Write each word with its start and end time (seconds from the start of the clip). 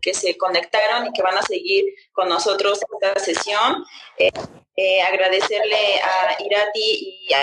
que 0.00 0.14
se 0.14 0.36
conectaron 0.36 1.06
y 1.06 1.12
que 1.12 1.22
van 1.22 1.36
a 1.36 1.42
seguir 1.42 1.84
con 2.12 2.28
nosotros 2.28 2.80
esta 2.92 3.18
sesión. 3.18 3.84
Eh, 4.18 4.30
eh, 4.76 5.02
agradecerle 5.02 6.00
a 6.00 6.36
Irati 6.42 7.28
y 7.28 7.32
a 7.32 7.42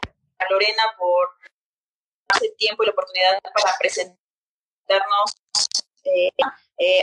Lorena 0.49 0.83
por 0.97 1.29
hace 2.29 2.49
tiempo 2.57 2.83
y 2.83 2.87
la 2.87 2.91
oportunidad 2.91 3.39
para 3.41 3.75
presentarnos. 3.79 5.31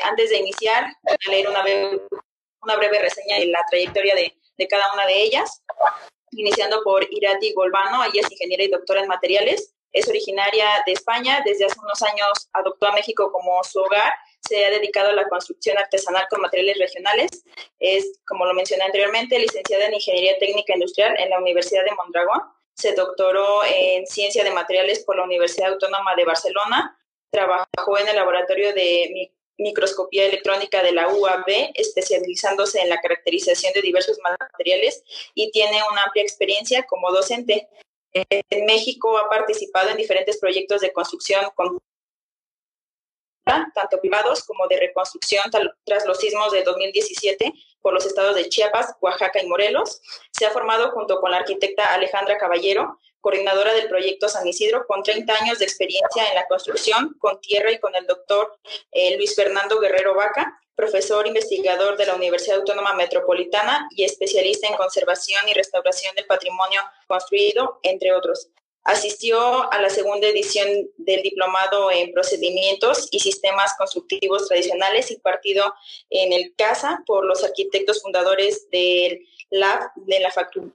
antes 0.04 0.30
de 0.30 0.36
iniciar, 0.39 0.86
voy 1.03 1.16
a 1.27 1.31
leer 1.31 1.49
una 1.49 1.62
breve, 1.62 2.00
una 2.62 2.76
breve 2.76 3.00
reseña 3.00 3.39
de 3.39 3.46
la 3.46 3.64
trayectoria 3.68 4.14
de, 4.14 4.36
de 4.57 4.68
cada 4.68 4.93
una 4.93 5.07
de 5.07 5.22
ellas, 5.22 5.62
iniciando 6.32 6.82
por 6.82 7.07
Irati 7.11 7.53
Golbano, 7.54 8.04
ella 8.04 8.21
es 8.21 8.31
ingeniera 8.31 8.62
y 8.62 8.68
doctora 8.68 9.00
en 9.00 9.08
materiales, 9.08 9.75
es 9.93 10.08
originaria 10.08 10.67
de 10.86 10.93
España, 10.93 11.43
desde 11.44 11.67
hace 11.67 11.81
unos 11.81 12.00
años 12.03 12.49
adoptó 12.53 12.86
a 12.86 12.93
México 12.93 13.32
como 13.32 13.62
su 13.64 13.81
hogar, 13.81 14.12
se 14.40 14.64
ha 14.64 14.71
dedicado 14.71 15.11
a 15.11 15.14
la 15.14 15.29
construcción 15.29 15.79
artesanal 15.79 16.26
con 16.30 16.40
materiales 16.40 16.79
regionales, 16.79 17.44
es, 17.79 18.21
como 18.26 18.46
lo 18.46 18.54
mencioné 18.54 18.85
anteriormente, 18.85 19.39
licenciada 19.39 19.86
en 19.86 19.94
Ingeniería 19.94 20.39
Técnica 20.39 20.75
Industrial 20.75 21.14
en 21.18 21.30
la 21.30 21.39
Universidad 21.39 21.85
de 21.85 21.94
Mondragón, 21.94 22.40
se 22.75 22.93
doctoró 22.94 23.63
en 23.64 24.07
Ciencia 24.07 24.43
de 24.43 24.50
Materiales 24.50 25.04
por 25.04 25.16
la 25.16 25.25
Universidad 25.25 25.72
Autónoma 25.72 26.14
de 26.16 26.25
Barcelona, 26.25 26.99
trabajó 27.30 27.99
en 27.99 28.08
el 28.08 28.16
laboratorio 28.16 28.72
de 28.72 29.30
microscopía 29.58 30.26
electrónica 30.26 30.82
de 30.82 30.93
la 30.93 31.08
UAB, 31.08 31.72
especializándose 31.75 32.80
en 32.80 32.88
la 32.88 33.00
caracterización 33.00 33.72
de 33.75 33.83
diversos 33.83 34.19
materiales 34.22 35.05
y 35.34 35.50
tiene 35.50 35.78
una 35.92 36.05
amplia 36.05 36.22
experiencia 36.22 36.84
como 36.84 37.12
docente. 37.12 37.68
En 38.12 38.64
México 38.64 39.16
ha 39.18 39.28
participado 39.28 39.91
en 39.91 39.96
diferentes 39.96 40.38
proyectos 40.38 40.80
de 40.80 40.92
construcción 40.92 41.44
con 41.55 41.78
tanto 43.74 44.00
privados 44.00 44.44
como 44.44 44.66
de 44.68 44.78
reconstrucción 44.78 45.44
tras 45.84 46.06
los 46.06 46.18
sismos 46.18 46.52
de 46.52 46.62
2017 46.62 47.52
por 47.80 47.92
los 47.94 48.06
estados 48.06 48.36
de 48.36 48.48
Chiapas, 48.48 48.94
Oaxaca 49.00 49.42
y 49.42 49.46
Morelos. 49.46 50.00
Se 50.30 50.46
ha 50.46 50.50
formado 50.50 50.90
junto 50.90 51.20
con 51.20 51.30
la 51.30 51.38
arquitecta 51.38 51.94
Alejandra 51.94 52.38
Caballero, 52.38 52.98
coordinadora 53.20 53.74
del 53.74 53.88
proyecto 53.88 54.28
San 54.28 54.46
Isidro, 54.46 54.86
con 54.86 55.02
30 55.02 55.32
años 55.34 55.58
de 55.58 55.64
experiencia 55.64 56.28
en 56.28 56.34
la 56.34 56.46
construcción 56.46 57.16
con 57.18 57.40
tierra 57.40 57.70
y 57.70 57.78
con 57.78 57.94
el 57.94 58.06
doctor 58.06 58.58
eh, 58.92 59.16
Luis 59.16 59.34
Fernando 59.34 59.78
Guerrero 59.78 60.14
Vaca, 60.14 60.58
profesor 60.74 61.26
investigador 61.26 61.98
de 61.98 62.06
la 62.06 62.14
Universidad 62.14 62.58
Autónoma 62.58 62.94
Metropolitana 62.94 63.86
y 63.90 64.04
especialista 64.04 64.66
en 64.66 64.76
conservación 64.76 65.46
y 65.48 65.52
restauración 65.52 66.14
del 66.14 66.26
patrimonio 66.26 66.80
construido, 67.06 67.80
entre 67.82 68.14
otros. 68.14 68.48
Asistió 68.84 69.70
a 69.70 69.81
la 69.81 69.91
segunda 69.91 70.27
edición 70.28 70.69
del 70.97 71.23
Diplomado 71.23 71.91
en 71.91 72.12
Procedimientos 72.12 73.09
y 73.11 73.20
Sistemas 73.20 73.75
Constructivos 73.77 74.48
Tradicionales 74.48 75.11
impartido 75.11 75.75
en 76.09 76.33
el 76.33 76.55
CASA 76.56 77.03
por 77.06 77.27
los 77.27 77.45
arquitectos 77.45 78.01
fundadores 78.03 78.70
del 78.70 79.27
LAB 79.51 79.92
de 79.97 80.20
la, 80.20 80.33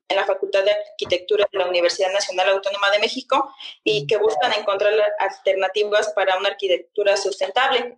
en 0.07 0.15
la 0.15 0.25
Facultad 0.25 0.63
de 0.63 0.71
Arquitectura 0.71 1.47
de 1.51 1.57
la 1.57 1.67
Universidad 1.67 2.11
Nacional 2.11 2.49
Autónoma 2.49 2.91
de 2.91 2.99
México 2.99 3.51
y 3.83 4.05
que 4.05 4.17
buscan 4.17 4.53
encontrar 4.53 4.93
alternativas 5.19 6.09
para 6.13 6.37
una 6.37 6.49
arquitectura 6.49 7.17
sustentable. 7.17 7.95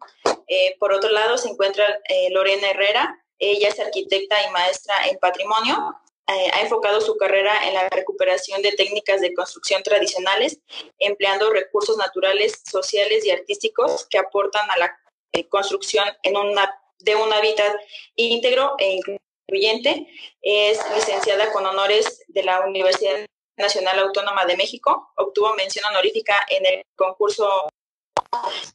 Eh, 0.48 0.76
por 0.80 0.94
otro 0.94 1.10
lado, 1.10 1.38
se 1.38 1.50
encuentra 1.50 2.00
eh, 2.08 2.30
Lorena 2.32 2.70
Herrera. 2.70 3.24
Ella 3.40 3.70
es 3.70 3.80
arquitecta 3.80 4.36
y 4.48 4.52
maestra 4.52 5.08
en 5.08 5.18
patrimonio 5.18 5.96
eh, 6.30 6.52
ha 6.54 6.62
enfocado 6.62 7.00
su 7.00 7.16
carrera 7.16 7.68
en 7.68 7.74
la 7.74 7.88
recuperación 7.90 8.62
de 8.62 8.74
técnicas 8.74 9.22
de 9.22 9.34
construcción 9.34 9.82
tradicionales, 9.82 10.60
empleando 11.00 11.50
recursos 11.52 11.96
naturales, 11.98 12.62
sociales 12.70 13.26
y 13.26 13.32
artísticos 13.32 14.08
que 14.10 14.18
aportan 14.18 14.70
a 14.70 14.78
la 14.78 15.00
eh, 15.32 15.48
construcción 15.48 16.06
en 16.24 16.36
una, 16.36 16.70
de 17.00 17.16
un 17.16 17.32
hábitat 17.32 17.74
íntegro 18.16 18.76
e 18.78 19.00
incluyente. 19.48 20.08
Es 20.42 20.80
licenciada 20.94 21.52
con 21.54 21.66
honores 21.66 22.24
de 22.28 22.44
la 22.44 22.60
Universidad 22.60 23.26
Nacional 23.58 24.00
Autónoma 24.00 24.46
de 24.46 24.58
México. 24.58 25.10
Obtuvo 25.16 25.54
mención 25.54 25.86
honorífica 25.86 26.46
en 26.50 26.66
el 26.66 26.82
concurso 26.98 27.70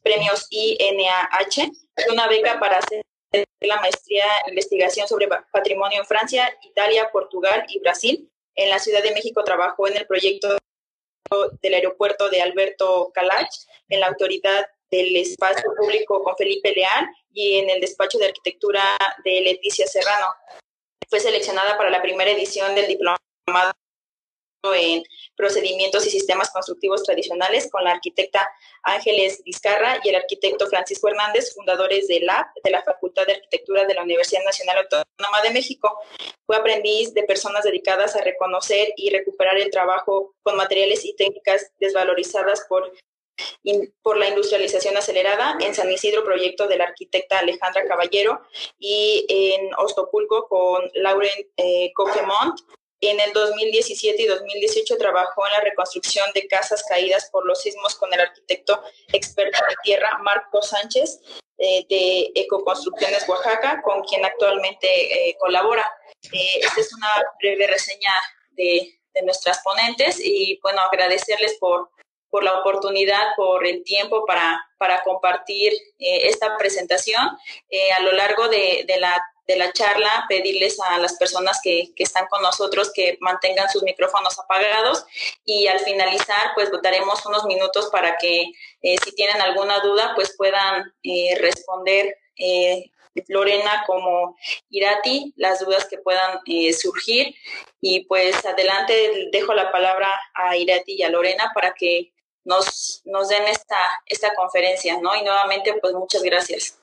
Premios 0.02 0.46
INAH, 0.50 1.70
una 2.10 2.26
beca 2.28 2.58
para 2.58 2.78
hacer 2.78 3.02
la 3.60 3.80
maestría 3.80 4.24
en 4.46 4.50
investigación 4.50 5.08
sobre 5.08 5.28
patrimonio 5.52 6.00
en 6.00 6.06
Francia, 6.06 6.52
Italia, 6.62 7.10
Portugal 7.12 7.64
y 7.68 7.80
Brasil. 7.80 8.30
En 8.54 8.68
la 8.68 8.78
Ciudad 8.78 9.02
de 9.02 9.12
México 9.12 9.42
trabajó 9.44 9.88
en 9.88 9.96
el 9.96 10.06
proyecto 10.06 10.58
del 11.62 11.74
aeropuerto 11.74 12.28
de 12.28 12.42
Alberto 12.42 13.10
Calach, 13.14 13.50
en 13.88 14.00
la 14.00 14.08
autoridad 14.08 14.66
del 14.90 15.16
espacio 15.16 15.64
público 15.78 16.22
con 16.22 16.36
Felipe 16.36 16.72
Leal 16.72 17.08
y 17.32 17.58
en 17.58 17.70
el 17.70 17.80
despacho 17.80 18.18
de 18.18 18.26
arquitectura 18.26 18.82
de 19.24 19.40
Leticia 19.40 19.86
Serrano. 19.86 20.26
Fue 21.08 21.18
seleccionada 21.20 21.78
para 21.78 21.90
la 21.90 22.02
primera 22.02 22.30
edición 22.30 22.74
del 22.74 22.86
diplomado 22.86 23.18
en 24.74 25.02
procedimientos 25.36 26.06
y 26.06 26.10
sistemas 26.10 26.50
constructivos 26.50 27.02
tradicionales 27.02 27.68
con 27.70 27.82
la 27.82 27.90
arquitecta 27.90 28.48
Ángeles 28.84 29.42
Vizcarra 29.44 29.98
y 30.04 30.10
el 30.10 30.14
arquitecto 30.14 30.68
Francisco 30.68 31.08
Hernández, 31.08 31.52
fundadores 31.54 32.06
de 32.06 32.20
la, 32.20 32.52
de 32.62 32.70
la 32.70 32.82
Facultad 32.82 33.26
de 33.26 33.34
Arquitectura 33.34 33.84
de 33.84 33.94
la 33.94 34.02
Universidad 34.02 34.44
Nacional 34.44 34.78
Autónoma 34.78 35.42
de 35.42 35.50
México. 35.50 35.98
Fue 36.46 36.56
aprendiz 36.56 37.12
de 37.12 37.24
personas 37.24 37.64
dedicadas 37.64 38.14
a 38.14 38.22
reconocer 38.22 38.92
y 38.96 39.10
recuperar 39.10 39.58
el 39.58 39.70
trabajo 39.70 40.34
con 40.42 40.56
materiales 40.56 41.04
y 41.04 41.16
técnicas 41.16 41.72
desvalorizadas 41.80 42.64
por 42.68 42.92
por 44.02 44.18
la 44.18 44.28
industrialización 44.28 44.96
acelerada, 44.96 45.56
en 45.60 45.74
San 45.74 45.90
Isidro, 45.90 46.22
proyecto 46.22 46.68
de 46.68 46.76
la 46.76 46.84
arquitecta 46.84 47.38
Alejandra 47.38 47.86
Caballero, 47.86 48.42
y 48.78 49.24
en 49.28 49.70
Ostopulco 49.78 50.46
con 50.48 50.90
Lauren 50.94 51.50
eh, 51.56 51.92
Coquemont, 51.94 52.60
en 53.02 53.18
el 53.18 53.32
2017 53.32 54.22
y 54.22 54.26
2018 54.26 54.96
trabajó 54.96 55.44
en 55.46 55.52
la 55.52 55.60
reconstrucción 55.60 56.30
de 56.34 56.46
casas 56.46 56.84
caídas 56.88 57.28
por 57.30 57.44
los 57.44 57.60
sismos 57.60 57.96
con 57.96 58.14
el 58.14 58.20
arquitecto 58.20 58.80
experto 59.12 59.58
de 59.68 59.74
tierra 59.82 60.18
Marco 60.22 60.62
Sánchez 60.62 61.20
eh, 61.58 61.84
de 61.88 62.30
Ecoconstrucciones 62.36 63.28
Oaxaca, 63.28 63.82
con 63.82 64.02
quien 64.04 64.24
actualmente 64.24 64.86
eh, 65.28 65.36
colabora. 65.38 65.84
Eh, 66.32 66.60
esta 66.60 66.80
es 66.80 66.94
una 66.94 67.08
breve 67.40 67.66
reseña 67.66 68.12
de, 68.52 69.00
de, 69.12 69.22
nuestras 69.22 69.60
ponentes 69.64 70.20
y 70.20 70.60
bueno, 70.62 70.80
agradecerles 70.82 71.56
por, 71.58 71.90
por 72.30 72.44
la 72.44 72.60
oportunidad, 72.60 73.34
por 73.36 73.66
el 73.66 73.82
tiempo 73.82 74.24
para, 74.26 74.64
para 74.78 75.02
compartir 75.02 75.72
esta 75.98 76.56
presentación. 76.56 77.26
a 77.96 78.02
lo 78.02 78.12
largo 78.12 78.48
de, 78.48 78.84
de 78.86 79.00
la 79.00 79.20
de 79.46 79.56
la 79.56 79.72
charla, 79.72 80.24
pedirles 80.28 80.78
a 80.80 80.98
las 80.98 81.16
personas 81.16 81.60
que, 81.62 81.92
que, 81.96 82.04
están 82.04 82.26
con 82.26 82.42
nosotros 82.42 82.92
que 82.94 83.18
mantengan 83.20 83.68
sus 83.68 83.82
micrófonos 83.82 84.38
apagados 84.38 85.04
y 85.44 85.66
al 85.66 85.80
finalizar 85.80 86.52
pues 86.54 86.70
daremos 86.82 87.24
unos 87.26 87.44
minutos 87.44 87.88
para 87.90 88.16
que 88.18 88.52
eh, 88.82 88.96
si 89.04 89.12
tienen 89.14 89.40
alguna 89.40 89.80
duda 89.80 90.12
pues 90.14 90.34
puedan 90.36 90.92
eh, 91.02 91.36
responder 91.40 92.16
eh, 92.36 92.90
Lorena 93.28 93.84
como 93.86 94.36
Irati 94.70 95.34
las 95.36 95.60
dudas 95.60 95.86
que 95.86 95.98
puedan 95.98 96.40
surgir 96.72 97.34
y 97.80 98.04
pues 98.06 98.44
adelante 98.46 99.28
dejo 99.32 99.52
la 99.52 99.70
palabra 99.70 100.08
a 100.34 100.56
Irati 100.56 100.94
y 100.94 101.02
a 101.02 101.10
Lorena 101.10 101.50
para 101.54 101.74
que 101.74 102.12
nos, 102.44 103.02
nos 103.04 103.28
den 103.28 103.46
esta, 103.48 104.02
esta 104.06 104.34
conferencia, 104.34 104.98
¿no? 104.98 105.14
Y 105.14 105.22
nuevamente 105.22 105.74
pues 105.74 105.92
muchas 105.94 106.22
gracias. 106.22 106.81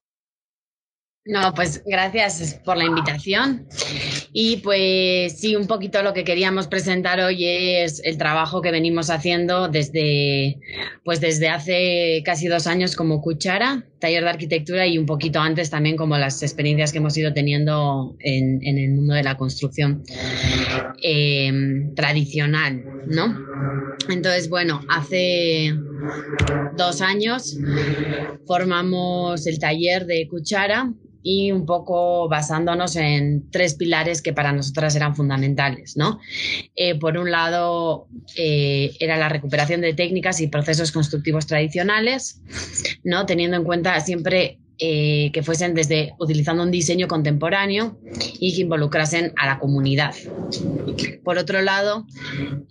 No, 1.25 1.53
pues 1.53 1.83
gracias 1.85 2.59
por 2.65 2.77
la 2.77 2.85
invitación. 2.85 3.67
Y 4.31 4.57
pues 4.57 5.39
sí, 5.39 5.55
un 5.55 5.67
poquito 5.67 6.01
lo 6.01 6.13
que 6.13 6.23
queríamos 6.23 6.67
presentar 6.67 7.19
hoy 7.19 7.45
es 7.45 8.01
el 8.03 8.17
trabajo 8.17 8.61
que 8.61 8.71
venimos 8.71 9.09
haciendo 9.09 9.67
desde, 9.67 10.59
pues 11.03 11.19
desde 11.19 11.49
hace 11.49 12.23
casi 12.25 12.47
dos 12.47 12.67
años 12.67 12.95
como 12.95 13.21
Cuchara, 13.21 13.85
taller 13.99 14.23
de 14.23 14.29
arquitectura 14.29 14.87
y 14.87 14.97
un 14.97 15.05
poquito 15.05 15.39
antes 15.39 15.69
también 15.69 15.97
como 15.97 16.17
las 16.17 16.41
experiencias 16.41 16.91
que 16.91 16.97
hemos 16.99 17.15
ido 17.17 17.33
teniendo 17.33 18.15
en, 18.19 18.59
el 18.63 18.89
mundo 18.91 19.13
de 19.13 19.23
la 19.23 19.35
construcción 19.35 20.03
eh, 21.03 21.51
tradicional, 21.95 22.83
¿no? 23.07 23.37
Entonces, 24.09 24.49
bueno, 24.49 24.81
hace 24.89 25.75
dos 26.77 27.01
años 27.01 27.57
formamos 28.47 29.45
el 29.45 29.59
taller 29.59 30.05
de 30.05 30.27
Cuchara 30.27 30.91
y 31.21 31.51
un 31.51 31.65
poco 31.65 32.29
basándonos 32.29 32.95
en 32.95 33.49
tres 33.51 33.75
pilares 33.75 34.21
que 34.21 34.33
para 34.33 34.53
nosotras 34.53 34.95
eran 34.95 35.15
fundamentales, 35.15 35.97
¿no? 35.97 36.19
Eh, 36.75 36.97
por 36.97 37.17
un 37.17 37.31
lado, 37.31 38.07
eh, 38.35 38.95
era 38.99 39.17
la 39.17 39.29
recuperación 39.29 39.81
de 39.81 39.93
técnicas 39.93 40.39
y 40.41 40.47
procesos 40.47 40.91
constructivos 40.91 41.47
tradicionales, 41.47 42.41
¿no? 43.03 43.25
Teniendo 43.25 43.57
en 43.57 43.63
cuenta 43.63 43.99
siempre 44.01 44.59
eh, 44.81 45.29
que 45.33 45.43
fuesen 45.43 45.73
desde 45.73 46.13
utilizando 46.19 46.63
un 46.63 46.71
diseño 46.71 47.09
contemporáneo 47.09 47.99
y 48.39 48.55
que 48.55 48.61
involucrasen 48.61 49.33
a 49.35 49.45
la 49.45 49.59
comunidad. 49.59 50.15
Por 51.23 51.37
otro 51.37 51.61
lado, 51.61 52.07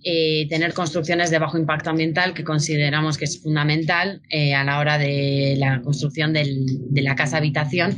eh, 0.03 0.47
tener 0.49 0.73
construcciones 0.73 1.29
de 1.29 1.37
bajo 1.37 1.59
impacto 1.59 1.91
ambiental 1.91 2.33
que 2.33 2.43
consideramos 2.43 3.17
que 3.17 3.25
es 3.25 3.39
fundamental 3.41 4.23
eh, 4.29 4.55
a 4.55 4.63
la 4.63 4.79
hora 4.79 4.97
de 4.97 5.55
la 5.59 5.81
construcción 5.83 6.33
de 6.33 7.01
la 7.01 7.15
casa 7.15 7.37
habitación 7.37 7.97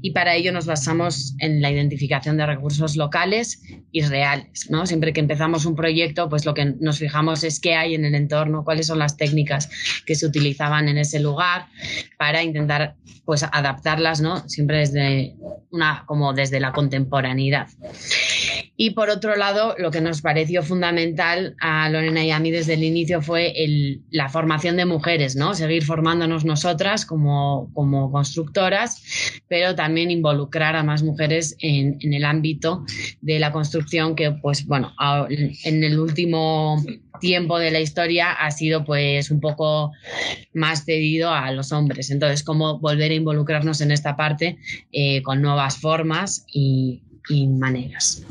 y 0.00 0.12
para 0.12 0.36
ello 0.36 0.52
nos 0.52 0.64
basamos 0.64 1.34
en 1.38 1.60
la 1.60 1.70
identificación 1.70 2.38
de 2.38 2.46
recursos 2.46 2.96
locales 2.96 3.62
y 3.92 4.00
reales. 4.02 4.70
¿no? 4.70 4.86
Siempre 4.86 5.12
que 5.12 5.20
empezamos 5.20 5.66
un 5.66 5.74
proyecto, 5.74 6.30
pues 6.30 6.46
lo 6.46 6.54
que 6.54 6.74
nos 6.80 6.98
fijamos 6.98 7.44
es 7.44 7.60
qué 7.60 7.74
hay 7.74 7.94
en 7.94 8.06
el 8.06 8.14
entorno, 8.14 8.64
cuáles 8.64 8.86
son 8.86 8.98
las 8.98 9.18
técnicas 9.18 9.68
que 10.06 10.14
se 10.14 10.26
utilizaban 10.26 10.88
en 10.88 10.96
ese 10.96 11.20
lugar 11.20 11.66
para 12.16 12.42
intentar 12.42 12.96
pues 13.24 13.44
adaptarlas, 13.52 14.20
¿no? 14.20 14.48
Siempre 14.48 14.78
desde 14.78 15.36
una 15.70 16.04
como 16.06 16.32
desde 16.32 16.60
la 16.60 16.72
contemporaneidad. 16.72 17.68
Y 18.82 18.92
por 18.92 19.10
otro 19.10 19.36
lado, 19.36 19.74
lo 19.76 19.90
que 19.90 20.00
nos 20.00 20.22
pareció 20.22 20.62
fundamental 20.62 21.54
a 21.60 21.90
Lorena 21.90 22.24
y 22.24 22.30
a 22.30 22.40
mí 22.40 22.50
desde 22.50 22.72
el 22.72 22.82
inicio 22.82 23.20
fue 23.20 23.52
la 24.10 24.30
formación 24.30 24.78
de 24.78 24.86
mujeres, 24.86 25.36
¿no? 25.36 25.52
Seguir 25.52 25.84
formándonos 25.84 26.46
nosotras 26.46 27.04
como, 27.04 27.70
como 27.74 28.10
constructoras, 28.10 29.02
pero 29.48 29.74
también 29.74 30.10
involucrar 30.10 30.76
a 30.76 30.82
más 30.82 31.02
mujeres 31.02 31.58
en, 31.60 31.98
el 32.00 32.24
ámbito 32.24 32.86
de 33.20 33.38
la 33.38 33.52
construcción 33.52 34.16
que, 34.16 34.30
pues 34.30 34.64
bueno, 34.64 34.94
en 35.28 35.84
el 35.84 36.00
último 36.00 36.82
tiempo 37.20 37.58
de 37.58 37.72
la 37.72 37.80
historia 37.80 38.32
ha 38.32 38.50
sido 38.50 38.86
pues 38.86 39.30
un 39.30 39.40
poco 39.40 39.92
más 40.54 40.86
cedido 40.86 41.34
a 41.34 41.52
los 41.52 41.70
hombres. 41.72 42.10
Entonces, 42.10 42.42
cómo 42.42 42.78
volver 42.78 43.10
a 43.10 43.14
involucrarnos 43.14 43.82
en 43.82 43.90
esta 43.90 44.16
parte 44.16 44.56
eh, 44.90 45.20
con 45.20 45.42
nuevas 45.42 45.76
formas 45.76 46.46
y 46.48 47.02
maneras. 47.46 48.24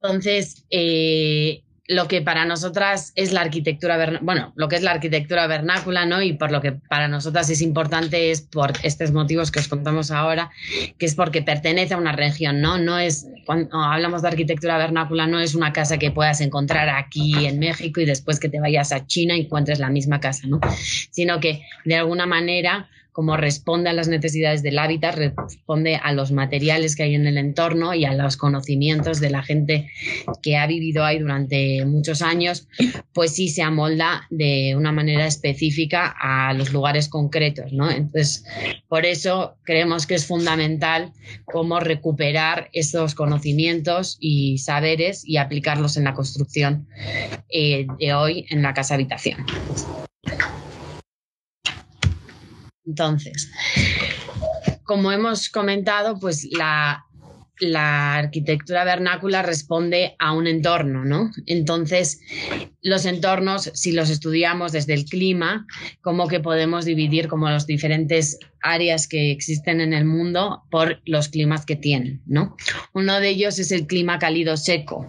Entonces, 0.00 0.64
eh, 0.70 1.62
lo 1.88 2.08
que 2.08 2.22
para 2.22 2.44
nosotras 2.44 3.12
es 3.16 3.32
la 3.32 3.40
arquitectura, 3.40 4.18
bueno, 4.22 4.52
lo 4.56 4.68
que 4.68 4.76
es 4.76 4.82
la 4.82 4.92
arquitectura 4.92 5.46
vernácula, 5.46 6.06
¿no? 6.06 6.22
Y 6.22 6.32
por 6.32 6.50
lo 6.50 6.60
que 6.60 6.72
para 6.72 7.08
nosotras 7.08 7.50
es 7.50 7.60
importante 7.60 8.30
es 8.30 8.42
por 8.42 8.72
estos 8.82 9.12
motivos 9.12 9.50
que 9.50 9.60
os 9.60 9.68
contamos 9.68 10.10
ahora, 10.10 10.50
que 10.98 11.06
es 11.06 11.14
porque 11.14 11.42
pertenece 11.42 11.94
a 11.94 11.98
una 11.98 12.12
región, 12.12 12.60
¿no? 12.60 12.78
No 12.78 12.98
es, 12.98 13.26
cuando 13.46 13.80
hablamos 13.80 14.22
de 14.22 14.28
arquitectura 14.28 14.78
vernácula, 14.78 15.26
no 15.26 15.40
es 15.40 15.54
una 15.54 15.72
casa 15.72 15.98
que 15.98 16.10
puedas 16.10 16.40
encontrar 16.40 16.88
aquí 16.88 17.46
en 17.46 17.58
México 17.58 18.00
y 18.00 18.04
después 18.04 18.38
que 18.38 18.48
te 18.48 18.60
vayas 18.60 18.92
a 18.92 19.06
China 19.06 19.34
encuentres 19.34 19.78
la 19.78 19.90
misma 19.90 20.20
casa, 20.20 20.46
¿no? 20.46 20.60
Sino 21.10 21.40
que 21.40 21.62
de 21.84 21.96
alguna 21.96 22.26
manera 22.26 22.88
como 23.12 23.36
responde 23.36 23.90
a 23.90 23.92
las 23.92 24.08
necesidades 24.08 24.62
del 24.62 24.78
hábitat, 24.78 25.16
responde 25.16 25.96
a 25.96 26.12
los 26.12 26.32
materiales 26.32 26.96
que 26.96 27.04
hay 27.04 27.14
en 27.14 27.26
el 27.26 27.36
entorno 27.36 27.94
y 27.94 28.04
a 28.04 28.14
los 28.14 28.36
conocimientos 28.36 29.20
de 29.20 29.30
la 29.30 29.42
gente 29.42 29.90
que 30.42 30.56
ha 30.56 30.66
vivido 30.66 31.04
ahí 31.04 31.18
durante 31.18 31.84
muchos 31.84 32.22
años, 32.22 32.68
pues 33.12 33.34
sí 33.34 33.48
se 33.48 33.62
amolda 33.62 34.26
de 34.30 34.74
una 34.76 34.92
manera 34.92 35.26
específica 35.26 36.14
a 36.18 36.54
los 36.54 36.72
lugares 36.72 37.08
concretos, 37.08 37.72
¿no? 37.72 37.90
Entonces, 37.90 38.44
por 38.88 39.04
eso 39.04 39.56
creemos 39.64 40.06
que 40.06 40.14
es 40.14 40.26
fundamental 40.26 41.12
cómo 41.44 41.80
recuperar 41.80 42.70
esos 42.72 43.14
conocimientos 43.14 44.16
y 44.20 44.58
saberes 44.58 45.22
y 45.26 45.36
aplicarlos 45.36 45.96
en 45.96 46.04
la 46.04 46.14
construcción 46.14 46.88
eh, 47.50 47.86
de 47.98 48.14
hoy 48.14 48.46
en 48.48 48.62
la 48.62 48.72
casa 48.72 48.94
habitación. 48.94 49.46
Entonces, 52.86 53.50
como 54.84 55.12
hemos 55.12 55.48
comentado, 55.48 56.18
pues 56.18 56.48
la, 56.52 57.04
la 57.60 58.16
arquitectura 58.16 58.84
vernácula 58.84 59.42
responde 59.42 60.16
a 60.18 60.32
un 60.32 60.46
entorno, 60.46 61.04
¿no? 61.04 61.30
Entonces, 61.46 62.20
los 62.82 63.06
entornos, 63.06 63.70
si 63.74 63.92
los 63.92 64.10
estudiamos 64.10 64.72
desde 64.72 64.94
el 64.94 65.04
clima, 65.04 65.66
como 66.00 66.26
que 66.28 66.40
podemos 66.40 66.84
dividir 66.84 67.28
como 67.28 67.48
los 67.48 67.66
diferentes 67.66 68.38
áreas 68.62 69.08
que 69.08 69.30
existen 69.30 69.80
en 69.80 69.92
el 69.92 70.04
mundo 70.04 70.62
por 70.70 71.00
los 71.04 71.28
climas 71.28 71.66
que 71.66 71.76
tienen, 71.76 72.22
¿no? 72.26 72.56
Uno 72.94 73.20
de 73.20 73.28
ellos 73.28 73.58
es 73.58 73.72
el 73.72 73.86
clima 73.86 74.18
cálido 74.18 74.56
seco, 74.56 75.06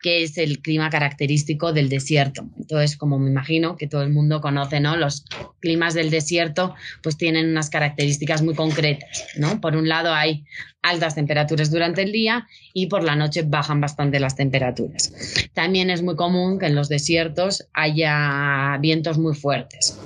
que 0.00 0.22
es 0.22 0.38
el 0.38 0.60
clima 0.60 0.90
característico 0.90 1.72
del 1.72 1.88
desierto. 1.88 2.48
Entonces, 2.58 2.96
como 2.96 3.18
me 3.18 3.30
imagino 3.30 3.76
que 3.76 3.86
todo 3.86 4.02
el 4.02 4.10
mundo 4.10 4.40
conoce, 4.40 4.80
¿no? 4.80 4.96
Los 4.96 5.24
climas 5.60 5.94
del 5.94 6.10
desierto 6.10 6.74
pues 7.02 7.16
tienen 7.16 7.48
unas 7.48 7.70
características 7.70 8.42
muy 8.42 8.54
concretas, 8.54 9.26
¿no? 9.36 9.60
Por 9.60 9.76
un 9.76 9.88
lado 9.88 10.12
hay 10.12 10.44
altas 10.82 11.14
temperaturas 11.14 11.70
durante 11.70 12.02
el 12.02 12.12
día 12.12 12.46
y 12.72 12.86
por 12.86 13.04
la 13.04 13.16
noche 13.16 13.42
bajan 13.42 13.80
bastante 13.80 14.20
las 14.20 14.36
temperaturas. 14.36 15.12
También 15.52 15.90
es 15.90 16.02
muy 16.02 16.16
común 16.16 16.58
que 16.58 16.66
en 16.66 16.74
los 16.74 16.88
desiertos 16.88 17.68
haya 17.72 18.78
vientos 18.80 19.18
muy 19.18 19.34
fuertes. 19.34 19.98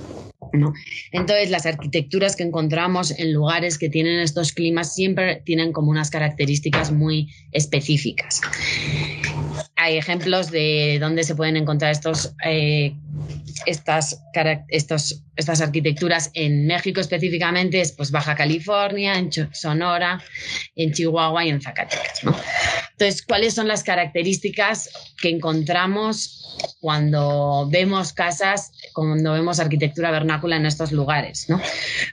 Entonces, 1.11 1.49
las 1.49 1.65
arquitecturas 1.65 2.35
que 2.35 2.43
encontramos 2.43 3.17
en 3.17 3.33
lugares 3.33 3.77
que 3.77 3.89
tienen 3.89 4.19
estos 4.19 4.51
climas 4.51 4.93
siempre 4.93 5.41
tienen 5.45 5.71
como 5.71 5.91
unas 5.91 6.09
características 6.09 6.91
muy 6.91 7.29
específicas. 7.51 8.41
Hay 9.75 9.97
ejemplos 9.97 10.51
de 10.51 10.97
dónde 10.99 11.23
se 11.23 11.35
pueden 11.35 11.57
encontrar 11.57 11.91
estos, 11.91 12.35
eh, 12.45 12.95
estas, 13.65 14.23
estos, 14.69 15.23
estas 15.35 15.61
arquitecturas 15.61 16.31
en 16.33 16.67
México 16.67 16.99
específicamente, 16.99 17.81
es 17.81 17.91
pues 17.91 18.11
Baja 18.11 18.35
California, 18.35 19.17
en 19.17 19.31
Sonora, 19.53 20.21
en 20.75 20.91
Chihuahua 20.91 21.45
y 21.45 21.49
en 21.49 21.61
Zacatecas. 21.61 22.21
Entonces, 22.91 23.23
¿cuáles 23.25 23.53
son 23.53 23.67
las 23.67 23.83
características 23.83 24.89
que 25.21 25.29
encontramos 25.29 26.57
cuando 26.79 27.67
vemos 27.69 28.13
casas, 28.13 28.71
cuando 28.93 29.33
vemos 29.33 29.59
arquitectura 29.59 30.11
vernácula 30.11 30.57
en 30.57 30.65
estos 30.65 30.91
lugares? 30.91 31.49
¿no? 31.49 31.61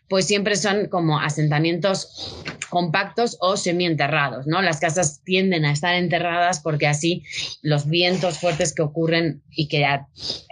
Pues 0.09 0.27
siempre 0.27 0.57
son 0.57 0.87
como 0.87 1.21
asentamientos 1.21 2.43
compactos 2.71 3.37
o 3.41 3.57
semienterrados, 3.57 4.47
¿no? 4.47 4.63
Las 4.63 4.79
casas 4.79 5.23
tienden 5.25 5.65
a 5.65 5.73
estar 5.73 5.95
enterradas 5.97 6.61
porque 6.61 6.87
así 6.87 7.25
los 7.63 7.87
vientos 7.89 8.39
fuertes 8.39 8.73
que 8.73 8.83
ocurren 8.83 9.43
y 9.51 9.69
que, 9.69 9.85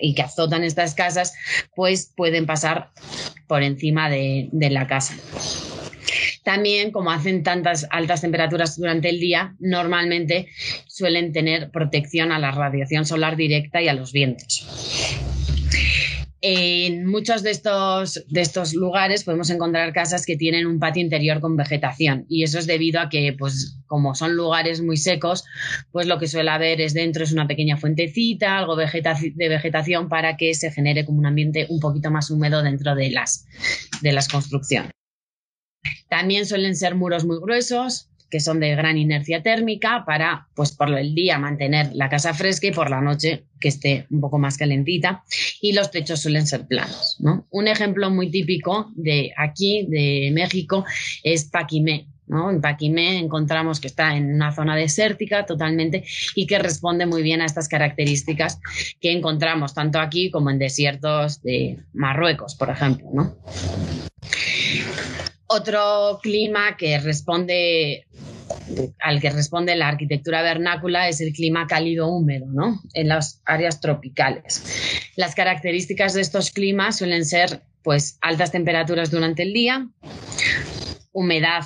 y 0.00 0.14
que 0.14 0.22
estas 0.64 0.94
casas, 0.94 1.34
pues 1.74 2.12
pueden 2.16 2.46
pasar 2.46 2.90
por 3.46 3.62
encima 3.62 4.08
de 4.10 4.70
la 4.70 4.86
casa. 4.86 5.14
También, 6.48 6.92
como 6.92 7.10
hacen 7.10 7.42
tantas 7.42 7.86
altas 7.90 8.22
temperaturas 8.22 8.78
durante 8.78 9.10
el 9.10 9.20
día, 9.20 9.54
normalmente 9.58 10.48
suelen 10.86 11.32
tener 11.32 11.70
protección 11.70 12.32
a 12.32 12.38
la 12.38 12.52
radiación 12.52 13.04
solar 13.04 13.36
directa 13.36 13.82
y 13.82 13.88
a 13.88 13.92
los 13.92 14.12
vientos. 14.12 14.66
En 16.40 17.04
muchos 17.06 17.42
de 17.42 17.50
estos, 17.50 18.24
de 18.28 18.40
estos 18.40 18.72
lugares 18.72 19.24
podemos 19.24 19.50
encontrar 19.50 19.92
casas 19.92 20.24
que 20.24 20.36
tienen 20.36 20.66
un 20.66 20.78
patio 20.78 21.02
interior 21.02 21.40
con 21.40 21.56
vegetación 21.56 22.26
y 22.28 22.44
eso 22.44 22.60
es 22.60 22.66
debido 22.68 23.00
a 23.00 23.08
que, 23.08 23.34
pues, 23.36 23.80
como 23.86 24.14
son 24.14 24.36
lugares 24.36 24.80
muy 24.80 24.96
secos, 24.96 25.44
pues 25.90 26.06
lo 26.06 26.18
que 26.20 26.28
suele 26.28 26.50
haber 26.50 26.80
es 26.80 26.94
dentro 26.94 27.24
es 27.24 27.32
una 27.32 27.48
pequeña 27.48 27.76
fuentecita, 27.76 28.56
algo 28.58 28.76
de 28.76 29.48
vegetación 29.48 30.08
para 30.08 30.36
que 30.36 30.54
se 30.54 30.70
genere 30.70 31.04
como 31.04 31.18
un 31.18 31.26
ambiente 31.26 31.66
un 31.70 31.80
poquito 31.80 32.10
más 32.12 32.30
húmedo 32.30 32.62
dentro 32.62 32.94
de 32.94 33.10
las, 33.10 33.46
de 34.02 34.12
las 34.12 34.28
construcciones. 34.28 34.92
También 36.08 36.46
suelen 36.46 36.76
ser 36.76 36.94
muros 36.94 37.24
muy 37.24 37.38
gruesos, 37.40 38.07
que 38.30 38.40
son 38.40 38.60
de 38.60 38.74
gran 38.74 38.98
inercia 38.98 39.42
térmica 39.42 40.04
para, 40.06 40.48
pues 40.54 40.72
por 40.72 40.96
el 40.96 41.14
día 41.14 41.38
mantener 41.38 41.90
la 41.94 42.08
casa 42.08 42.34
fresca 42.34 42.66
y 42.66 42.72
por 42.72 42.90
la 42.90 43.00
noche 43.00 43.44
que 43.60 43.68
esté 43.68 44.06
un 44.10 44.20
poco 44.20 44.38
más 44.38 44.56
calentita. 44.56 45.24
Y 45.60 45.72
los 45.72 45.90
techos 45.90 46.20
suelen 46.20 46.46
ser 46.46 46.66
planos. 46.66 47.16
¿no? 47.20 47.46
Un 47.50 47.68
ejemplo 47.68 48.10
muy 48.10 48.30
típico 48.30 48.90
de 48.94 49.32
aquí, 49.36 49.86
de 49.88 50.30
México, 50.32 50.84
es 51.22 51.44
Paquimé. 51.44 52.06
¿no? 52.26 52.50
En 52.50 52.60
Paquimé 52.60 53.18
encontramos 53.18 53.80
que 53.80 53.88
está 53.88 54.16
en 54.16 54.34
una 54.34 54.52
zona 54.52 54.76
desértica 54.76 55.46
totalmente 55.46 56.04
y 56.34 56.46
que 56.46 56.58
responde 56.58 57.06
muy 57.06 57.22
bien 57.22 57.40
a 57.40 57.46
estas 57.46 57.68
características 57.68 58.60
que 59.00 59.12
encontramos 59.12 59.74
tanto 59.74 59.98
aquí 59.98 60.30
como 60.30 60.50
en 60.50 60.58
desiertos 60.58 61.42
de 61.42 61.78
Marruecos, 61.94 62.54
por 62.54 62.70
ejemplo. 62.70 63.08
¿no? 63.12 63.36
Otro 65.50 66.20
clima 66.22 66.76
que 66.76 66.98
responde 67.00 68.06
al 69.00 69.20
que 69.20 69.30
responde 69.30 69.74
la 69.76 69.88
arquitectura 69.88 70.42
vernácula 70.42 71.08
es 71.08 71.20
el 71.20 71.32
clima 71.32 71.66
cálido 71.66 72.08
húmedo, 72.08 72.46
¿no? 72.46 72.80
En 72.94 73.08
las 73.08 73.42
áreas 73.44 73.80
tropicales. 73.80 75.10
Las 75.16 75.34
características 75.34 76.14
de 76.14 76.20
estos 76.20 76.50
climas 76.50 76.98
suelen 76.98 77.24
ser 77.24 77.62
pues 77.82 78.18
altas 78.20 78.52
temperaturas 78.52 79.10
durante 79.10 79.42
el 79.42 79.52
día, 79.52 79.88
humedad 81.12 81.64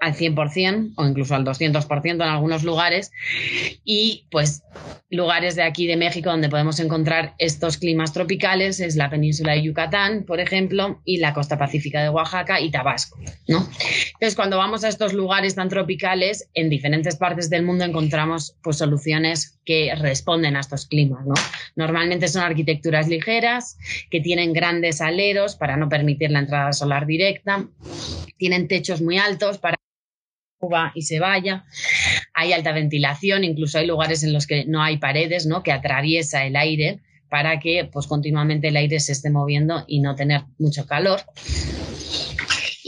al 0.00 0.14
100% 0.14 0.92
o 0.96 1.06
incluso 1.06 1.34
al 1.34 1.44
200% 1.44 2.14
en 2.14 2.22
algunos 2.22 2.64
lugares 2.64 3.12
y 3.84 4.26
pues 4.30 4.62
lugares 5.10 5.56
de 5.56 5.62
aquí 5.62 5.86
de 5.86 5.96
México 5.96 6.30
donde 6.30 6.48
podemos 6.48 6.80
encontrar 6.80 7.34
estos 7.38 7.76
climas 7.78 8.12
tropicales 8.12 8.80
es 8.80 8.96
la 8.96 9.08
península 9.08 9.52
de 9.52 9.62
Yucatán, 9.62 10.24
por 10.24 10.40
ejemplo, 10.40 11.00
y 11.04 11.18
la 11.18 11.32
costa 11.32 11.58
pacífica 11.58 12.02
de 12.02 12.08
Oaxaca 12.08 12.60
y 12.60 12.70
Tabasco, 12.70 13.18
¿no? 13.48 13.68
Entonces, 14.14 14.34
cuando 14.34 14.58
vamos 14.58 14.84
a 14.84 14.88
estos 14.88 15.12
lugares 15.12 15.54
tan 15.54 15.68
tropicales, 15.68 16.48
en 16.54 16.68
diferentes 16.68 17.16
partes 17.16 17.48
del 17.50 17.62
mundo 17.62 17.84
encontramos 17.84 18.56
pues 18.62 18.78
soluciones 18.78 19.58
que 19.64 19.94
responden 19.94 20.56
a 20.56 20.60
estos 20.60 20.86
climas, 20.86 21.24
¿no? 21.24 21.34
Normalmente 21.76 22.28
son 22.28 22.42
arquitecturas 22.42 23.08
ligeras 23.08 23.78
que 24.10 24.20
tienen 24.20 24.52
grandes 24.52 25.00
aleros 25.00 25.56
para 25.56 25.76
no 25.76 25.88
permitir 25.88 26.30
la 26.30 26.40
entrada 26.40 26.72
solar 26.72 27.06
directa, 27.06 27.66
tienen 28.36 28.68
techos 28.68 29.00
muy 29.00 29.18
altos 29.18 29.58
para 29.58 29.76
y 30.94 31.02
se 31.02 31.20
vaya. 31.20 31.64
Hay 32.34 32.52
alta 32.52 32.72
ventilación, 32.72 33.44
incluso 33.44 33.78
hay 33.78 33.86
lugares 33.86 34.22
en 34.22 34.32
los 34.32 34.46
que 34.46 34.64
no 34.66 34.82
hay 34.82 34.98
paredes, 34.98 35.46
¿no? 35.46 35.62
Que 35.62 35.72
atraviesa 35.72 36.44
el 36.44 36.56
aire 36.56 37.00
para 37.28 37.58
que 37.58 37.88
pues 37.92 38.06
continuamente 38.06 38.68
el 38.68 38.76
aire 38.76 39.00
se 39.00 39.12
esté 39.12 39.30
moviendo 39.30 39.84
y 39.86 40.00
no 40.00 40.14
tener 40.14 40.42
mucho 40.58 40.86
calor. 40.86 41.20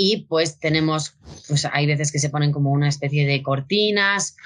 Y 0.01 0.27
pues 0.29 0.61
tenemos, 0.61 1.17
pues 1.49 1.67
hay 1.71 1.87
veces 1.87 2.13
que 2.13 2.21
se 2.21 2.31
ponen 2.31 2.53
como 2.53 2.71
una 2.71 2.89
especie 2.89 3.27
de 3.27 3.43
cortinas 3.43 4.37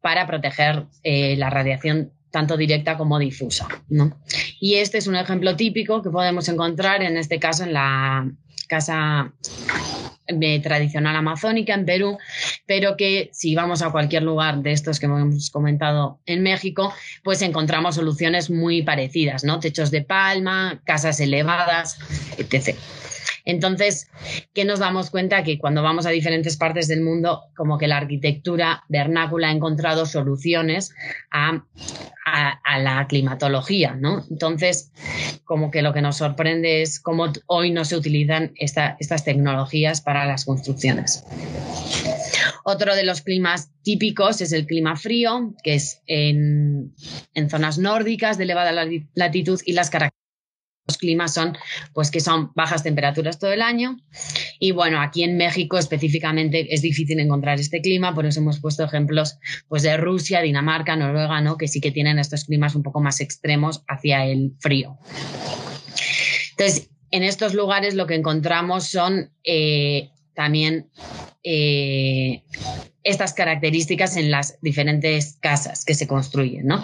para 0.00 0.26
proteger 0.26 0.86
eh, 1.02 1.36
la 1.36 1.50
radiación 1.50 2.12
tanto 2.30 2.56
directa 2.56 2.96
como 2.96 3.18
difusa. 3.18 3.68
¿no? 3.90 4.16
Y 4.58 4.76
este 4.76 4.98
es 4.98 5.06
un 5.06 5.16
ejemplo 5.16 5.54
típico 5.54 6.02
que 6.02 6.08
podemos 6.08 6.48
encontrar 6.48 7.02
en 7.02 7.18
este 7.18 7.38
caso 7.38 7.64
en 7.64 7.74
la 7.74 8.30
casa 8.68 9.34
tradicional 10.62 11.16
amazónica 11.16 11.74
en 11.74 11.84
Perú, 11.84 12.18
pero 12.66 12.96
que 12.96 13.30
si 13.32 13.54
vamos 13.54 13.82
a 13.82 13.90
cualquier 13.90 14.22
lugar 14.22 14.62
de 14.62 14.72
estos 14.72 15.00
que 15.00 15.06
hemos 15.06 15.50
comentado 15.50 16.20
en 16.26 16.42
México, 16.42 16.92
pues 17.22 17.42
encontramos 17.42 17.96
soluciones 17.96 18.50
muy 18.50 18.82
parecidas, 18.82 19.44
¿no? 19.44 19.60
Techos 19.60 19.90
de 19.90 20.02
palma, 20.02 20.80
casas 20.84 21.20
elevadas, 21.20 21.98
etc. 22.38 22.76
Entonces, 23.44 24.08
¿qué 24.54 24.64
nos 24.64 24.78
damos 24.78 25.10
cuenta? 25.10 25.42
Que 25.42 25.58
cuando 25.58 25.82
vamos 25.82 26.06
a 26.06 26.10
diferentes 26.10 26.56
partes 26.56 26.88
del 26.88 27.02
mundo, 27.02 27.42
como 27.56 27.78
que 27.78 27.88
la 27.88 27.96
arquitectura 27.96 28.84
vernácula 28.88 29.48
ha 29.48 29.52
encontrado 29.52 30.06
soluciones 30.06 30.94
a, 31.30 31.64
la 32.78 33.06
climatología, 33.08 33.94
¿no? 33.94 34.24
Entonces, 34.30 34.92
como 35.44 35.70
que 35.70 35.82
lo 35.82 35.92
que 35.92 36.00
nos 36.00 36.16
sorprende 36.16 36.82
es 36.82 37.00
cómo 37.00 37.32
hoy 37.46 37.70
no 37.70 37.84
se 37.84 37.96
utilizan 37.96 38.52
estas 38.56 39.24
tecnologías 39.24 40.00
para 40.00 40.24
las 40.24 40.44
construcciones. 40.44 41.24
Otro 42.64 42.94
de 42.94 43.04
los 43.04 43.22
climas 43.22 43.70
típicos 43.82 44.40
es 44.40 44.52
el 44.52 44.66
clima 44.66 44.96
frío, 44.96 45.52
que 45.62 45.74
es 45.74 46.00
en, 46.06 46.94
en 47.34 47.50
zonas 47.50 47.78
nórdicas 47.78 48.38
de 48.38 48.44
elevada 48.44 48.72
latitud 49.14 49.60
y 49.66 49.72
las 49.72 49.90
características 49.90 50.21
los 50.86 50.98
climas 50.98 51.34
son, 51.34 51.56
pues 51.92 52.10
que 52.10 52.20
son 52.20 52.50
bajas 52.54 52.82
temperaturas 52.82 53.38
todo 53.38 53.52
el 53.52 53.62
año. 53.62 53.98
Y 54.58 54.72
bueno, 54.72 55.00
aquí 55.00 55.22
en 55.22 55.36
México 55.36 55.78
específicamente 55.78 56.74
es 56.74 56.82
difícil 56.82 57.20
encontrar 57.20 57.60
este 57.60 57.80
clima, 57.80 58.14
por 58.14 58.26
eso 58.26 58.40
hemos 58.40 58.60
puesto 58.60 58.84
ejemplos 58.84 59.38
pues 59.68 59.82
de 59.82 59.96
Rusia, 59.96 60.40
Dinamarca, 60.40 60.96
Noruega, 60.96 61.40
¿no? 61.40 61.56
Que 61.56 61.68
sí 61.68 61.80
que 61.80 61.92
tienen 61.92 62.18
estos 62.18 62.44
climas 62.44 62.74
un 62.74 62.82
poco 62.82 63.00
más 63.00 63.20
extremos 63.20 63.84
hacia 63.88 64.24
el 64.26 64.54
frío. 64.58 64.98
Entonces, 66.50 66.90
en 67.10 67.22
estos 67.22 67.54
lugares 67.54 67.94
lo 67.94 68.06
que 68.06 68.14
encontramos 68.14 68.86
son 68.86 69.30
eh, 69.44 70.10
también 70.34 70.90
eh, 71.44 72.42
estas 73.04 73.34
características 73.34 74.16
en 74.16 74.30
las 74.30 74.58
diferentes 74.62 75.36
casas 75.40 75.84
que 75.84 75.94
se 75.94 76.06
construyen, 76.06 76.66
¿no? 76.66 76.82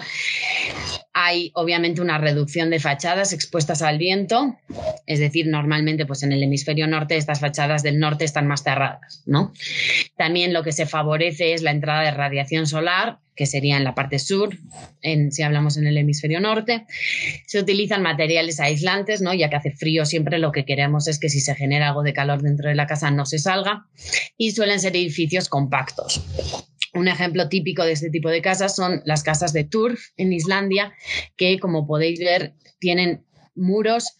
Hay 1.21 1.51
obviamente 1.53 2.01
una 2.01 2.17
reducción 2.17 2.69
de 2.69 2.79
fachadas 2.79 3.33
expuestas 3.33 3.81
al 3.81 3.97
viento, 3.97 4.57
es 5.05 5.19
decir, 5.19 5.47
normalmente 5.47 6.05
pues 6.05 6.23
en 6.23 6.31
el 6.31 6.41
hemisferio 6.41 6.87
norte 6.87 7.17
estas 7.17 7.41
fachadas 7.41 7.83
del 7.83 7.99
norte 7.99 8.23
están 8.23 8.47
más 8.47 8.63
cerradas, 8.63 9.21
¿no? 9.25 9.51
También 10.15 10.53
lo 10.53 10.63
que 10.63 10.71
se 10.71 10.85
favorece 10.85 11.53
es 11.53 11.61
la 11.61 11.71
entrada 11.71 12.03
de 12.03 12.11
radiación 12.11 12.67
solar, 12.67 13.19
que 13.35 13.47
sería 13.47 13.75
en 13.75 13.83
la 13.83 13.95
parte 13.95 14.17
sur, 14.17 14.57
en, 15.01 15.33
si 15.33 15.43
hablamos 15.43 15.75
en 15.75 15.87
el 15.87 15.97
hemisferio 15.97 16.39
norte. 16.39 16.85
Se 17.47 17.59
utilizan 17.59 18.01
materiales 18.01 18.61
aislantes, 18.61 19.21
¿no? 19.21 19.33
Ya 19.33 19.49
que 19.49 19.57
hace 19.57 19.71
frío 19.71 20.05
siempre 20.05 20.39
lo 20.39 20.53
que 20.53 20.63
queremos 20.63 21.09
es 21.09 21.19
que 21.19 21.27
si 21.27 21.41
se 21.41 21.53
genera 21.53 21.89
algo 21.89 22.03
de 22.03 22.13
calor 22.13 22.41
dentro 22.41 22.69
de 22.69 22.75
la 22.75 22.87
casa 22.87 23.11
no 23.11 23.25
se 23.25 23.39
salga 23.39 23.87
y 24.37 24.51
suelen 24.51 24.79
ser 24.79 24.95
edificios 24.95 25.49
compactos. 25.49 26.21
Un 26.93 27.07
ejemplo 27.07 27.49
típico 27.49 27.83
de 27.83 27.91
este 27.91 28.09
tipo 28.09 28.29
de 28.29 28.41
casas 28.41 28.75
son 28.75 29.01
las 29.05 29.23
casas 29.23 29.53
de 29.53 29.63
Turf 29.63 29.99
en 30.17 30.33
Islandia, 30.33 30.93
que 31.37 31.59
como 31.59 31.85
podéis 31.87 32.19
ver 32.19 32.53
tienen 32.79 33.23
muros 33.55 34.17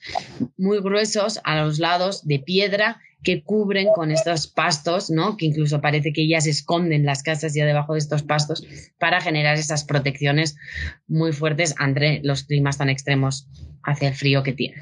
muy 0.58 0.80
gruesos 0.82 1.40
a 1.44 1.62
los 1.62 1.80
lados 1.80 2.28
de 2.28 2.40
piedra 2.40 3.02
que 3.24 3.44
cubren 3.44 3.88
con 3.94 4.12
estos 4.12 4.48
pastos, 4.48 5.10
¿no? 5.10 5.36
Que 5.36 5.46
incluso 5.46 5.82
parece 5.82 6.14
que 6.14 6.28
ya 6.28 6.40
se 6.40 6.52
esconden 6.52 7.06
las 7.06 7.24
casas 7.24 7.54
ya 7.54 7.66
debajo 7.66 7.94
de 7.94 8.00
estos 8.00 8.24
pastos 8.24 8.66
para 8.98 9.20
generar 9.20 9.58
esas 9.58 9.84
protecciones 9.84 10.56
muy 11.08 11.34
fuertes 11.34 11.76
ante 11.78 12.22
los 12.24 12.44
climas 12.44 12.78
tan 12.78 12.90
extremos 12.90 13.48
hacia 13.84 14.10
el 14.10 14.16
frío 14.16 14.44
que 14.44 14.54
tienen. 14.54 14.82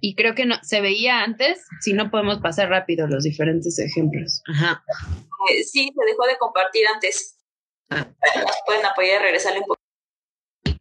Y 0.00 0.14
creo 0.14 0.34
que 0.34 0.46
no, 0.46 0.56
se 0.62 0.80
veía 0.80 1.22
antes, 1.22 1.64
si 1.80 1.92
no 1.92 2.10
podemos 2.10 2.38
pasar 2.38 2.68
rápido 2.68 3.06
los 3.06 3.24
diferentes 3.24 3.78
ejemplos. 3.78 4.42
Ajá. 4.52 4.82
Eh, 5.50 5.62
sí, 5.64 5.90
se 5.94 6.06
dejó 6.06 6.26
de 6.26 6.36
compartir 6.38 6.86
antes. 6.92 7.36
Ah. 7.90 8.06
pueden 8.66 8.86
apoyar 8.86 9.20
y 9.20 9.24
regresarle 9.24 9.60
un 9.60 9.66
poco. 9.66 9.80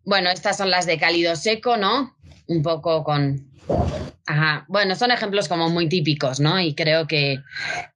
Bueno, 0.05 0.29
estas 0.29 0.57
son 0.57 0.71
las 0.71 0.85
de 0.85 0.97
cálido 0.97 1.35
seco, 1.35 1.77
¿no? 1.77 2.15
Un 2.47 2.61
poco 2.61 3.03
con 3.03 3.53
Ajá. 4.25 4.65
Bueno, 4.69 4.95
son 4.95 5.11
ejemplos 5.11 5.49
como 5.49 5.69
muy 5.69 5.89
típicos, 5.89 6.39
¿no? 6.39 6.59
Y 6.59 6.75
creo 6.75 7.07
que 7.07 7.39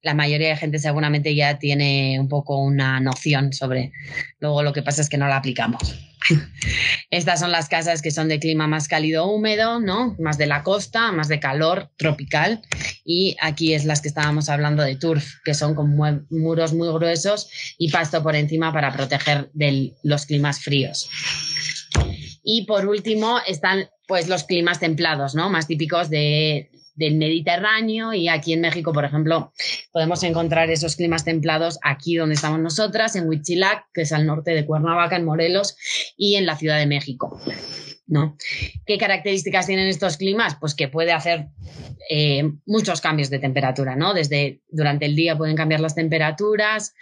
la 0.02 0.14
mayoría 0.14 0.50
de 0.50 0.58
gente 0.58 0.80
seguramente 0.80 1.34
ya 1.36 1.58
tiene 1.58 2.20
un 2.20 2.28
poco 2.28 2.58
una 2.58 3.00
noción 3.00 3.54
sobre. 3.54 3.94
Luego 4.40 4.62
lo 4.62 4.74
que 4.74 4.84
pasa 4.84 5.02
es 5.02 5.10
que 5.10 5.18
no 5.18 5.28
la 5.28 5.38
aplicamos. 5.38 5.96
Estas 7.10 7.40
son 7.40 7.52
las 7.52 7.70
casas 7.70 8.02
que 8.02 8.12
son 8.12 8.28
de 8.28 8.40
clima 8.40 8.68
más 8.68 8.88
cálido 8.88 9.28
húmedo, 9.28 9.80
¿no? 9.80 10.16
Más 10.20 10.38
de 10.38 10.48
la 10.48 10.64
costa, 10.64 11.12
más 11.12 11.28
de 11.28 11.40
calor 11.40 11.92
tropical. 11.98 12.62
Y 13.06 13.36
aquí 13.42 13.74
es 13.74 13.86
las 13.86 14.02
que 14.02 14.08
estábamos 14.08 14.50
hablando 14.50 14.84
de 14.84 14.96
turf, 14.96 15.26
que 15.44 15.54
son 15.54 15.76
con 15.76 15.96
muros 16.30 16.74
muy 16.74 16.90
gruesos 16.90 17.50
y 17.78 17.92
pasto 17.92 18.22
por 18.24 18.36
encima 18.36 18.74
para 18.74 18.94
proteger 18.94 19.50
de 19.54 19.94
los 20.04 20.26
climas 20.26 20.62
fríos. 20.62 21.10
Y 22.44 22.66
por 22.66 22.88
último 22.88 23.40
están 23.46 23.90
pues 24.08 24.30
los 24.30 24.46
climas 24.46 24.80
templados, 24.80 25.36
¿no? 25.36 25.50
Más 25.50 25.68
típicos 25.68 26.10
de, 26.10 26.72
del 26.98 27.16
Mediterráneo 27.16 28.14
y 28.14 28.28
aquí 28.28 28.54
en 28.54 28.62
México, 28.62 28.92
por 28.92 29.06
ejemplo, 29.06 29.54
podemos 29.92 30.22
encontrar 30.24 30.70
esos 30.70 30.96
climas 30.96 31.24
templados 31.24 31.80
aquí 31.84 32.16
donde 32.16 32.36
estamos 32.36 32.60
nosotras, 32.60 33.16
en 33.16 33.30
Huitzilac, 33.30 33.86
que 33.94 34.02
es 34.02 34.12
al 34.12 34.26
norte 34.26 34.52
de 34.52 34.66
Cuernavaca, 34.66 35.16
en 35.16 35.26
Morelos, 35.26 35.78
y 36.18 36.36
en 36.36 36.46
la 36.46 36.58
Ciudad 36.58 36.78
de 36.80 36.88
México. 36.88 37.40
¿No? 38.08 38.38
¿Qué 38.86 38.98
características 38.98 39.68
tienen 39.68 39.88
estos 39.88 40.18
climas? 40.18 40.56
Pues 40.60 40.74
que 40.74 40.88
puede 40.88 41.12
hacer 41.12 41.48
eh, 42.10 42.44
muchos 42.66 43.02
cambios 43.02 43.30
de 43.30 43.40
temperatura, 43.40 43.96
¿no? 43.96 44.14
Desde 44.14 44.62
durante 44.70 45.06
el 45.06 45.16
día 45.16 45.38
pueden 45.38 45.56
cambiar 45.56 45.82
las 45.82 45.94
temperaturas, 45.94 46.96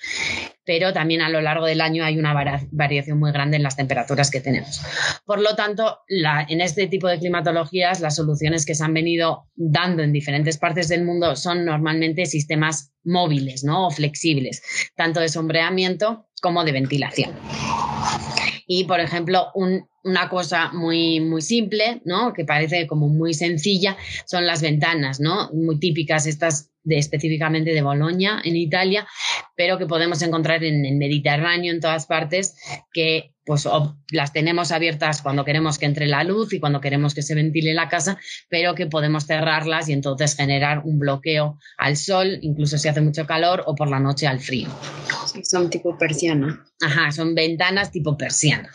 pero 0.65 0.93
también 0.93 1.21
a 1.21 1.29
lo 1.29 1.41
largo 1.41 1.65
del 1.65 1.81
año 1.81 2.03
hay 2.03 2.17
una 2.17 2.33
variación 2.71 3.19
muy 3.19 3.31
grande 3.31 3.57
en 3.57 3.63
las 3.63 3.75
temperaturas 3.75 4.31
que 4.31 4.41
tenemos. 4.41 4.81
Por 5.25 5.41
lo 5.41 5.55
tanto, 5.55 5.99
en 6.09 6.61
este 6.61 6.87
tipo 6.87 7.07
de 7.07 7.19
climatologías, 7.19 8.01
las 8.01 8.15
soluciones 8.15 8.65
que 8.65 8.73
se 8.73 8.83
han 8.83 8.93
venido 8.93 9.47
dando 9.55 10.01
en 10.01 10.11
diferentes 10.11 10.57
partes 10.57 10.87
del 10.87 11.05
mundo 11.05 11.35
son 11.35 11.65
normalmente 11.65 12.25
sistemas 12.25 12.91
móviles 13.03 13.63
¿no? 13.63 13.87
o 13.87 13.91
flexibles, 13.91 14.63
tanto 14.95 15.19
de 15.19 15.29
sombreamiento 15.29 16.27
como 16.41 16.63
de 16.63 16.71
ventilación. 16.71 17.31
Y, 18.67 18.85
por 18.85 18.99
ejemplo, 18.99 19.51
una 20.05 20.29
cosa 20.29 20.71
muy, 20.71 21.19
muy 21.19 21.41
simple, 21.41 22.01
¿no? 22.05 22.31
Que 22.31 22.45
parece 22.45 22.87
como 22.87 23.09
muy 23.09 23.33
sencilla, 23.33 23.97
son 24.25 24.45
las 24.45 24.61
ventanas, 24.61 25.19
¿no? 25.19 25.49
Muy 25.51 25.79
típicas 25.79 26.27
estas 26.27 26.71
de, 26.83 26.97
específicamente 26.97 27.73
de 27.73 27.81
Bolonia, 27.81 28.39
en 28.43 28.55
Italia, 28.55 29.07
pero 29.55 29.77
que 29.77 29.87
podemos 29.87 30.21
encontrar 30.21 30.63
en 30.63 30.85
el 30.85 30.95
Mediterráneo, 30.95 31.73
en 31.73 31.81
todas 31.81 32.05
partes, 32.05 32.55
que 32.93 33.31
pues 33.45 33.67
las 34.11 34.33
tenemos 34.33 34.71
abiertas 34.71 35.21
cuando 35.21 35.45
queremos 35.45 35.77
que 35.77 35.85
entre 35.85 36.07
la 36.07 36.23
luz 36.23 36.51
y 36.53 36.59
cuando 36.59 36.81
queremos 36.81 37.13
que 37.13 37.21
se 37.21 37.35
ventile 37.35 37.73
la 37.73 37.89
casa, 37.89 38.17
pero 38.49 38.73
que 38.73 38.87
podemos 38.87 39.25
cerrarlas 39.25 39.87
y 39.87 39.93
entonces 39.93 40.35
generar 40.35 40.81
un 40.83 40.97
bloqueo 40.97 41.59
al 41.77 41.95
sol, 41.95 42.39
incluso 42.41 42.77
si 42.77 42.87
hace 42.87 43.01
mucho 43.01 43.27
calor, 43.27 43.63
o 43.67 43.75
por 43.75 43.89
la 43.89 43.99
noche 43.99 44.25
al 44.25 44.39
frío. 44.39 44.69
son 45.43 45.69
tipo 45.69 45.95
persiana. 45.97 46.65
Ajá, 46.81 47.11
son 47.11 47.35
ventanas 47.35 47.91
tipo 47.91 48.17
persiana. 48.17 48.69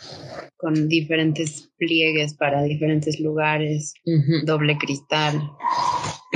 Con 0.61 0.87
diferentes 0.87 1.71
pliegues 1.77 2.35
para 2.35 2.61
diferentes 2.61 3.19
lugares, 3.19 3.93
doble 4.45 4.77
cristal. 4.77 5.41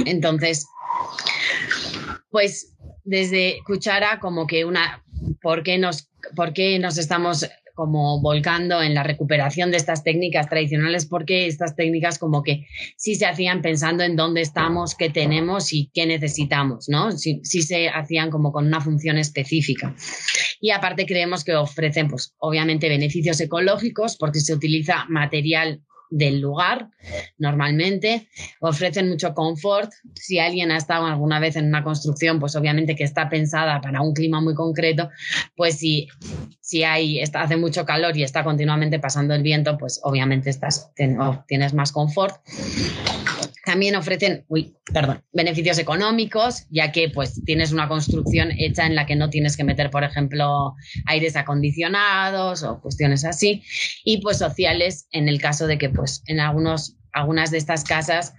Entonces, 0.05 0.65
pues 2.31 2.75
desde 3.03 3.59
Cuchara 3.67 4.19
como 4.19 4.47
que 4.47 4.65
una, 4.65 5.05
¿por 5.41 5.61
qué 5.61 5.77
nos, 5.77 6.09
por 6.35 6.53
qué 6.53 6.79
nos 6.79 6.97
estamos 6.97 7.47
como 7.75 8.21
volcando 8.21 8.81
en 8.81 8.95
la 8.95 9.03
recuperación 9.03 9.69
de 9.69 9.77
estas 9.77 10.03
técnicas 10.03 10.49
tradicionales 10.49 11.05
porque 11.05 11.45
estas 11.45 11.75
técnicas 11.75 12.17
como 12.17 12.41
que 12.41 12.65
sí 12.97 13.15
se 13.15 13.25
hacían 13.25 13.61
pensando 13.61 14.03
en 14.03 14.15
dónde 14.15 14.41
estamos, 14.41 14.95
qué 14.95 15.09
tenemos 15.09 15.73
y 15.73 15.91
qué 15.93 16.05
necesitamos, 16.07 16.89
¿no? 16.89 17.11
Sí, 17.11 17.41
se 17.43 17.89
hacían 17.89 18.31
como 18.31 18.51
con 18.51 18.65
una 18.65 18.81
función 18.81 19.17
específica. 19.17 19.95
Y 20.59 20.71
aparte 20.71 21.05
creemos 21.05 21.43
que 21.43 21.55
ofrecen, 21.55 22.07
pues, 22.07 22.33
obviamente 22.37 22.89
beneficios 22.89 23.39
ecológicos 23.41 24.15
porque 24.17 24.39
se 24.39 24.53
utiliza 24.53 25.05
material 25.09 25.81
del 26.09 26.39
lugar, 26.39 26.89
normalmente. 27.37 28.29
Ofrecen 28.59 29.09
mucho 29.09 29.33
confort. 29.33 29.91
Si 30.13 30.39
alguien 30.39 30.71
ha 30.71 30.77
estado 30.77 31.05
alguna 31.05 31.39
vez 31.39 31.55
en 31.55 31.67
una 31.67 31.83
construcción, 31.83 32.39
pues 32.39 32.55
obviamente 32.55 32.95
que 32.95 33.03
está 33.03 33.29
pensada 33.29 33.81
para 33.81 34.01
un 34.01 34.13
clima 34.13 34.41
muy 34.41 34.55
concreto, 34.55 35.09
pues 35.55 35.77
si, 35.77 36.07
si 36.61 36.83
hay, 36.83 37.19
está, 37.19 37.41
hace 37.41 37.57
mucho 37.57 37.85
calor 37.85 38.15
y 38.17 38.23
está 38.23 38.43
continuamente 38.43 38.99
pasando 38.99 39.33
el 39.33 39.43
viento, 39.43 39.77
pues 39.77 39.99
obviamente 40.03 40.49
estás, 40.49 40.91
tienes 41.47 41.73
más 41.73 41.91
confort. 41.91 42.35
También 43.65 43.95
ofrecen, 43.95 44.45
uy, 44.47 44.77
perdón, 44.93 45.23
beneficios 45.33 45.79
económicos, 45.79 46.67
ya 46.69 46.91
que 46.91 47.09
pues 47.09 47.43
tienes 47.43 47.71
una 47.71 47.87
construcción 47.87 48.51
hecha 48.57 48.85
en 48.85 48.93
la 48.93 49.07
que 49.07 49.15
no 49.15 49.31
tienes 49.31 49.57
que 49.57 49.63
meter, 49.63 49.89
por 49.89 50.03
ejemplo, 50.03 50.75
aires 51.07 51.35
acondicionados 51.35 52.63
o 52.63 52.79
cuestiones 52.79 53.25
así, 53.25 53.63
y 54.03 54.21
pues 54.21 54.37
sociales 54.37 55.07
en 55.11 55.27
el 55.27 55.41
caso 55.41 55.65
de 55.65 55.79
que 55.79 55.89
pues 55.89 56.21
en 56.27 56.39
algunos 56.39 56.95
algunas 57.11 57.49
de 57.49 57.57
estas 57.57 57.85
casas 57.85 58.33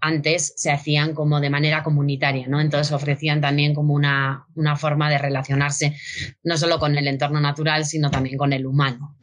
antes 0.00 0.54
se 0.56 0.70
hacían 0.70 1.14
como 1.14 1.40
de 1.40 1.50
manera 1.50 1.82
comunitaria, 1.82 2.46
¿no? 2.46 2.60
Entonces 2.60 2.92
ofrecían 2.92 3.40
también 3.40 3.74
como 3.74 3.92
una, 3.92 4.46
una 4.54 4.76
forma 4.76 5.10
de 5.10 5.18
relacionarse 5.18 5.96
no 6.44 6.56
solo 6.56 6.78
con 6.78 6.96
el 6.96 7.08
entorno 7.08 7.40
natural, 7.40 7.84
sino 7.84 8.08
también 8.08 8.38
con 8.38 8.52
el 8.52 8.66
humano. 8.66 9.16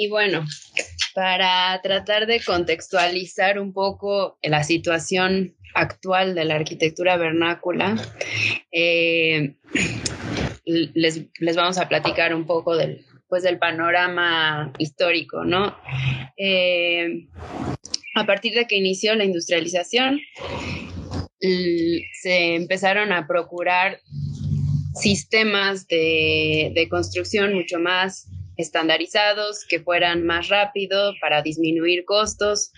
Y 0.00 0.08
bueno, 0.08 0.46
para 1.14 1.78
tratar 1.82 2.26
de 2.26 2.40
contextualizar 2.40 3.60
un 3.60 3.74
poco 3.74 4.38
la 4.42 4.64
situación 4.64 5.54
actual 5.74 6.34
de 6.34 6.46
la 6.46 6.54
arquitectura 6.54 7.18
vernácula, 7.18 7.96
eh, 8.72 9.56
les, 10.64 11.26
vamos 11.54 11.76
a 11.76 11.86
platicar 11.86 12.34
un 12.34 12.46
poco 12.46 12.78
del, 12.78 13.04
pues, 13.28 13.42
del 13.42 13.58
panorama 13.58 14.72
histórico, 14.78 15.44
¿no? 15.44 15.76
Eh, 16.38 17.28
a 18.14 18.24
partir 18.24 18.54
de 18.54 18.66
que 18.66 18.76
inició 18.76 19.14
la 19.16 19.24
industrialización, 19.24 20.18
se 21.38 22.54
empezaron 22.54 23.12
a 23.12 23.26
procurar 23.26 24.00
sistemas 24.94 25.86
de, 25.88 26.72
de 26.74 26.88
construcción 26.88 27.52
mucho 27.52 27.78
más 27.78 28.30
estandarizados, 28.56 29.64
que 29.66 29.80
fueran 29.80 30.24
más 30.24 30.48
rápidos 30.48 31.16
para 31.20 31.42
disminuir 31.42 32.04
costos 32.04 32.72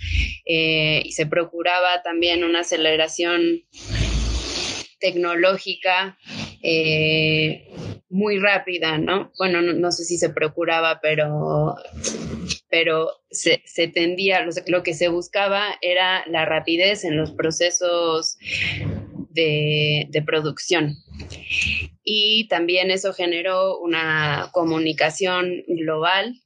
eh, 0.45 1.03
y 1.05 1.13
se 1.13 1.27
procuraba 1.27 2.03
también 2.03 2.45
una 2.45 2.61
aceleración 2.61 3.63
tecnológica 4.99 6.17
eh, 6.63 7.69
muy 8.09 8.39
rápida, 8.39 8.99
¿no? 8.99 9.33
Bueno, 9.39 9.63
no, 9.63 9.91
sé 9.91 10.05
si 10.05 10.19
se 10.19 10.31
procuraba, 10.31 11.01
pero, 11.01 11.75
pero 12.69 13.11
se, 13.31 13.63
tendía, 13.89 14.47
lo, 14.67 14.83
que 14.83 14.95
se 14.95 15.09
buscaba 15.09 15.65
era 15.81 16.25
la 16.29 16.45
rapidez 16.45 17.05
en 17.05 17.17
los 17.17 17.33
procesos 17.33 18.39
de, 19.33 20.07
de 20.11 20.23
producción 20.23 20.97
y 22.05 22.49
también 22.49 22.91
eso 22.91 23.13
generó 23.13 23.79
una 23.79 24.51
comunicación 24.53 25.63
global 25.69 26.41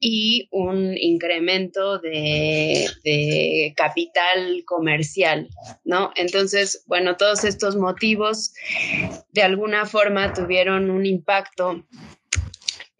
y 0.00 0.48
un 0.52 0.96
incremento 0.96 1.98
de, 1.98 3.74
capital 3.76 4.62
comercial, 4.64 5.48
¿no? 5.84 6.12
Entonces, 6.14 6.84
bueno, 6.86 7.16
todos 7.16 7.44
estos 7.44 7.76
motivos 7.76 8.52
de 9.32 9.42
alguna 9.42 9.86
forma 9.86 10.32
tuvieron 10.32 10.90
un 10.90 11.04
impacto 11.04 11.84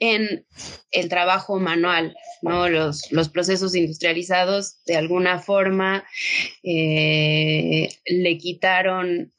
en 0.01 0.45
el 0.91 1.09
trabajo 1.09 1.59
manual, 1.59 2.17
¿no? 2.43 2.69
Los, 2.69 3.11
los 3.13 3.29
procesos 3.29 3.75
industrializados 3.75 4.83
de 4.87 4.97
alguna 4.97 5.39
forma 5.39 6.05
eh, 6.63 7.89
le 8.07 8.39
quitaron, 8.39 9.33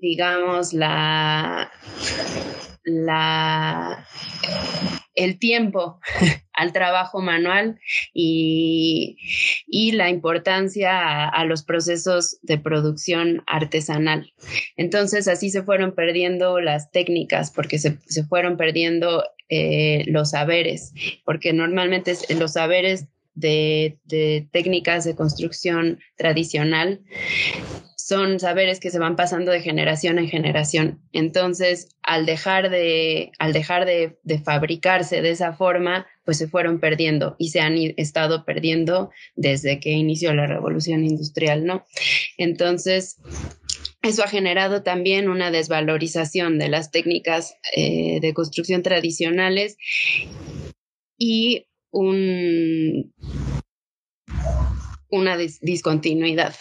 digamos, 0.00 0.72
la, 0.72 1.70
la, 2.84 4.06
el 5.18 5.38
tiempo 5.38 6.00
al 6.52 6.72
trabajo 6.72 7.20
manual 7.20 7.78
y, 8.14 9.16
la 9.92 10.10
importancia 10.10 11.28
a, 11.28 11.44
los 11.44 11.64
procesos 11.64 12.38
de 12.42 12.58
producción 12.58 13.42
artesanal. 13.46 14.32
Entonces 14.76 15.26
así 15.28 15.50
se 15.50 15.62
fueron 15.62 15.94
perdiendo 15.94 16.60
las 16.60 16.90
técnicas 16.92 17.50
porque 17.50 17.78
se, 17.78 17.98
fueron 18.28 18.56
perdiendo 18.56 19.24
eh, 19.48 20.04
los 20.06 20.30
saberes, 20.30 20.92
porque 21.24 21.52
normalmente 21.52 22.14
los 22.38 22.52
saberes 22.52 23.06
de, 23.34 23.98
de 24.04 24.48
técnicas 24.52 25.04
de 25.04 25.16
construcción 25.16 25.98
tradicional 26.16 27.00
son 28.08 28.40
saberes 28.40 28.80
que 28.80 28.90
se 28.90 28.98
van 28.98 29.16
pasando 29.16 29.52
de 29.52 29.60
generación 29.60 30.18
en 30.18 30.30
generación. 30.30 31.02
Entonces, 31.12 31.94
al 32.02 32.24
dejar 32.24 32.70
de, 32.70 33.32
al 33.38 33.52
dejar 33.52 33.84
de, 33.84 34.16
fabricarse 34.42 35.20
de 35.20 35.28
esa 35.28 35.52
forma, 35.52 36.06
pues 36.24 36.38
se 36.38 36.48
fueron 36.48 36.80
perdiendo 36.80 37.36
y 37.38 37.50
se 37.50 37.60
han 37.60 37.76
estado 37.98 38.46
perdiendo 38.46 39.10
desde 39.36 39.78
que 39.78 39.90
inició 39.90 40.32
la 40.32 40.46
revolución 40.46 41.04
industrial, 41.04 41.66
¿no? 41.66 41.84
Entonces, 42.38 43.18
eso 44.00 44.24
ha 44.24 44.28
generado 44.28 44.82
también 44.82 45.28
una 45.28 45.50
desvalorización 45.50 46.58
de 46.58 46.70
las 46.70 46.90
técnicas 46.90 47.58
eh, 47.76 48.20
de 48.22 48.32
construcción 48.32 48.82
tradicionales 48.82 49.76
y 51.18 51.66
un, 51.90 53.12
una 55.10 55.36
discontinuidad 55.36 56.54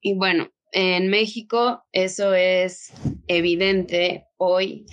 y 0.00 0.14
bueno, 0.14 0.50
en 0.72 1.08
México 1.08 1.84
eso 1.92 2.32
es 2.34 2.92
evidente 3.26 4.26
hoy, 4.38 4.86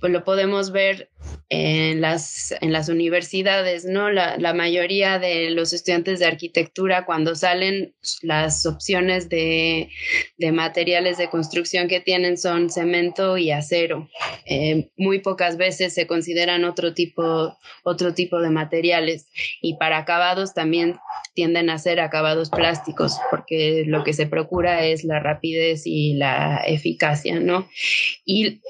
pues 0.00 0.12
lo 0.12 0.24
podemos 0.24 0.72
ver 0.72 1.11
en 1.54 2.00
las, 2.00 2.54
en 2.62 2.72
las 2.72 2.88
universidades, 2.88 3.84
¿no? 3.84 4.10
La, 4.10 4.38
la, 4.38 4.54
mayoría 4.54 5.18
de 5.18 5.50
los 5.50 5.74
estudiantes 5.74 6.18
de 6.18 6.24
arquitectura, 6.24 7.04
cuando 7.04 7.34
salen, 7.34 7.94
las 8.22 8.64
opciones 8.64 9.28
de, 9.28 9.90
de 10.38 10.50
materiales 10.50 11.18
de 11.18 11.28
construcción 11.28 11.88
que 11.88 12.00
tienen 12.00 12.38
son 12.38 12.70
cemento 12.70 13.36
y 13.36 13.50
acero. 13.50 14.08
Eh, 14.46 14.88
muy 14.96 15.18
pocas 15.18 15.58
veces 15.58 15.92
se 15.92 16.06
consideran 16.06 16.64
otro 16.64 16.94
tipo, 16.94 17.58
otro 17.84 18.14
tipo 18.14 18.40
de 18.40 18.48
materiales. 18.48 19.26
Y 19.60 19.76
para 19.76 19.98
acabados 19.98 20.54
también 20.54 20.96
tienden 21.34 21.68
a 21.68 21.78
ser 21.78 22.00
acabados 22.00 22.48
plásticos, 22.48 23.18
porque 23.30 23.84
lo 23.86 24.04
que 24.04 24.14
se 24.14 24.26
procura 24.26 24.86
es 24.86 25.04
la 25.04 25.20
rapidez 25.20 25.82
y 25.86 26.14
la 26.14 26.62
eficacia, 26.66 27.40
¿no? 27.40 27.68
Y 28.24 28.60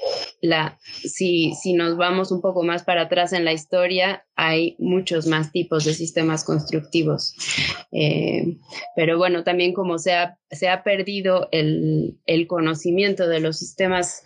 la, 0.41 0.79
si, 0.81 1.53
si 1.61 1.73
nos 1.73 1.95
vamos 1.97 2.31
un 2.31 2.41
poco 2.41 2.63
más 2.63 2.72
para 2.81 3.03
atrás 3.03 3.31
en 3.33 3.45
la 3.45 3.53
historia, 3.53 4.25
hay 4.35 4.75
muchos 4.79 5.27
más 5.27 5.51
tipos 5.51 5.85
de 5.85 5.93
sistemas 5.93 6.43
constructivos. 6.43 7.35
Eh, 7.91 8.57
pero 8.95 9.19
bueno, 9.19 9.43
también 9.43 9.73
como 9.73 9.99
se 9.99 10.13
ha, 10.13 10.39
se 10.49 10.69
ha 10.69 10.83
perdido 10.83 11.49
el, 11.51 12.17
el 12.25 12.47
conocimiento 12.47 13.27
de 13.27 13.39
los 13.39 13.59
sistemas 13.59 14.23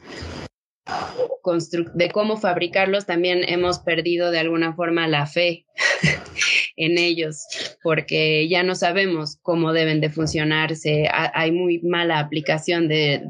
de 1.93 2.11
cómo 2.11 2.37
fabricarlos, 2.37 3.05
también 3.05 3.41
hemos 3.47 3.79
perdido 3.79 4.31
de 4.31 4.39
alguna 4.39 4.73
forma 4.73 5.07
la 5.07 5.25
fe 5.25 5.65
en 6.75 6.97
ellos, 6.97 7.45
porque 7.83 8.47
ya 8.47 8.63
no 8.63 8.75
sabemos 8.75 9.37
cómo 9.41 9.73
deben 9.73 10.01
de 10.01 10.09
funcionarse. 10.09 11.07
hay 11.11 11.51
muy 11.51 11.79
mala 11.79 12.19
aplicación 12.19 12.87
de, 12.87 13.21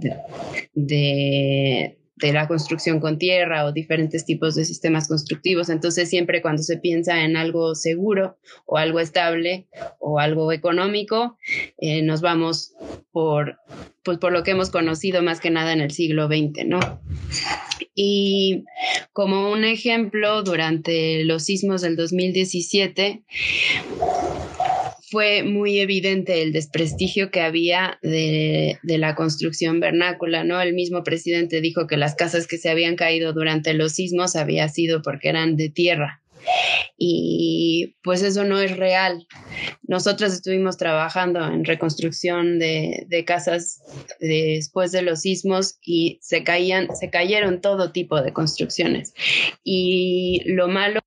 de 0.74 1.98
la 2.22 2.48
construcción 2.48 3.00
con 3.00 3.18
tierra 3.18 3.66
o 3.66 3.72
diferentes 3.72 4.26
tipos 4.26 4.56
de 4.56 4.66
sistemas 4.66 5.08
constructivos. 5.08 5.70
Entonces, 5.70 6.10
siempre 6.10 6.42
cuando 6.42 6.64
se 6.64 6.78
piensa 6.78 7.24
en 7.24 7.38
algo 7.38 7.76
seguro 7.76 8.38
o 8.66 8.78
algo 8.78 9.00
estable 9.00 9.68
o 10.00 10.20
algo 10.20 10.52
económico, 10.52 11.38
eh, 11.78 12.02
nos 12.02 12.22
vamos 12.22 12.74
por, 13.12 13.58
pues, 14.04 14.18
por 14.18 14.32
lo 14.32 14.44
que 14.44 14.52
hemos 14.52 14.70
conocido 14.70 15.22
más 15.22 15.40
que 15.40 15.52
nada 15.52 15.74
en 15.74 15.82
el 15.82 15.92
siglo 15.92 16.28
XX, 16.28 16.66
¿no? 16.66 16.80
Y 17.94 18.66
como 19.14 19.52
un 19.52 19.64
ejemplo, 19.64 20.44
durante 20.44 21.24
los 21.24 21.44
sismos 21.46 21.82
del 21.82 21.96
2017, 21.96 23.24
fue 25.10 25.44
muy 25.44 25.80
evidente 25.80 26.42
el 26.42 26.52
desprestigio 26.52 27.32
que 27.32 27.42
había 27.42 27.98
de, 28.02 28.78
la 28.84 29.16
construcción 29.16 29.80
vernácula, 29.80 30.44
¿no? 30.44 30.60
El 30.60 30.74
mismo 30.74 31.04
presidente 31.04 31.62
dijo 31.62 31.88
que 31.88 31.96
las 31.96 32.16
casas 32.16 32.46
que 32.46 32.58
se 32.58 32.70
habían 32.70 32.98
caído 32.98 33.32
durante 33.32 33.74
los 33.74 33.94
sismos 33.94 34.36
había 34.36 34.68
sido 34.68 35.02
porque 35.02 35.30
eran 35.30 35.56
de 35.56 35.70
tierra. 35.70 36.22
Y 36.98 37.96
pues 38.04 38.22
eso 38.22 38.44
no 38.44 38.60
es 38.60 38.76
real. 38.76 39.28
Nosotros 39.84 40.34
estuvimos 40.34 40.78
trabajando 40.78 41.46
en 41.46 41.64
reconstrucción 41.64 42.60
de, 42.60 43.06
de, 43.08 43.26
casas 43.26 43.82
después 44.20 44.92
de 44.92 45.02
los 45.04 45.22
sismos 45.22 45.78
y 45.82 46.20
se 46.22 46.44
caían, 46.44 46.88
se 46.96 47.10
cayeron 47.10 47.62
todo 47.62 47.92
tipo 47.92 48.22
de 48.22 48.34
construcciones. 48.34 49.14
Y 49.64 50.44
lo 50.46 50.68
malo 50.68 51.00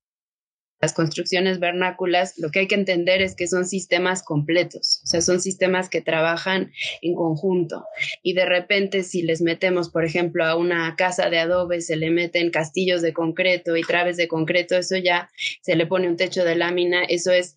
las 0.81 0.93
construcciones 0.93 1.59
vernáculas, 1.59 2.37
lo 2.37 2.49
que 2.49 2.59
hay 2.59 2.67
que 2.67 2.75
entender 2.75 3.21
es 3.21 3.35
que 3.35 3.47
son 3.47 3.65
sistemas 3.65 4.23
completos, 4.23 5.01
o 5.03 5.07
sea, 5.07 5.21
son 5.21 5.39
sistemas 5.39 5.89
que 5.89 6.01
trabajan 6.01 6.71
en 7.01 7.13
conjunto. 7.13 7.85
Y 8.23 8.33
de 8.33 8.45
repente, 8.45 9.03
si 9.03 9.21
les 9.21 9.41
metemos, 9.41 9.89
por 9.89 10.05
ejemplo, 10.05 10.43
a 10.43 10.55
una 10.55 10.95
casa 10.95 11.29
de 11.29 11.37
adobe, 11.37 11.81
se 11.81 11.97
le 11.97 12.09
meten 12.09 12.49
castillos 12.49 13.01
de 13.03 13.13
concreto 13.13 13.77
y 13.77 13.83
traves 13.83 14.17
de 14.17 14.27
concreto, 14.27 14.75
eso 14.75 14.97
ya 14.97 15.29
se 15.61 15.75
le 15.75 15.85
pone 15.85 16.07
un 16.07 16.17
techo 16.17 16.43
de 16.43 16.55
lámina, 16.55 17.03
eso 17.03 17.31
es 17.31 17.55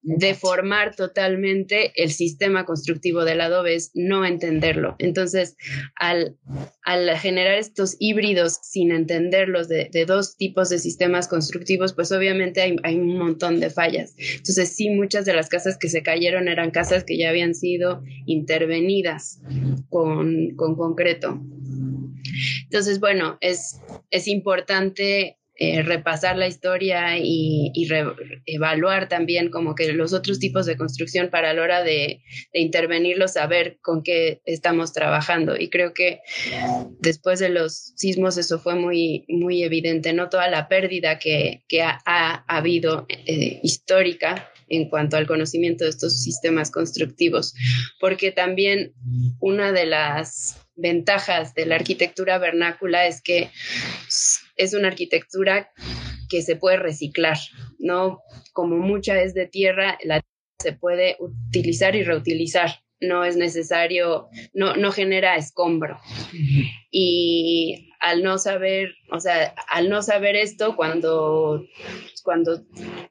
deformar 0.00 0.96
totalmente 0.96 1.92
el 2.02 2.10
sistema 2.10 2.64
constructivo 2.64 3.26
del 3.26 3.42
adobe, 3.42 3.74
es 3.74 3.90
no 3.92 4.24
entenderlo. 4.24 4.96
Entonces, 4.98 5.56
al, 5.94 6.38
al 6.82 7.10
generar 7.18 7.58
estos 7.58 7.96
híbridos 7.98 8.58
sin 8.62 8.92
entenderlos 8.92 9.68
de, 9.68 9.90
de 9.92 10.06
dos 10.06 10.36
tipos 10.36 10.70
de 10.70 10.78
sistemas 10.78 11.28
constructivos, 11.28 11.92
pues 11.98 12.12
obviamente 12.12 12.60
hay, 12.60 12.94
un 12.94 13.18
montón 13.18 13.58
de 13.58 13.70
fallas. 13.70 14.14
Entonces 14.16 14.68
sí, 14.68 14.88
muchas 14.88 15.24
de 15.24 15.32
las 15.32 15.48
casas 15.48 15.76
que 15.76 15.88
se 15.88 16.04
cayeron 16.04 16.46
eran 16.46 16.70
casas 16.70 17.02
que 17.02 17.18
ya 17.18 17.28
habían 17.28 17.56
sido 17.56 18.04
intervenidas 18.24 19.40
con, 19.88 20.54
concreto. 20.54 21.42
Entonces, 22.62 23.00
bueno, 23.00 23.36
es, 23.40 23.80
es 24.12 24.28
importante 24.28 25.38
eh, 25.60 25.82
repasar 25.82 26.36
la 26.36 26.46
historia 26.46 27.18
y, 27.18 27.72
evaluar 28.46 29.08
también 29.08 29.50
como 29.50 29.74
que 29.74 29.92
los 29.92 30.12
otros 30.12 30.38
tipos 30.38 30.66
de 30.66 30.76
construcción 30.76 31.30
para 31.30 31.52
la 31.52 31.62
hora 31.62 31.82
de, 31.82 32.22
intervenirlo, 32.52 33.26
saber 33.26 33.80
con 33.82 34.04
qué 34.04 34.40
estamos 34.44 34.92
trabajando. 34.92 35.56
Y 35.56 35.68
creo 35.68 35.94
que 35.94 36.20
después 37.00 37.40
de 37.40 37.48
los 37.48 37.92
sismos 37.96 38.38
eso 38.38 38.60
fue 38.60 38.76
muy, 38.76 39.24
muy 39.26 39.64
evidente, 39.64 40.12
no 40.12 40.28
toda 40.28 40.48
la 40.48 40.68
pérdida 40.68 41.18
que, 41.18 41.64
ha, 41.82 42.44
habido 42.46 43.06
eh, 43.08 43.58
histórica 43.64 44.52
en 44.68 44.88
cuanto 44.88 45.16
al 45.16 45.26
conocimiento 45.26 45.82
de 45.82 45.90
estos 45.90 46.22
sistemas 46.22 46.70
constructivos, 46.70 47.52
porque 47.98 48.30
también 48.30 48.92
una 49.40 49.72
de 49.72 49.86
las 49.86 50.56
ventajas 50.76 51.54
de 51.54 51.66
la 51.66 51.74
arquitectura 51.74 52.38
vernácula 52.38 53.08
es 53.08 53.20
que 53.20 53.50
es 54.58 54.74
una 54.74 54.88
arquitectura 54.88 55.70
que 56.28 56.42
se 56.42 56.56
puede 56.56 56.76
reciclar, 56.76 57.38
¿no? 57.78 58.20
Como 58.52 58.76
mucha 58.76 59.20
es 59.22 59.32
de 59.32 59.46
tierra, 59.46 59.98
la 60.04 60.20
se 60.60 60.72
puede 60.72 61.16
utilizar 61.20 61.94
y 61.94 62.02
reutilizar. 62.02 62.82
No 63.00 63.24
es 63.24 63.36
necesario, 63.36 64.28
no, 64.52 64.74
no 64.74 64.90
genera 64.90 65.36
escombro. 65.36 66.00
Y 66.90 67.92
al 68.00 68.24
no 68.24 68.38
saber, 68.38 68.94
o 69.12 69.20
sea, 69.20 69.54
al 69.68 69.88
no 69.88 70.02
saber 70.02 70.34
esto, 70.34 70.74
cuando, 70.74 71.64
cuando 72.24 72.60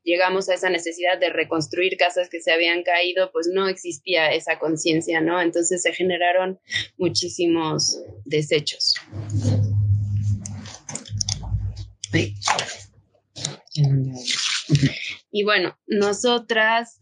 llegamos 0.03 0.49
a 0.49 0.55
esa 0.55 0.69
necesidad 0.69 1.17
de 1.19 1.29
reconstruir 1.29 1.95
casas 1.95 2.29
que 2.29 2.41
se 2.41 2.51
habían 2.51 2.83
caído, 2.83 3.31
pues 3.31 3.49
no 3.53 3.69
existía 3.69 4.33
esa 4.33 4.59
conciencia, 4.59 5.21
¿no? 5.21 5.41
Entonces 5.41 5.81
se 5.81 5.93
generaron 5.93 6.59
muchísimos 6.97 7.97
desechos. 8.25 8.95
Y 15.31 15.43
bueno, 15.43 15.77
nosotras 15.87 16.99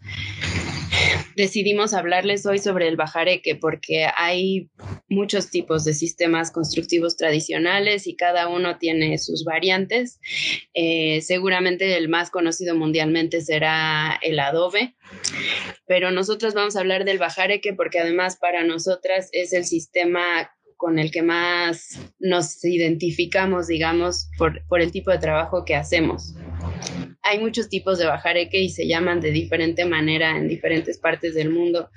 decidimos 1.36 1.94
hablarles 1.94 2.46
hoy 2.46 2.60
sobre 2.60 2.88
el 2.88 2.96
bajareque 2.96 3.56
porque 3.56 4.08
hay 4.16 4.70
muchos 5.08 5.50
tipos 5.50 5.84
de 5.84 5.94
sistemas 5.94 6.52
constructivos 6.52 7.18
tradicionales 7.18 8.08
y 8.08 8.16
cada 8.16 8.48
uno 8.48 8.78
tiene 8.78 9.18
sus 9.18 9.44
variantes. 9.44 10.20
Eh, 10.74 11.22
seguramente 11.22 11.98
el 11.98 12.10
más 12.10 12.30
conocido 12.30 12.76
mundialmente 12.76 13.42
será 13.42 14.18
el 14.22 14.40
adobe, 14.40 14.96
pero 15.86 16.12
nosotros 16.12 16.54
vamos 16.54 16.76
a 16.76 16.80
hablar 16.80 17.06
del 17.06 17.20
bajareque 17.20 17.74
porque 17.74 18.00
además 18.00 18.38
para 18.38 18.64
nosotras 18.64 19.30
es 19.32 19.54
el 19.54 19.66
sistema 19.66 20.50
con 20.78 21.00
el 21.00 21.12
que 21.12 21.22
más 21.22 22.00
nos 22.20 22.64
identificamos, 22.64 23.68
digamos, 23.68 24.30
por, 24.38 24.62
el 24.82 24.92
tipo 24.92 25.12
de 25.12 25.18
trabajo 25.18 25.66
que 25.66 25.76
hacemos. 25.76 26.36
Hay 27.22 27.40
muchos 27.40 27.70
tipos 27.70 27.98
de 27.98 28.06
bajareque 28.06 28.60
y 28.60 28.70
se 28.70 28.88
llaman 28.88 29.20
de 29.20 29.32
diferente 29.32 29.86
manera 29.86 30.38
en 30.38 30.48
diferentes 30.48 30.98
partes 30.98 31.34
del 31.34 31.50
mundo. 31.50 31.90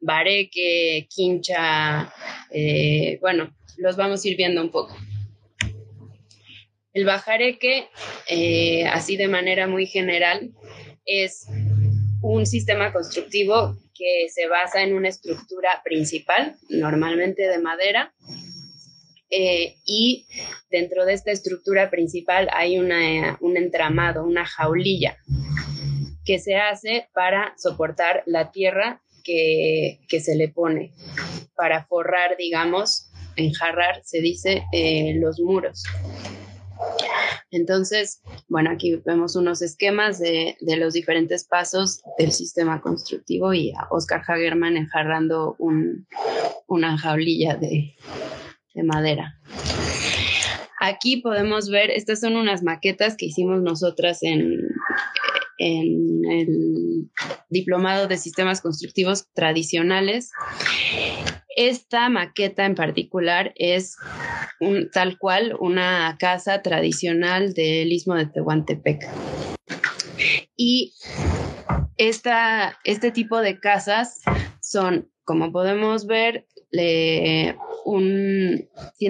Bareque, 0.00 1.06
quincha, 1.14 2.12
eh, 2.50 3.18
bueno, 3.20 3.54
los 3.76 3.96
vamos 3.96 4.24
a 4.24 4.28
ir 4.28 4.36
viendo 4.36 4.62
un 4.62 4.70
poco. 4.70 4.96
El 6.94 7.04
bajareque, 7.04 7.88
eh, 8.28 8.86
así 8.86 9.16
de 9.16 9.28
manera 9.28 9.66
muy 9.66 9.86
general, 9.86 10.52
es 11.04 11.46
un 12.22 12.46
sistema 12.46 12.92
constructivo 12.92 13.76
que 13.94 14.28
se 14.32 14.46
basa 14.48 14.82
en 14.82 14.94
una 14.94 15.08
estructura 15.08 15.82
principal, 15.84 16.56
normalmente 16.70 17.42
de 17.42 17.58
madera, 17.58 18.14
eh, 19.30 19.76
y 19.86 20.26
dentro 20.70 21.04
de 21.04 21.14
esta 21.14 21.30
estructura 21.30 21.90
principal 21.90 22.48
hay 22.52 22.78
una, 22.78 23.38
un 23.40 23.56
entramado, 23.56 24.24
una 24.24 24.44
jaulilla, 24.44 25.16
que 26.24 26.38
se 26.38 26.56
hace 26.56 27.08
para 27.12 27.54
soportar 27.56 28.22
la 28.26 28.52
tierra 28.52 29.02
que, 29.24 29.98
se 30.20 30.36
le 30.36 30.48
pone, 30.48 30.92
para 31.54 31.84
forrar, 31.86 32.36
digamos, 32.36 33.10
enjarrar, 33.36 34.02
se 34.04 34.20
dice, 34.20 34.64
eh, 34.72 35.14
los 35.16 35.40
muros. 35.40 35.82
Entonces, 37.50 38.22
bueno, 38.48 38.70
aquí 38.70 38.96
vemos 39.04 39.36
unos 39.36 39.60
esquemas 39.60 40.18
de, 40.18 40.56
los 40.60 40.94
diferentes 40.94 41.44
pasos 41.44 42.02
del 42.18 42.32
sistema 42.32 42.80
constructivo 42.80 43.52
y 43.52 43.72
a 43.72 43.88
Oscar 43.90 44.22
Hagerman 44.26 44.76
enjarrando 44.76 45.56
una 46.66 46.98
jaulilla 46.98 47.56
de, 47.56 47.94
madera. 48.82 49.38
Aquí 50.80 51.18
podemos 51.18 51.68
ver, 51.68 51.90
estas 51.90 52.20
son 52.20 52.36
unas 52.36 52.62
maquetas 52.62 53.16
que 53.16 53.26
hicimos 53.26 53.62
nosotras 53.62 54.22
en, 54.22 54.58
en 55.58 56.22
el 56.28 57.10
Diplomado 57.50 58.08
de 58.08 58.16
Sistemas 58.16 58.62
Constructivos 58.62 59.26
Tradicionales 59.34 60.30
esta 61.56 62.08
maqueta 62.08 62.64
en 62.64 62.74
particular 62.74 63.52
es 63.56 63.96
tal 64.92 65.18
cual 65.18 65.56
una 65.60 66.16
casa 66.18 66.62
tradicional 66.62 67.54
del 67.54 67.92
istmo 67.92 68.14
de 68.14 68.26
Tehuantepec. 68.26 69.08
Y 70.56 70.94
esta, 71.96 72.78
este 72.84 73.10
tipo 73.10 73.40
de 73.40 73.58
casas 73.60 74.20
son, 74.60 75.10
como 75.24 75.52
podemos 75.52 76.06
ver, 76.06 76.46
tiene 76.70 77.58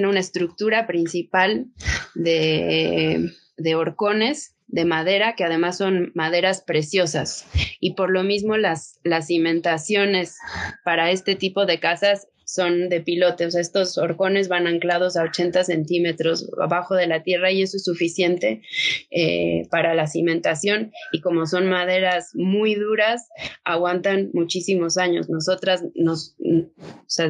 una 0.09 0.21
estructura 0.21 0.87
principal 0.87 1.67
de, 2.15 3.31
de 3.57 3.75
horcones 3.75 4.57
de 4.73 4.87
madera, 4.87 5.35
que 5.37 5.45
además 5.45 5.77
son 5.77 6.13
maderas 6.15 6.63
preciosas. 6.63 7.47
Y 7.79 7.95
por 7.95 8.11
lo 8.11 8.25
mismo 8.25 8.57
las, 8.57 8.99
las 9.05 9.27
cimentaciones 9.27 10.39
para 10.85 11.11
este 11.11 11.37
tipo 11.37 11.67
de 11.67 11.79
casas 11.79 12.27
son 12.53 12.89
de 12.89 13.01
pilote, 13.01 13.47
o 13.47 13.51
sea, 13.51 13.61
estos 13.61 13.97
horcones 13.97 14.49
van 14.49 14.67
anclados 14.67 15.17
a 15.17 15.23
80 15.23 15.65
centímetros 15.65 16.51
abajo 16.61 16.95
de 16.95 17.07
la 17.07 17.23
tierra 17.23 17.51
y 17.51 17.63
eso 17.63 17.79
es 17.79 17.85
suficiente 17.85 18.63
eh, 19.11 19.67
para 19.71 19.95
la 19.95 20.07
cimentación 20.07 20.93
y 21.13 21.21
como 21.21 21.47
son 21.47 21.69
maderas 21.69 22.33
muy 22.35 22.75
duras, 22.75 23.29
aguantan 23.65 24.31
muchísimos 24.35 24.99
años. 24.99 25.31
Nosotras, 25.31 25.85
nos, 25.95 26.37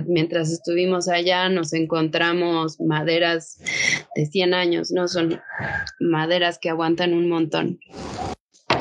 mientras 0.07 0.51
estuvimos 0.51 1.09
allá, 1.09 1.49
nos 1.49 1.73
encontramos 1.73 2.81
maderas 2.81 3.61
de 4.17 4.27
100 4.27 4.55
años, 4.55 4.91
¿no? 4.91 5.07
Son 5.07 5.41
maderas 6.01 6.59
que 6.59 6.69
aguantan 6.69 7.15
un 7.15 7.29
montón. 7.29 7.79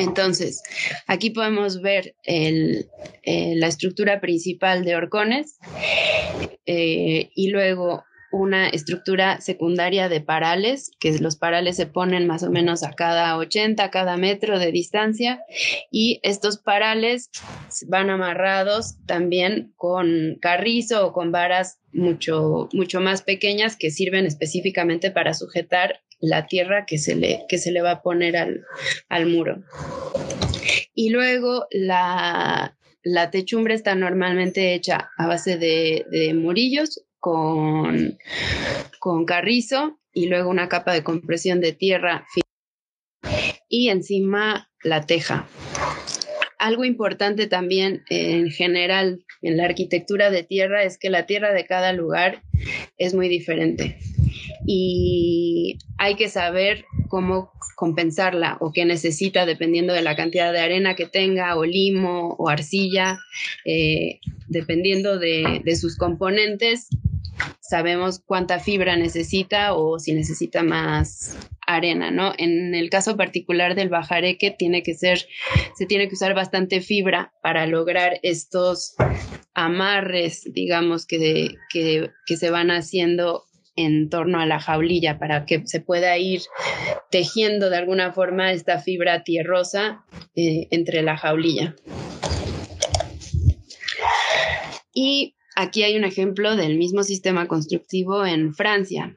Entonces, 0.02 0.64
aquí 1.08 1.30
podemos 1.30 1.82
ver 1.82 2.16
eh, 2.24 2.86
la 3.24 3.68
estructura 3.68 4.20
principal 4.20 4.84
de 4.84 4.96
horcones 4.96 5.60
eh, 6.66 7.30
y 7.36 7.50
luego 7.50 8.04
una 8.32 8.70
estructura 8.70 9.42
secundaria 9.42 10.10
de 10.10 10.22
parales, 10.22 10.92
que 11.00 11.20
los 11.20 11.36
parales 11.36 11.76
se 11.76 11.86
ponen 11.86 12.28
más 12.28 12.44
o 12.44 12.50
menos 12.50 12.82
a 12.82 12.94
cada 12.94 13.38
80, 13.38 13.84
a 13.84 13.92
cada 13.92 14.18
metro 14.18 14.58
de 14.58 14.72
distancia, 14.72 15.42
y 15.92 16.20
estos 16.24 16.58
parales 16.58 17.30
van 17.88 18.10
amarrados 18.10 18.96
también 19.06 19.74
con 19.76 20.38
carrizo 20.42 21.06
o 21.06 21.14
con 21.14 21.32
varas 21.32 21.80
mucho, 21.92 22.70
mucho 22.72 23.02
más 23.02 23.22
pequeñas 23.22 23.76
que 23.76 23.92
sirven 23.92 24.26
específicamente 24.26 25.12
para 25.12 25.34
sujetar 25.34 26.00
la 26.22 26.46
tierra 26.48 26.86
que 26.86 26.98
se 26.98 27.16
le, 27.16 27.46
que 27.50 27.58
se 27.58 27.72
le 27.72 27.82
va 27.82 27.92
a 27.92 28.02
poner 28.02 28.38
al, 28.38 29.26
muro. 29.26 29.64
Y 30.94 31.10
luego 31.10 31.66
la, 31.72 32.78
techumbre 33.32 33.74
está 33.74 33.96
normalmente 33.96 34.74
hecha 34.74 35.10
a 35.18 35.28
base 35.28 35.58
de, 35.58 36.34
murillos 36.36 37.04
con, 37.20 38.18
con 39.00 39.26
carrizo 39.26 40.00
y 40.14 40.28
luego 40.28 40.50
una 40.50 40.70
capa 40.70 40.94
de 40.94 41.04
compresión 41.04 41.60
de 41.60 41.74
tierra 41.74 42.26
y 43.68 43.90
encima 43.90 44.70
la 44.84 45.06
teja. 45.06 45.48
Algo 46.60 46.86
importante 46.86 47.48
también 47.48 48.04
en 48.10 48.52
general 48.52 49.26
en 49.42 49.58
la 49.58 49.66
arquitectura 49.66 50.30
de 50.30 50.44
tierra 50.44 50.84
es 50.84 51.00
que 51.00 51.10
la 51.10 51.26
tierra 51.26 51.54
de 51.54 51.66
cada 51.66 51.94
lugar 51.94 52.44
es 52.98 53.16
muy 53.16 53.30
diferente 53.30 53.98
y 54.66 55.78
hay 55.98 56.16
que 56.16 56.30
saber 56.30 56.86
cómo 57.08 57.52
compensarla 57.76 58.58
o 58.60 58.72
qué 58.72 58.86
necesita 58.86 59.46
dependiendo 59.46 59.94
de 59.94 60.02
la 60.02 60.16
cantidad 60.16 60.52
de 60.52 60.60
arena 60.60 60.96
que 60.96 61.06
tenga 61.06 61.56
o 61.58 61.66
limo 61.66 62.36
o 62.38 62.50
arcilla, 62.50 63.20
eh, 63.66 64.20
dependiendo 64.48 65.20
de, 65.20 65.62
de 65.64 65.76
sus 65.76 65.98
componentes 65.98 66.90
sabemos 67.62 68.20
cuánta 68.20 68.60
fibra 68.60 68.98
necesita 68.98 69.74
o 69.74 69.98
si 69.98 70.14
necesita 70.14 70.64
más 70.64 71.38
arena, 71.66 72.12
¿no? 72.12 72.34
En 72.38 72.76
el 72.76 72.90
caso 72.90 73.16
particular 73.16 73.76
del 73.76 73.90
bajareque 73.90 74.52
tiene 74.52 74.84
que 74.84 74.94
ser, 74.94 75.26
se 75.76 75.86
tiene 75.86 76.08
que 76.08 76.16
usar 76.16 76.34
bastante 76.34 76.82
fibra 76.82 77.34
para 77.42 77.66
lograr 77.68 78.20
estos 78.24 78.96
amarres, 79.54 80.44
digamos, 80.54 81.06
que, 81.06 81.56
que, 81.72 82.10
que 82.26 82.38
se 82.38 82.50
van 82.50 82.72
haciendo 82.72 83.46
en 83.76 84.10
torno 84.10 84.40
a 84.40 84.46
la 84.46 84.60
jaulilla 84.60 85.18
para 85.18 85.46
que 85.46 85.66
se 85.66 85.80
pueda 85.80 86.18
ir 86.18 86.42
tejiendo 87.10 87.70
de 87.70 87.78
alguna 87.78 88.12
forma 88.12 88.52
esta 88.52 88.80
fibra 88.80 89.24
tierrosa 89.24 90.04
eh, 90.36 90.68
entre 90.72 91.02
la 91.02 91.18
jaulilla. 91.18 91.76
Y 94.94 95.36
aquí 95.56 95.84
hay 95.84 95.96
un 95.96 96.04
ejemplo 96.04 96.56
del 96.56 96.78
mismo 96.78 97.04
sistema 97.04 97.48
constructivo 97.48 98.26
en 98.26 98.54
Francia. 98.54 99.16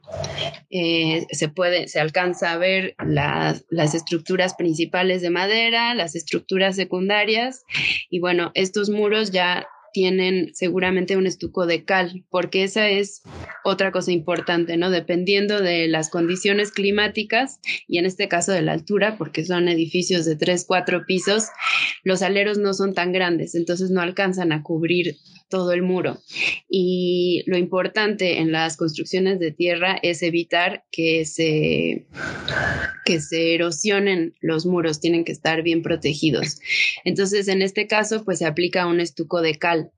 Eh, 0.70 1.26
se 1.30 1.48
puede, 1.48 1.88
se 1.88 2.00
alcanza 2.00 2.52
a 2.52 2.58
ver 2.58 2.94
las, 3.04 3.64
las 3.70 3.94
estructuras 3.94 4.54
principales 4.54 5.22
de 5.22 5.30
madera, 5.30 5.94
las 5.94 6.14
estructuras 6.14 6.76
secundarias, 6.76 7.64
y 8.10 8.20
bueno, 8.20 8.50
estos 8.54 8.90
muros 8.90 9.30
ya 9.30 9.66
tienen 9.94 10.50
seguramente 10.54 11.16
un 11.16 11.26
estuco 11.26 11.66
de 11.66 11.84
cal, 11.84 12.24
porque 12.28 12.64
esa 12.64 12.90
es 12.90 13.22
otra 13.62 13.92
cosa 13.92 14.10
importante, 14.10 14.76
¿no? 14.76 14.90
Dependiendo 14.90 15.60
de 15.60 15.86
las 15.86 16.10
condiciones 16.10 16.72
climáticas 16.72 17.60
y 17.86 17.98
en 17.98 18.04
este 18.04 18.26
caso 18.28 18.50
de 18.50 18.60
la 18.60 18.72
altura, 18.72 19.16
porque 19.16 19.46
son 19.46 19.68
edificios 19.68 20.24
de 20.26 20.34
tres, 20.34 20.64
cuatro 20.66 21.06
pisos, 21.06 21.44
los 22.02 22.22
aleros 22.22 22.58
no 22.58 22.74
son 22.74 22.92
tan 22.92 23.12
grandes, 23.12 23.54
entonces 23.54 23.90
no 23.90 24.00
alcanzan 24.00 24.50
a 24.50 24.64
cubrir 24.64 25.16
todo 25.48 25.72
el 25.72 25.82
muro. 25.82 26.18
Y 26.68 27.42
lo 27.46 27.56
importante 27.56 28.38
en 28.38 28.52
las 28.52 28.76
construcciones 28.76 29.38
de 29.38 29.52
tierra 29.52 29.98
es 30.02 30.22
evitar 30.22 30.84
que 30.90 31.24
se, 31.24 32.06
que 33.04 33.20
se 33.20 33.54
erosionen 33.54 34.34
los 34.40 34.66
muros, 34.66 35.00
tienen 35.00 35.24
que 35.24 35.32
estar 35.32 35.62
bien 35.62 35.82
protegidos. 35.82 36.60
Entonces, 37.04 37.48
en 37.48 37.62
este 37.62 37.86
caso, 37.86 38.24
pues 38.24 38.38
se 38.38 38.46
aplica 38.46 38.86
un 38.86 39.00
estuco 39.00 39.42
de 39.42 39.56
cal 39.56 39.90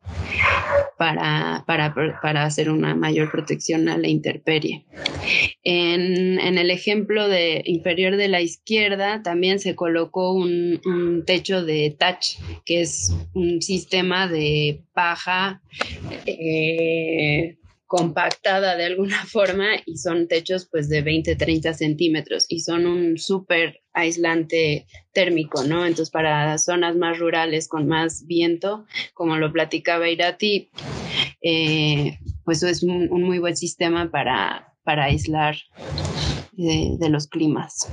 para, 0.99 1.65
para, 1.67 1.95
para 2.23 2.45
hacer 2.45 2.71
una 2.71 2.95
mayor 2.95 3.31
protección 3.31 3.89
a 3.89 3.99
la 3.99 4.09
intemperie. 4.09 4.87
En, 5.63 6.39
en, 6.39 6.59
el 6.59 6.71
ejemplo 6.71 7.29
de 7.29 7.63
inferior 7.67 8.17
de 8.17 8.29
la 8.29 8.41
izquierda 8.41 9.23
también 9.23 9.59
se 9.59 9.75
colocó 9.75 10.33
un, 10.33 10.81
un 10.85 11.25
techo 11.25 11.65
de 11.65 11.95
touch, 11.99 12.39
que 12.65 12.83
es 12.83 13.13
un 13.35 13.61
sistema 13.61 14.29
de 14.29 14.83
paja 14.95 15.36
eh, 16.27 17.57
compactada 17.87 18.77
de 18.77 18.85
alguna 18.85 19.25
forma 19.27 19.67
y 19.85 19.97
son 19.99 20.29
techos 20.29 20.69
pues 20.71 20.89
de 20.89 21.03
20, 21.03 21.37
30 21.37 21.75
centímetros 21.75 22.47
y 22.49 22.61
son 22.61 22.87
un 22.87 23.19
súper 23.19 23.83
aislante 23.93 24.87
térmico, 25.13 25.65
¿no? 25.65 25.87
Entonces 25.87 26.11
para 26.11 26.59
zonas 26.59 26.97
más 26.97 27.19
rurales 27.19 27.69
con 27.69 27.87
más 27.87 28.27
viento, 28.27 28.87
como 29.15 29.37
lo 29.37 29.53
platicaba 29.53 30.09
Irati, 30.09 30.71
eh, 31.43 32.19
pues 32.45 32.63
es 32.63 32.83
un, 32.83 33.09
muy 33.09 33.39
buen 33.39 33.57
sistema 33.57 34.11
para, 34.11 34.75
para 34.83 35.05
aislar 35.05 35.57
de 36.53 37.09
los 37.11 37.27
climas. 37.27 37.89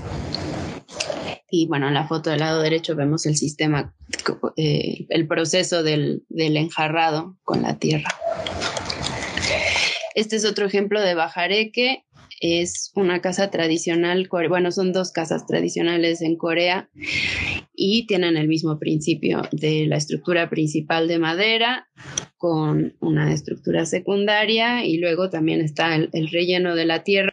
Y 1.56 1.68
bueno, 1.68 1.88
en 1.88 1.94
la 1.94 2.08
foto 2.08 2.32
del 2.32 2.40
lado 2.40 2.64
derecho 2.64 2.96
vemos 2.96 3.28
el 3.28 3.38
sistema, 3.38 3.94
eh, 4.58 5.06
el 5.10 5.28
proceso 5.28 5.84
del, 5.84 6.24
del 6.30 6.58
enjarrado 6.58 7.38
con 7.44 7.62
la 7.62 7.78
tierra. 7.78 8.10
Este 10.16 10.36
es 10.38 10.46
otro 10.46 10.66
ejemplo 10.66 11.00
de 11.00 11.14
bajareque. 11.14 12.06
Es 12.42 12.92
una 12.96 13.22
casa 13.22 13.52
tradicional, 13.52 14.28
bueno, 14.50 14.72
son 14.72 14.94
dos 14.94 15.12
casas 15.12 15.46
tradicionales 15.46 16.24
en 16.24 16.38
Corea 16.38 16.90
y 17.76 18.08
tienen 18.08 18.36
el 18.36 18.48
mismo 18.48 18.80
principio 18.80 19.44
de 19.52 19.86
la 19.86 19.98
estructura 19.98 20.50
principal 20.50 21.08
de 21.08 21.20
madera 21.20 21.88
con 22.38 22.96
una 23.00 23.32
estructura 23.32 23.86
secundaria 23.86 24.86
y 24.86 24.98
luego 24.98 25.30
también 25.30 25.62
está 25.62 25.96
el 25.96 26.30
relleno 26.32 26.76
de 26.76 26.86
la 26.86 27.04
tierra 27.04 27.33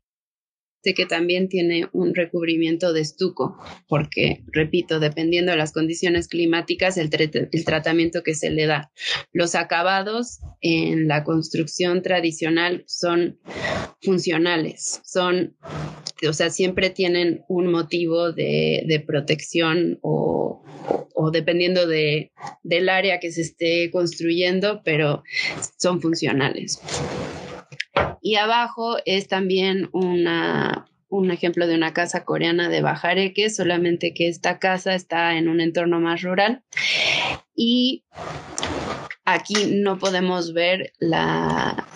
que 0.82 1.06
también 1.06 1.48
tiene 1.48 1.88
un 1.92 2.14
recubrimiento 2.14 2.92
de 2.92 3.00
estuco, 3.00 3.58
porque, 3.86 4.42
repito, 4.50 4.98
dependiendo 4.98 5.52
de 5.52 5.58
las 5.58 5.72
condiciones 5.72 6.26
climáticas, 6.26 6.96
el, 6.96 7.10
el, 7.52 7.64
tratamiento 7.64 8.22
que 8.22 8.34
se 8.34 8.50
le 8.50 8.66
da. 8.66 8.90
Los 9.32 9.54
acabados 9.54 10.40
en 10.60 11.06
la 11.06 11.22
construcción 11.22 12.02
tradicional 12.02 12.84
son 12.86 13.38
funcionales, 14.00 15.02
son, 15.04 15.56
o 16.26 16.32
sea, 16.32 16.50
siempre 16.50 16.88
tienen 16.90 17.44
un 17.48 17.70
motivo 17.70 18.32
de, 18.32 18.84
de 18.86 19.00
protección 19.00 19.98
o, 20.00 20.64
o, 21.14 21.30
dependiendo 21.30 21.86
de, 21.86 22.32
del 22.62 22.88
área 22.88 23.20
que 23.20 23.30
se 23.32 23.42
esté 23.42 23.90
construyendo, 23.90 24.80
pero 24.82 25.22
son 25.78 26.00
funcionales. 26.00 26.80
Y 28.22 28.36
abajo 28.36 28.96
es 29.04 29.28
también 29.28 29.88
una, 29.92 30.86
un 31.08 31.30
ejemplo 31.30 31.66
de 31.66 31.74
una 31.74 31.92
casa 31.92 32.24
coreana 32.24 32.68
de 32.68 32.82
Bajareque, 32.82 33.50
solamente 33.50 34.14
que 34.14 34.28
esta 34.28 34.58
casa 34.58 34.94
está 34.94 35.36
en 35.36 35.48
un 35.48 35.60
entorno 35.60 36.00
más 36.00 36.22
rural. 36.22 36.62
Y 37.54 38.04
aquí 39.24 39.74
no 39.74 39.98
podemos 39.98 40.52
ver 40.52 40.92
la, 40.98 41.86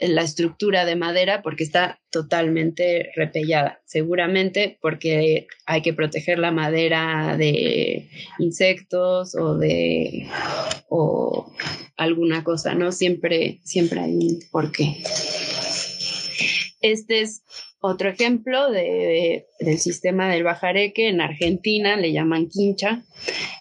la 0.00 0.22
estructura 0.22 0.84
de 0.84 0.96
madera 0.96 1.42
porque 1.42 1.64
está 1.64 2.00
totalmente 2.10 3.10
repellada, 3.16 3.80
seguramente 3.84 4.78
porque 4.80 5.46
hay 5.66 5.82
que 5.82 5.92
proteger 5.92 6.38
la 6.38 6.52
madera 6.52 7.36
de 7.36 8.08
insectos 8.38 9.34
o 9.34 9.56
de 9.56 10.28
o 10.88 11.52
alguna 11.96 12.44
cosa, 12.44 12.74
¿no? 12.74 12.92
Siempre, 12.92 13.60
siempre 13.64 14.00
hay 14.00 14.14
un 14.14 14.38
porqué. 14.50 15.02
Este 16.80 17.22
es 17.22 17.42
otro 17.86 18.08
ejemplo 18.08 18.70
de, 18.70 19.46
del 19.60 19.78
sistema 19.78 20.28
del 20.28 20.44
bajareque 20.44 21.08
en 21.08 21.20
Argentina, 21.20 21.96
le 21.96 22.12
llaman 22.12 22.48
quincha. 22.48 23.02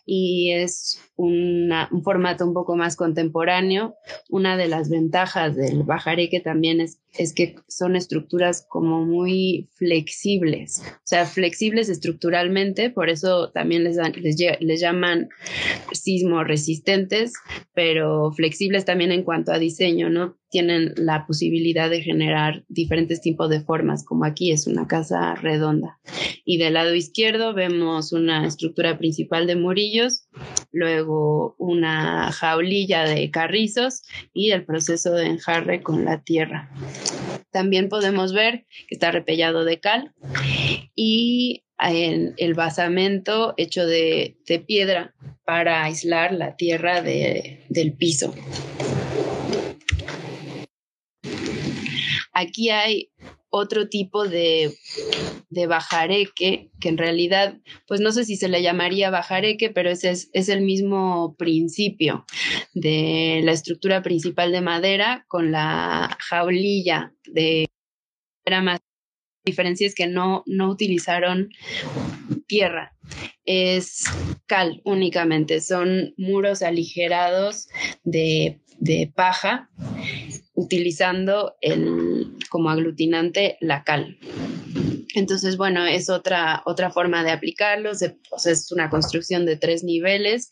y 0.05 0.51
es 0.51 0.99
un 1.15 1.71
formato 2.03 2.45
un 2.45 2.53
poco 2.53 2.75
más 2.75 2.95
contemporáneo. 2.95 3.95
Una 4.29 4.57
de 4.57 4.67
las 4.67 4.89
ventajas 4.89 5.55
del 5.55 5.83
bajareque 5.83 6.39
también 6.39 6.81
es, 6.81 6.99
es 7.17 7.33
que 7.33 7.55
son 7.67 7.95
estructuras 7.95 8.65
como 8.67 9.05
muy 9.05 9.69
flexibles, 9.73 10.81
o 10.85 11.01
sea, 11.03 11.25
flexibles 11.25 11.89
estructuralmente, 11.89 12.89
por 12.89 13.09
eso 13.09 13.51
también 13.51 13.83
les, 13.83 13.97
les, 14.17 14.37
les 14.59 14.79
llaman 14.81 15.29
sismo 15.91 16.43
resistentes, 16.43 17.33
pero 17.73 18.31
flexibles 18.31 18.85
también 18.85 19.11
en 19.11 19.23
cuanto 19.23 19.51
a 19.51 19.59
diseño, 19.59 20.09
¿no? 20.09 20.37
Tienen 20.49 20.93
la 20.95 21.25
posibilidad 21.27 21.89
de 21.89 22.01
generar 22.01 22.63
diferentes 22.69 23.21
tipos 23.21 23.49
de 23.49 23.61
formas, 23.61 24.05
como 24.05 24.25
aquí 24.25 24.51
es 24.51 24.67
una 24.67 24.87
casa 24.87 25.35
redonda. 25.35 25.99
Y 26.45 26.57
del 26.57 26.75
lado 26.75 26.93
izquierdo 26.93 27.53
vemos 27.53 28.13
una 28.13 28.47
estructura 28.47 28.97
principal 28.97 29.47
de 29.47 29.55
murillos, 29.55 30.27
luego 30.71 31.55
una 31.57 32.31
jaulilla 32.31 33.03
de 33.03 33.31
carrizos 33.31 34.03
y 34.33 34.51
el 34.51 34.65
proceso 34.65 35.13
de 35.13 35.25
enjarre 35.25 35.81
con 35.81 36.05
la 36.05 36.21
tierra. 36.21 36.69
También 37.51 37.89
podemos 37.89 38.33
ver 38.33 38.65
que 38.87 38.95
está 38.95 39.11
repellado 39.11 39.65
de 39.65 39.79
cal 39.79 40.13
y 40.95 41.63
el, 41.77 42.53
basamento 42.53 43.53
hecho 43.57 43.85
de, 43.85 44.37
piedra 44.67 45.13
para 45.45 45.83
aislar 45.83 46.33
la 46.33 46.55
tierra 46.55 47.01
de, 47.01 47.65
del 47.69 47.93
piso. 47.93 48.33
Aquí 52.33 52.69
hay 52.69 53.11
otro 53.55 53.87
tipo 53.87 54.27
de, 54.27 54.75
de, 55.49 55.67
bajareque, 55.67 56.69
que 56.79 56.89
en 56.89 56.97
realidad, 56.97 57.57
pues 57.87 58.01
no 58.01 58.11
sé 58.11 58.25
si 58.25 58.35
se 58.35 58.49
le 58.49 58.61
llamaría 58.61 59.09
bajareque, 59.09 59.69
pero 59.69 59.89
ese 59.89 60.11
es, 60.11 60.29
es, 60.33 60.49
el 60.49 60.61
mismo 60.61 61.35
principio 61.37 62.25
de 62.73 63.41
la 63.43 63.53
estructura 63.53 64.01
principal 64.01 64.51
de 64.51 64.61
madera 64.61 65.25
con 65.29 65.51
la 65.51 66.17
jaulilla 66.19 67.13
de 67.25 67.67
más. 68.61 68.79
Diferencia 69.45 69.85
es 69.85 69.93
que 69.93 70.07
no, 70.07 70.43
no 70.47 70.69
utilizaron 70.71 71.49
tierra, 72.47 72.95
es 73.45 74.05
cal 74.47 74.81
únicamente, 74.83 75.61
son 75.61 76.15
muros 76.17 76.63
aligerados 76.63 77.67
de, 78.03 78.59
de 78.79 79.11
paja 79.15 79.69
utilizando 80.55 81.55
el, 81.61 82.37
como 82.49 82.69
aglutinante 82.69 83.57
la 83.59 83.83
cal. 83.83 84.17
Entonces, 85.15 85.55
bueno, 85.55 85.85
es 85.85 86.09
otra, 86.09 86.61
otra 86.65 86.91
forma 86.91 87.23
de 87.23 87.31
aplicarlos. 87.31 88.01
es 88.01 88.71
una 88.71 88.89
construcción 88.89 89.45
de 89.45 89.55
tres 89.55 89.83
niveles. 89.83 90.51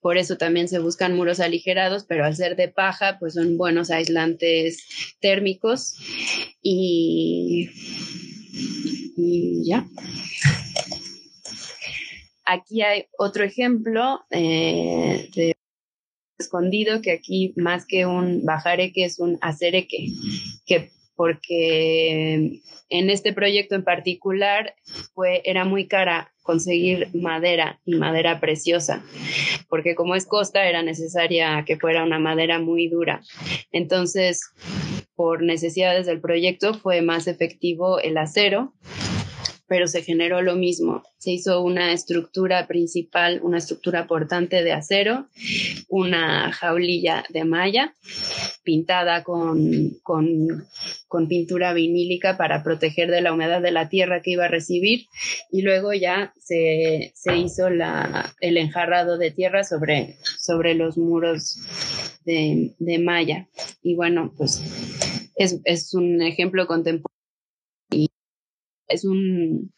Por 0.00 0.16
eso 0.16 0.38
también 0.38 0.68
se 0.68 0.78
buscan 0.78 1.14
muros 1.14 1.40
aligerados, 1.40 2.04
pero 2.04 2.24
al 2.24 2.34
ser 2.34 2.56
de 2.56 2.68
paja, 2.68 3.18
pues 3.18 3.34
son 3.34 3.58
buenos 3.58 3.90
aislantes 3.90 4.82
térmicos. 5.20 5.96
Y, 6.62 7.68
y 9.16 9.62
ya. 9.66 9.86
Aquí 12.46 12.80
hay 12.80 13.04
otro 13.18 13.44
ejemplo 13.44 14.24
eh, 14.30 15.28
de 15.34 15.57
escondido 16.38 17.02
que 17.02 17.12
aquí 17.12 17.52
más 17.56 17.86
que 17.86 18.06
un 18.06 18.44
bajareque 18.44 19.04
es 19.04 19.18
un 19.18 19.38
acereque, 19.40 20.08
que 20.66 20.90
porque 21.16 22.60
en 22.90 23.10
este 23.10 23.32
proyecto 23.32 23.74
en 23.74 23.82
particular 23.82 24.74
fue, 25.14 25.42
era 25.44 25.64
muy 25.64 25.86
cara 25.88 26.32
conseguir 26.42 27.08
madera 27.12 27.80
y 27.84 27.96
madera 27.96 28.40
preciosa, 28.40 29.04
porque 29.68 29.94
como 29.94 30.14
es 30.14 30.26
costa 30.26 30.66
era 30.68 30.82
necesaria 30.82 31.64
que 31.66 31.76
fuera 31.76 32.04
una 32.04 32.18
madera 32.18 32.58
muy 32.60 32.88
dura. 32.88 33.20
Entonces, 33.72 34.42
por 35.14 35.42
necesidades 35.42 36.06
del 36.06 36.20
proyecto 36.20 36.72
fue 36.72 37.02
más 37.02 37.26
efectivo 37.26 37.98
el 37.98 38.16
acero 38.16 38.72
pero 39.68 39.86
se 39.86 40.02
generó 40.02 40.40
lo 40.40 40.56
mismo. 40.56 41.02
Se 41.18 41.30
hizo 41.30 41.62
una 41.62 41.92
estructura 41.92 42.66
principal, 42.66 43.40
una 43.42 43.58
estructura 43.58 44.06
portante 44.06 44.64
de 44.64 44.72
acero, 44.72 45.28
una 45.88 46.50
jaulilla 46.52 47.24
de 47.28 47.44
malla 47.44 47.94
pintada 48.64 49.22
con, 49.24 49.98
con, 50.02 51.28
pintura 51.28 51.72
vinílica 51.72 52.36
para 52.36 52.62
proteger 52.62 53.10
de 53.10 53.20
la 53.20 53.32
humedad 53.32 53.60
de 53.60 53.70
la 53.70 53.88
tierra 53.88 54.22
que 54.22 54.32
iba 54.32 54.46
a 54.46 54.48
recibir 54.48 55.06
y 55.50 55.62
luego 55.62 55.92
ya 55.92 56.32
se, 56.38 57.12
hizo 57.36 57.70
la, 57.70 58.34
el 58.40 58.56
enjarrado 58.56 59.18
de 59.18 59.30
tierra 59.30 59.64
sobre, 59.64 60.16
sobre 60.38 60.74
los 60.74 60.96
muros 60.96 61.58
de, 62.24 62.74
de 62.78 62.98
malla. 62.98 63.48
Y 63.82 63.94
bueno, 63.94 64.32
pues 64.36 64.62
es, 65.36 65.60
es 65.64 65.94
un 65.94 66.22
ejemplo 66.22 66.66
contemporáneo 66.66 67.17
es 68.88 69.04
un, 69.04 69.72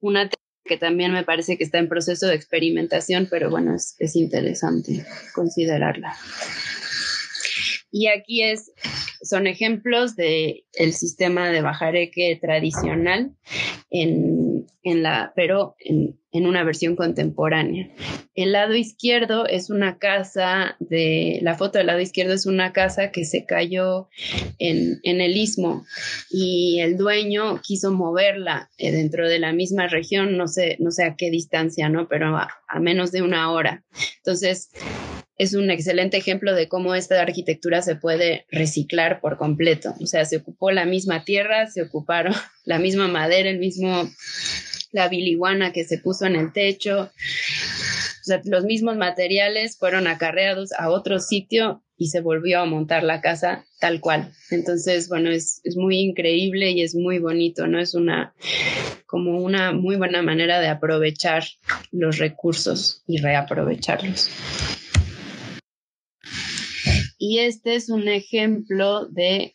una 0.00 0.30
que 0.64 0.76
también 0.78 1.12
me 1.12 1.24
parece 1.24 1.58
que 1.58 1.64
está 1.64 1.78
en 1.78 1.88
proceso 1.88 2.26
de 2.26 2.34
experimentación, 2.34 3.28
pero 3.30 3.50
bueno, 3.50 3.74
es, 3.74 3.96
es 3.98 4.16
interesante 4.16 5.04
considerarla. 5.34 6.16
Y 7.90 8.08
aquí 8.08 8.42
es, 8.42 8.72
son 9.22 9.46
ejemplos 9.46 10.16
de 10.16 10.64
el 10.72 10.94
sistema 10.94 11.50
de 11.50 11.60
bajareque 11.60 12.38
tradicional 12.40 13.36
en, 13.94 14.66
en 14.82 15.04
la, 15.04 15.32
pero 15.36 15.76
en, 15.78 16.18
en 16.32 16.46
una 16.46 16.64
versión 16.64 16.96
contemporánea. 16.96 17.88
El 18.34 18.50
lado 18.50 18.74
izquierdo 18.74 19.46
es 19.46 19.70
una 19.70 19.98
casa 19.98 20.76
de, 20.80 21.38
la 21.42 21.54
foto 21.54 21.78
del 21.78 21.86
lado 21.86 22.00
izquierdo 22.00 22.34
es 22.34 22.44
una 22.44 22.72
casa 22.72 23.12
que 23.12 23.24
se 23.24 23.46
cayó 23.46 24.08
en, 24.58 24.98
en 25.04 25.20
el 25.20 25.36
istmo 25.36 25.86
y 26.28 26.80
el 26.80 26.96
dueño 26.96 27.60
quiso 27.62 27.92
moverla 27.92 28.68
eh, 28.78 28.90
dentro 28.90 29.28
de 29.28 29.38
la 29.38 29.52
misma 29.52 29.86
región, 29.86 30.36
no 30.36 30.48
sé, 30.48 30.76
no 30.80 30.90
sé 30.90 31.04
a 31.04 31.14
qué 31.14 31.30
distancia, 31.30 31.88
¿no? 31.88 32.08
Pero 32.08 32.36
a, 32.36 32.48
a 32.66 32.80
menos 32.80 33.12
de 33.12 33.22
una 33.22 33.52
hora. 33.52 33.84
Entonces, 34.16 34.72
es 35.36 35.54
un 35.54 35.70
excelente 35.70 36.16
ejemplo 36.16 36.54
de 36.54 36.68
cómo 36.68 36.94
esta 36.94 37.20
arquitectura 37.20 37.82
se 37.82 37.96
puede 37.96 38.46
reciclar 38.50 39.20
por 39.20 39.36
completo. 39.36 39.94
O 40.00 40.06
sea, 40.06 40.24
se 40.24 40.36
ocupó 40.36 40.70
la 40.70 40.84
misma 40.84 41.24
tierra, 41.24 41.66
se 41.66 41.82
ocuparon 41.82 42.34
la 42.64 42.78
misma 42.78 43.08
madera, 43.08 43.50
el 43.50 43.58
mismo 43.58 44.08
la 44.92 45.08
biliguana 45.08 45.72
que 45.72 45.84
se 45.84 45.98
puso 45.98 46.24
en 46.26 46.36
el 46.36 46.52
techo. 46.52 47.10
O 47.10 48.24
sea, 48.24 48.40
los 48.44 48.64
mismos 48.64 48.96
materiales 48.96 49.76
fueron 49.76 50.06
acarreados 50.06 50.72
a 50.72 50.88
otro 50.88 51.18
sitio 51.18 51.82
y 51.96 52.08
se 52.08 52.20
volvió 52.20 52.60
a 52.60 52.64
montar 52.64 53.02
la 53.02 53.20
casa 53.20 53.66
tal 53.80 54.00
cual. 54.00 54.32
Entonces, 54.50 55.08
bueno, 55.08 55.30
es, 55.30 55.60
es, 55.64 55.76
muy 55.76 55.98
increíble 55.98 56.70
y 56.70 56.82
es 56.82 56.94
muy 56.94 57.18
bonito, 57.18 57.66
¿no? 57.66 57.80
Es 57.80 57.94
una 57.94 58.34
como 59.06 59.42
una 59.42 59.72
muy 59.72 59.96
buena 59.96 60.22
manera 60.22 60.60
de 60.60 60.68
aprovechar 60.68 61.44
los 61.92 62.18
recursos 62.18 63.02
y 63.06 63.18
reaprovecharlos. 63.18 64.30
Y 67.26 67.38
este 67.38 67.74
es 67.74 67.88
un 67.88 68.06
ejemplo 68.06 69.06
de 69.06 69.54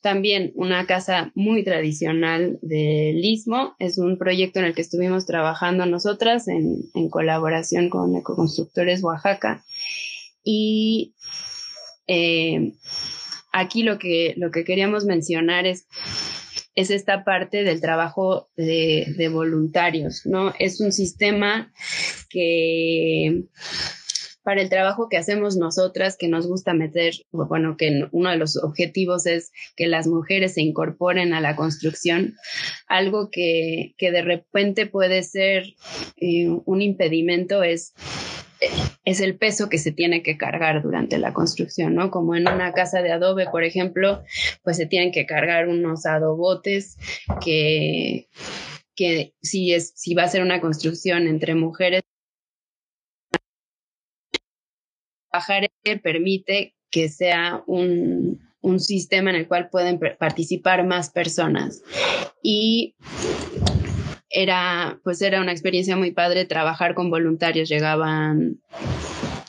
también 0.00 0.50
una 0.56 0.86
casa 0.86 1.30
muy 1.36 1.62
tradicional 1.62 2.58
del 2.62 3.24
Istmo. 3.24 3.76
Es 3.78 3.96
un 3.96 4.18
proyecto 4.18 4.58
en 4.58 4.64
el 4.64 4.74
que 4.74 4.82
estuvimos 4.82 5.24
trabajando 5.24 5.86
nosotras 5.86 6.48
en, 6.48 6.78
en 6.94 7.10
colaboración 7.10 7.90
con 7.90 8.16
Ecoconstructores 8.16 9.04
Oaxaca. 9.04 9.64
Y 10.42 11.14
eh, 12.08 12.72
aquí 13.52 13.84
lo 13.84 14.00
que, 14.00 14.34
lo 14.36 14.50
que 14.50 14.64
queríamos 14.64 15.04
mencionar 15.04 15.64
es, 15.64 15.86
es 16.74 16.90
esta 16.90 17.22
parte 17.22 17.62
del 17.62 17.80
trabajo 17.80 18.48
de, 18.56 19.14
de 19.16 19.28
voluntarios, 19.28 20.22
¿no? 20.24 20.52
Es 20.58 20.80
un 20.80 20.90
sistema 20.90 21.72
que 22.28 23.44
para 24.42 24.60
el 24.60 24.68
trabajo 24.68 25.08
que 25.08 25.16
hacemos 25.16 25.56
nosotras, 25.56 26.16
que 26.18 26.28
nos 26.28 26.46
gusta 26.46 26.74
meter, 26.74 27.14
bueno, 27.30 27.76
que 27.76 28.08
uno 28.10 28.30
de 28.30 28.36
los 28.36 28.56
objetivos 28.62 29.26
es 29.26 29.52
que 29.76 29.86
las 29.86 30.06
mujeres 30.06 30.54
se 30.54 30.62
incorporen 30.62 31.32
a 31.34 31.40
la 31.40 31.56
construcción, 31.56 32.34
algo 32.86 33.30
que, 33.30 33.94
que 33.98 34.10
de 34.10 34.22
repente 34.22 34.86
puede 34.86 35.22
ser 35.22 35.74
eh, 36.16 36.48
un 36.64 36.82
impedimento 36.82 37.62
es 37.62 37.94
es 39.04 39.20
el 39.20 39.36
peso 39.36 39.68
que 39.68 39.78
se 39.78 39.92
tiene 39.92 40.22
que 40.22 40.36
cargar 40.36 40.82
durante 40.82 41.18
la 41.18 41.32
construcción, 41.32 41.94
¿no? 41.94 42.10
Como 42.10 42.34
en 42.34 42.48
una 42.48 42.72
casa 42.72 43.02
de 43.02 43.12
adobe, 43.12 43.46
por 43.50 43.64
ejemplo, 43.64 44.22
pues 44.62 44.76
se 44.76 44.86
tienen 44.86 45.12
que 45.12 45.26
cargar 45.26 45.68
unos 45.68 46.06
adobotes 46.06 46.96
que, 47.44 48.28
que 48.94 49.34
si, 49.42 49.72
es, 49.72 49.92
si 49.96 50.14
va 50.14 50.24
a 50.24 50.28
ser 50.28 50.42
una 50.42 50.60
construcción 50.60 51.26
entre 51.26 51.54
mujeres, 51.54 52.02
Bajar 55.32 55.70
permite 56.02 56.74
que 56.90 57.08
sea 57.08 57.62
un, 57.66 58.40
un 58.60 58.80
sistema 58.80 59.30
en 59.30 59.36
el 59.36 59.48
cual 59.48 59.68
pueden 59.70 59.98
participar 60.18 60.86
más 60.86 61.10
personas. 61.10 61.82
Y 62.42 62.94
era, 64.30 65.00
pues 65.04 65.20
era 65.20 65.40
una 65.40 65.52
experiencia 65.52 65.96
muy 65.96 66.12
padre 66.12 66.44
trabajar 66.44 66.94
con 66.94 67.10
voluntarios. 67.10 67.68
Llegaban 67.68 68.60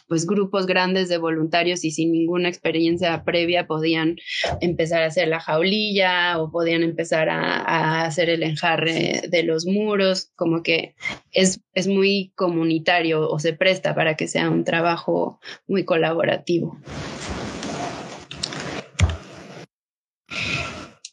pues 0.08 0.26
grupos 0.26 0.66
grandes 0.66 1.10
de 1.10 1.18
voluntarios 1.18 1.84
y 1.86 1.92
sin 1.92 2.12
ninguna 2.12 2.50
experiencia 2.50 3.24
previa 3.24 3.68
podían 3.68 4.18
empezar 4.62 5.04
a 5.04 5.08
hacer 5.08 5.28
la 5.28 5.40
jaulilla 5.40 6.40
o 6.40 6.52
podían 6.52 6.84
empezar 6.84 7.30
a, 7.30 8.06
hacer 8.06 8.30
el 8.30 8.44
enjarre 8.44 9.24
de 9.30 9.44
los 9.44 9.66
muros, 9.66 10.32
como 10.36 10.62
que 10.64 10.96
es, 11.32 11.62
es 11.74 11.88
muy 11.88 12.32
comunitario 12.36 13.30
o 13.30 13.40
se 13.40 13.54
presta 13.54 13.96
para 13.96 14.16
que 14.16 14.28
sea 14.28 14.50
un 14.50 14.64
trabajo 14.64 15.40
muy 15.68 15.86
colaborativo. 15.86 16.78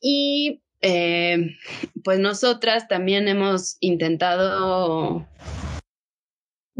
Y 0.01 0.63
eh, 0.83 1.57
pues 2.05 2.19
nosotras 2.19 2.89
también 2.89 3.29
hemos 3.29 3.77
intentado 3.81 5.27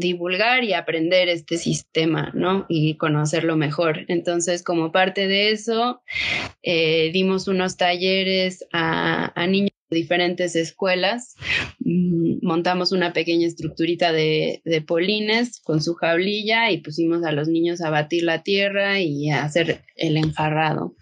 divulgar 0.01 0.65
y 0.65 0.73
aprender 0.73 1.29
este 1.29 1.59
sistema, 1.59 2.33
¿no? 2.35 2.67
Y 2.69 2.97
conocerlo 2.97 3.57
mejor. 3.57 4.05
Entonces, 4.09 4.63
como 4.63 4.91
parte 4.91 5.29
de 5.29 5.53
eso, 5.53 6.03
eh, 6.63 7.11
dimos 7.13 7.47
unos 7.47 7.77
talleres 7.77 8.67
a, 8.73 9.33
niños 9.47 9.71
de 9.91 9.97
diferentes 9.97 10.57
escuelas, 10.57 11.35
mm, 11.81 12.45
montamos 12.45 12.93
una 12.93 13.13
pequeña 13.13 13.47
estructurita 13.47 14.13
de, 14.13 14.63
de, 14.65 14.81
polines 14.81 15.61
con 15.61 15.83
su 15.83 15.95
jaulilla 15.95 16.71
y 16.71 16.79
pusimos 16.79 17.25
a 17.25 17.33
los 17.33 17.49
niños 17.49 17.81
a 17.81 17.91
batir 17.91 18.23
la 18.25 18.43
tierra 18.43 19.01
y 19.01 19.31
a 19.31 19.45
hacer 19.45 19.83
el 19.97 20.17
enjarrado. 20.17 20.95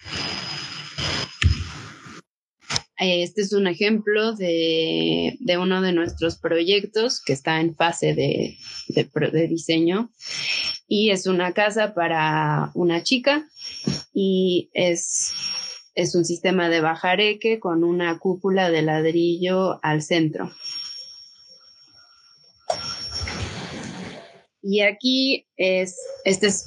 Este 2.98 3.42
es 3.42 3.52
un 3.52 3.68
ejemplo 3.68 4.34
de, 4.34 5.38
uno 5.60 5.80
de 5.82 5.92
nuestros 5.92 6.36
proyectos 6.36 7.22
que 7.22 7.32
está 7.32 7.60
en 7.60 7.76
fase 7.76 8.14
de, 8.14 8.58
diseño 9.48 10.10
y 10.88 11.10
es 11.10 11.26
una 11.26 11.52
casa 11.52 11.94
para 11.94 12.72
una 12.74 13.04
chica 13.04 13.48
y 14.12 14.68
es, 14.72 15.32
es 15.94 16.16
un 16.16 16.24
sistema 16.24 16.68
de 16.68 16.80
bajareque 16.80 17.60
con 17.60 17.84
una 17.84 18.18
cúpula 18.18 18.68
de 18.68 18.82
ladrillo 18.82 19.78
al 19.84 20.02
centro. 20.02 20.50
Y 24.60 24.80
aquí 24.80 25.46
es, 25.56 25.96
este 26.24 26.48
es 26.48 26.66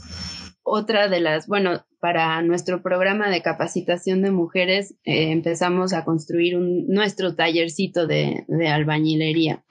otra 0.63 1.07
de 1.07 1.19
las, 1.19 1.47
bueno, 1.47 1.85
para 1.99 2.41
nuestro 2.41 2.81
programa 2.81 3.29
de 3.29 3.41
capacitación 3.41 4.21
de 4.21 4.31
mujeres 4.31 4.95
eh, 5.03 5.31
empezamos 5.31 5.93
a 5.93 6.03
construir 6.03 6.57
un, 6.57 6.87
nuestro 6.87 7.35
tallercito 7.35 8.07
de, 8.07 8.45
albañilería 8.67 9.63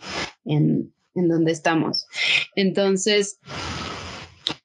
en, 0.45 0.93
donde 1.15 1.53
estamos. 1.53 2.07
Entonces, 2.55 3.41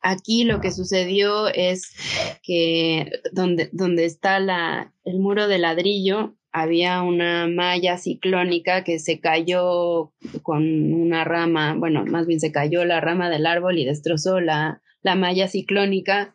aquí 0.02 0.44
lo 0.44 0.62
que 0.62 0.72
sucedió 0.72 1.48
es 1.48 1.96
que 2.44 3.12
donde, 3.34 3.70
donde 3.74 4.06
está 4.06 4.40
la, 4.40 4.94
el 5.04 5.20
muro 5.20 5.48
de 5.48 5.58
ladrillo, 5.58 6.36
había 6.52 7.02
una 7.02 7.48
malla 7.48 7.98
ciclónica 7.98 8.86
que 8.86 9.00
se 9.00 9.20
cayó 9.20 10.14
con 10.42 10.94
una 10.94 11.26
rama, 11.26 11.76
bueno, 11.78 12.06
más 12.06 12.28
bien 12.28 12.40
se 12.40 12.54
cayó 12.54 12.86
la 12.86 13.02
rama 13.02 13.30
del 13.30 13.46
árbol 13.46 13.78
y 13.78 13.86
destrozó 13.86 14.40
la, 14.40 14.82
la 15.06 15.16
malla 15.16 15.48
ciclónica 15.48 16.34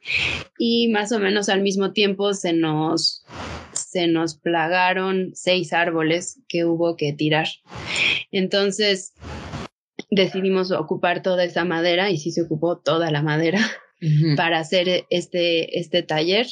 y 0.57 0.89
más 0.89 1.11
o 1.11 1.19
menos 1.19 1.49
al 1.49 1.61
mismo 1.61 1.93
tiempo 1.93 2.35
se 2.35 2.53
nos, 2.53 3.25
se 3.73 4.07
nos 4.07 4.37
plagaron 4.37 5.33
seis 5.35 5.73
árboles 5.73 6.41
que 6.49 6.65
hubo 6.65 6.97
que 6.97 7.13
tirar. 7.13 7.49
Entonces 8.31 9.13
decidimos 10.09 10.71
ocupar 10.71 11.21
toda 11.21 11.43
esa 11.43 11.65
madera 11.65 12.11
y 12.11 12.19
sí 12.19 12.31
se 12.31 12.43
ocupó 12.43 12.79
toda 12.79 13.11
la 13.11 13.23
madera 13.23 13.59
para 14.37 14.61
hacer 14.61 15.05
este, 15.11 15.79
este 15.79 16.05
taller 16.05 16.47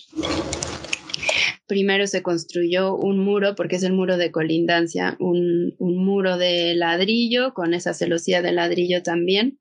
primero 1.68 2.06
se 2.06 2.22
construyó 2.22 2.96
un 2.96 3.18
muro, 3.18 3.54
porque 3.54 3.76
es 3.76 3.82
el 3.84 3.92
muro 3.92 4.16
de 4.16 4.32
colindancia, 4.32 5.16
un, 5.20 5.76
muro 5.78 6.38
de 6.38 6.74
ladrillo 6.74 7.52
con 7.54 7.74
esa 7.74 7.94
celosía 7.94 8.42
de 8.42 8.52
ladrillo 8.52 9.02
también. 9.02 9.60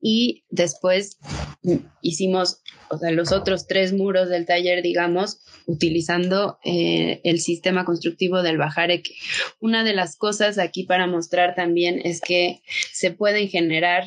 Y 0.00 0.44
después 0.50 1.18
hicimos 2.02 2.62
o 2.90 2.98
sea, 2.98 3.12
los 3.12 3.32
otros 3.32 3.66
tres 3.66 3.92
muros 3.92 4.28
del 4.28 4.46
taller, 4.46 4.82
digamos, 4.82 5.40
utilizando 5.66 6.58
eh, 6.64 7.20
el 7.24 7.40
sistema 7.40 7.84
constructivo 7.84 8.42
del 8.42 8.58
bajareque. 8.58 9.14
Una 9.60 9.84
de 9.84 9.94
las 9.94 10.16
cosas 10.16 10.58
aquí 10.58 10.84
para 10.84 11.06
mostrar 11.06 11.54
también 11.54 12.00
es 12.04 12.20
que 12.20 12.62
se 12.92 13.12
pueden 13.12 13.48
generar 13.48 14.04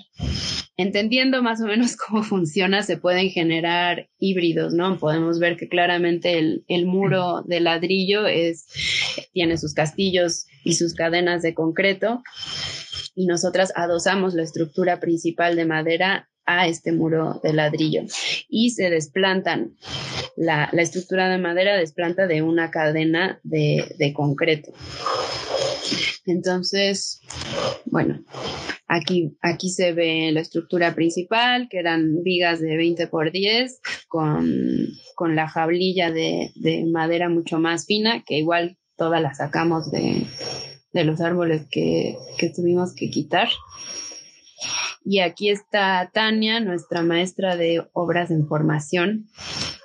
entendiendo 0.78 1.44
más 1.44 1.62
o 1.62 1.66
menos 1.66 1.96
cómo 2.08 2.24
funciona, 2.24 2.84
se 2.84 2.98
pueden 2.98 3.30
generar 3.30 4.10
híbridos, 4.18 4.74
¿no? 4.74 4.98
Podemos 4.98 5.40
ver 5.40 5.58
que 5.58 5.68
claramente 5.68 6.40
el, 6.40 6.64
el, 6.68 6.86
muro 6.86 7.44
de 7.46 7.60
ladrillo 7.60 8.26
es, 8.28 8.68
tiene 9.34 9.58
sus 9.58 9.74
castillos 9.74 10.46
y 10.64 10.76
sus 10.76 10.94
cadenas 10.94 11.42
de 11.42 11.54
concreto 11.54 12.22
y 13.16 13.26
nosotras 13.26 13.72
adosamos 13.76 14.34
la 14.34 14.44
estructura 14.44 15.00
principal 15.00 15.56
de 15.56 15.66
madera 15.66 16.30
a 16.46 16.68
este 16.68 16.92
muro 16.92 17.40
de 17.44 17.54
ladrillo 17.54 18.04
y 18.50 18.72
se 18.72 18.90
desplantan. 18.90 19.76
La, 20.36 20.70
la 20.72 20.82
estructura 20.82 21.30
de 21.30 21.38
madera 21.38 21.78
desplanta 21.78 22.26
de 22.26 22.42
una 22.42 22.72
cadena 22.72 23.40
de, 23.44 23.96
de 24.00 24.14
concreto. 24.14 24.74
Entonces, 26.26 27.22
bueno, 27.86 28.24
aquí, 28.88 29.38
aquí 29.42 29.70
se 29.70 29.94
ve 29.94 30.32
la 30.32 30.42
estructura 30.42 30.96
principal, 30.96 31.68
que 31.70 31.80
eran 31.80 32.24
vigas 32.24 32.60
de 32.62 32.78
20 32.78 33.08
por 33.08 33.32
10 33.32 33.80
con, 34.08 34.50
con 35.16 35.36
la 35.36 35.48
jablilla 35.48 36.12
de, 36.12 36.52
de, 36.56 36.86
madera 36.86 37.30
mucho 37.30 37.60
más 37.60 37.86
fina, 37.86 38.24
que 38.26 38.38
igual 38.38 38.78
todas 38.96 39.22
la 39.22 39.34
sacamos 39.34 39.92
de, 39.92 40.26
de 40.94 41.04
los 41.04 41.22
árboles 41.22 41.68
que, 41.70 42.16
que 42.38 42.50
tuvimos 42.50 42.94
que 42.96 43.10
quitar. 43.10 43.50
Y 45.06 45.20
aquí 45.20 45.50
está 45.50 46.10
Tania, 46.14 46.60
nuestra 46.60 47.02
maestra 47.02 47.56
de 47.56 47.86
obras 47.94 48.32
en 48.32 48.48
formación, 48.48 49.28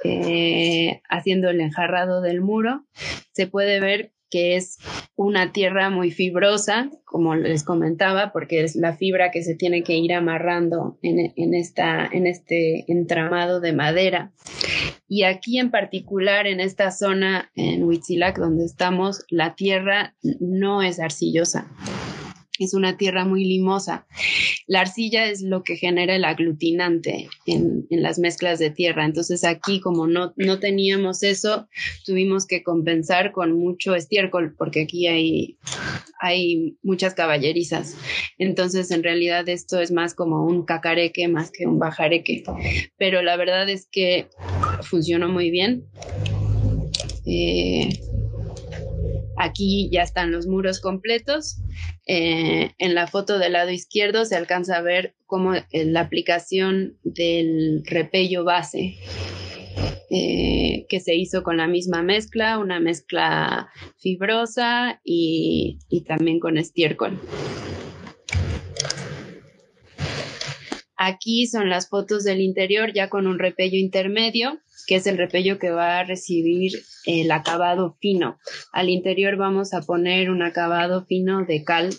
eh, 0.04 1.00
haciendo 1.08 1.50
el 1.50 1.60
enjarrado 1.60 2.20
del 2.20 2.40
muro. 2.40 2.84
Se 3.32 3.46
puede 3.46 3.80
ver 3.80 4.12
que 4.30 4.56
es 4.56 4.78
una 5.16 5.52
tierra 5.52 5.90
muy 5.90 6.10
fibrosa, 6.10 6.90
como 7.04 7.34
les 7.34 7.64
comentaba, 7.64 8.30
porque 8.32 8.62
es 8.62 8.76
la 8.76 8.94
fibra 8.94 9.30
que 9.30 9.42
se 9.42 9.54
tiene 9.54 9.82
que 9.82 9.96
ir 9.96 10.12
amarrando 10.12 10.98
en, 11.02 11.54
esta, 11.54 12.06
en 12.06 12.26
este 12.26 12.84
entramado 12.92 13.60
de 13.60 13.72
madera. 13.72 14.32
Y 15.08 15.22
aquí 15.24 15.58
en 15.58 15.70
particular, 15.70 16.46
en 16.46 16.60
esta 16.60 16.90
zona, 16.90 17.50
en 17.54 17.84
Huitzilac, 17.84 18.38
donde 18.38 18.66
estamos, 18.66 19.24
la 19.30 19.54
tierra 19.54 20.14
no 20.40 20.82
es 20.82 21.00
arcillosa 21.00 21.70
es 22.58 22.74
una 22.74 22.96
tierra 22.96 23.24
muy 23.24 23.44
limosa. 23.44 24.06
La 24.66 24.80
arcilla 24.80 25.26
es 25.26 25.42
lo 25.42 25.62
que 25.62 25.76
genera 25.76 26.14
el 26.14 26.24
aglutinante 26.24 27.28
en, 27.46 27.86
las 27.90 28.18
mezclas 28.18 28.58
de 28.58 28.70
tierra. 28.70 29.04
Entonces 29.04 29.44
aquí, 29.44 29.80
como 29.80 30.06
no, 30.06 30.32
no 30.36 30.58
teníamos 30.58 31.22
eso, 31.22 31.68
tuvimos 32.04 32.46
que 32.46 32.62
compensar 32.62 33.32
con 33.32 33.52
mucho 33.52 33.94
estiércol, 33.94 34.54
porque 34.56 34.82
aquí 34.82 35.06
hay, 35.06 35.58
hay 36.20 36.76
muchas 36.82 37.14
caballerizas. 37.14 37.96
Entonces, 38.38 38.90
en 38.90 39.02
realidad 39.02 39.48
esto 39.48 39.80
es 39.80 39.90
más 39.90 40.14
como 40.14 40.44
un 40.44 40.64
cacareque 40.64 41.28
más 41.28 41.50
que 41.50 41.66
un 41.66 41.78
bajareque. 41.78 42.42
Pero 42.96 43.22
la 43.22 43.36
verdad 43.36 43.68
es 43.68 43.88
que 43.90 44.28
funcionó 44.82 45.28
muy 45.28 45.50
bien. 45.50 45.84
Eh, 47.26 47.88
Aquí 49.38 49.88
ya 49.92 50.02
están 50.02 50.32
los 50.32 50.46
muros 50.46 50.80
completos. 50.80 51.60
Eh, 52.06 52.72
en 52.78 52.94
la 52.94 53.06
foto 53.06 53.38
del 53.38 53.52
lado 53.52 53.70
izquierdo 53.70 54.24
se 54.24 54.34
alcanza 54.36 54.76
a 54.76 54.82
ver 54.82 55.14
cómo 55.26 55.54
eh, 55.54 55.64
la 55.84 56.00
aplicación 56.00 56.98
del 57.04 57.82
repello 57.86 58.44
base 58.44 58.96
eh, 60.10 60.86
que 60.88 61.00
se 61.00 61.14
hizo 61.14 61.42
con 61.42 61.58
la 61.58 61.68
misma 61.68 62.02
mezcla, 62.02 62.58
una 62.58 62.80
mezcla 62.80 63.68
fibrosa 63.98 65.00
y, 65.04 65.78
y 65.88 66.02
también 66.02 66.40
con 66.40 66.58
estiércol. 66.58 67.20
Aquí 70.96 71.46
son 71.46 71.68
las 71.68 71.88
fotos 71.88 72.24
del 72.24 72.40
interior 72.40 72.92
ya 72.92 73.08
con 73.08 73.28
un 73.28 73.38
repello 73.38 73.78
intermedio 73.78 74.58
que 74.88 74.96
es 74.96 75.06
el 75.06 75.18
repello 75.18 75.58
que 75.58 75.70
va 75.70 75.98
a 75.98 76.04
recibir 76.04 76.72
el 77.04 77.30
acabado 77.30 77.98
fino. 78.00 78.38
Al 78.72 78.88
interior 78.88 79.36
vamos 79.36 79.74
a 79.74 79.82
poner 79.82 80.30
un 80.30 80.42
acabado 80.42 81.04
fino 81.04 81.44
de 81.44 81.62
cal 81.62 81.90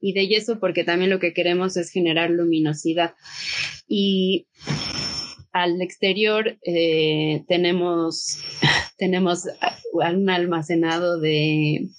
y 0.00 0.14
de 0.14 0.26
yeso 0.28 0.58
porque 0.58 0.82
también 0.82 1.10
lo 1.10 1.20
que 1.20 1.34
queremos 1.34 1.76
es 1.76 1.90
generar 1.90 2.30
luminosidad. 2.30 3.14
Y 3.86 4.48
al 5.52 5.82
exterior 5.82 6.56
eh, 6.64 7.44
tenemos, 7.48 8.38
tenemos 8.96 9.46
un 9.92 10.30
almacenado 10.30 11.20
de, 11.20 11.90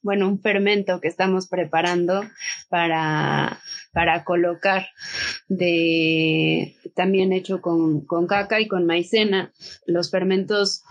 bueno, 0.00 0.26
un 0.26 0.40
fermento 0.40 1.02
que 1.02 1.08
estamos 1.08 1.48
preparando 1.48 2.24
para, 2.70 3.60
para 3.94 4.24
colocar 4.24 4.88
de 5.48 6.74
también 6.94 7.32
hecho 7.32 7.62
con, 7.62 8.04
caca 8.26 8.60
y 8.60 8.68
con 8.68 8.84
maicena. 8.84 9.52
Los 9.86 10.10
fermentos 10.10 10.82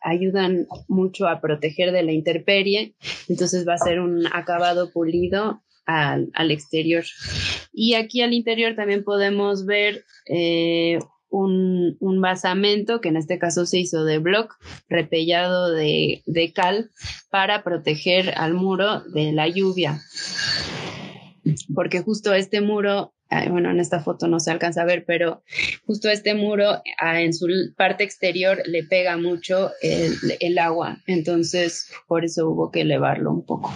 ayudan 0.00 0.66
mucho 0.88 1.28
a 1.28 1.40
proteger 1.40 1.92
de 1.92 2.04
la 2.04 2.12
intemperie, 2.12 2.94
entonces 3.28 3.66
va 3.68 3.74
a 3.74 3.78
ser 3.78 4.00
un 4.00 4.26
acabado 4.32 4.92
pulido 4.92 5.62
al, 5.84 6.30
al 6.34 6.50
exterior. 6.50 7.04
Y 7.72 7.94
aquí 7.94 8.22
al 8.22 8.32
interior 8.32 8.76
también 8.76 9.04
podemos 9.04 9.66
ver 9.66 10.04
eh, 10.28 10.98
un, 11.28 11.96
un, 11.98 12.20
basamento, 12.20 13.00
que 13.00 13.08
en 13.08 13.16
este 13.16 13.38
caso 13.38 13.66
se 13.66 13.78
hizo 13.78 14.04
de 14.04 14.18
block, 14.18 14.54
repellado 14.88 15.72
de, 15.72 16.22
de 16.26 16.52
cal, 16.52 16.90
para 17.30 17.64
proteger 17.64 18.34
al 18.36 18.54
muro 18.54 19.00
de 19.00 19.32
la 19.32 19.48
lluvia. 19.48 20.00
Porque 21.74 22.00
justo 22.00 22.34
este 22.34 22.60
muro 22.60 23.12
bueno, 23.50 23.70
en 23.70 23.80
esta 23.80 24.00
foto 24.00 24.28
no 24.28 24.38
se 24.38 24.50
alcanza 24.50 24.82
a 24.82 24.86
ver, 24.86 25.04
pero 25.04 25.42
justo 25.84 26.08
este 26.08 26.34
muro 26.34 26.80
en 27.00 27.34
su 27.34 27.48
parte 27.76 28.04
exterior 28.04 28.62
le 28.66 28.84
pega 28.84 29.16
mucho 29.16 29.72
el, 29.82 30.14
el, 30.38 30.58
agua, 30.58 31.02
entonces 31.06 31.90
por 32.06 32.24
eso 32.24 32.48
hubo 32.48 32.70
que 32.70 32.82
elevarlo 32.82 33.32
un 33.32 33.44
poco. 33.44 33.72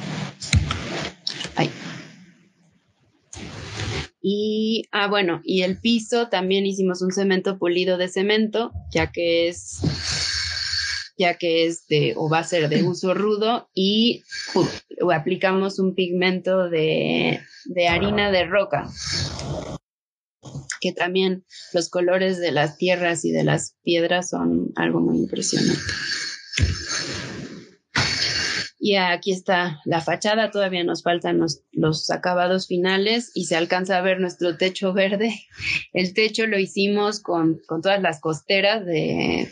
Ahí. 1.57 1.69
Y, 4.23 4.85
ah, 4.93 5.09
bueno, 5.09 5.41
y 5.45 5.63
el 5.63 5.81
piso 5.81 6.29
también 6.29 6.67
hicimos 6.67 7.03
un 7.03 7.11
cemento 7.11 7.59
pulido 7.59 7.97
de 7.97 8.09
cemento, 8.09 8.71
ya 8.93 9.11
que 9.11 9.49
es, 9.49 9.81
ya 11.17 11.39
que 11.39 11.67
es 11.67 11.87
de, 11.89 12.15
o 12.17 12.29
va 12.29 12.41
a 12.41 12.45
ser 12.45 12.69
de 12.69 12.83
uso 12.83 13.15
rudo, 13.15 13.69
y 13.75 14.23
aplicamos 15.13 15.79
un 15.79 15.95
pigmento 15.95 16.69
de, 16.69 17.41
de 17.65 17.89
harina 17.89 18.31
de 18.31 18.45
roca, 18.45 18.89
que 20.81 20.93
también 20.93 21.45
los 21.73 21.89
colores 21.91 22.39
de 22.39 22.53
las 22.53 22.79
tierras 22.79 23.25
y 23.25 23.31
de 23.31 23.45
las 23.45 23.77
piedras 23.83 24.31
son 24.31 24.73
algo 24.77 25.01
muy 25.01 25.19
impresionante. 25.19 25.81
Y 28.83 28.97
aquí 28.97 29.31
está 29.31 29.79
la 29.85 30.01
fachada, 30.01 30.51
todavía 30.51 30.83
nos 30.85 31.03
faltan 31.03 31.39
los, 31.39 32.11
acabados 32.11 32.67
finales 32.67 33.31
y 33.35 33.45
se 33.45 33.55
alcanza 33.55 33.99
a 33.99 34.01
ver 34.01 34.21
nuestro 34.21 34.57
techo 34.57 34.95
verde. 34.95 35.35
El 35.93 36.15
techo 36.15 36.47
lo 36.47 36.59
hicimos 36.59 37.21
con, 37.21 37.61
todas 37.69 38.01
las 38.01 38.21
costeras 38.21 38.87
de, 38.87 39.51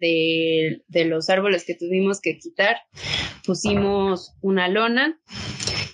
de, 0.00 0.82
de 0.88 1.04
los 1.04 1.30
árboles 1.30 1.64
que 1.64 1.76
tuvimos 1.76 2.20
que 2.20 2.38
quitar. 2.38 2.78
Pusimos 3.46 4.34
una 4.40 4.66
lona 4.66 5.20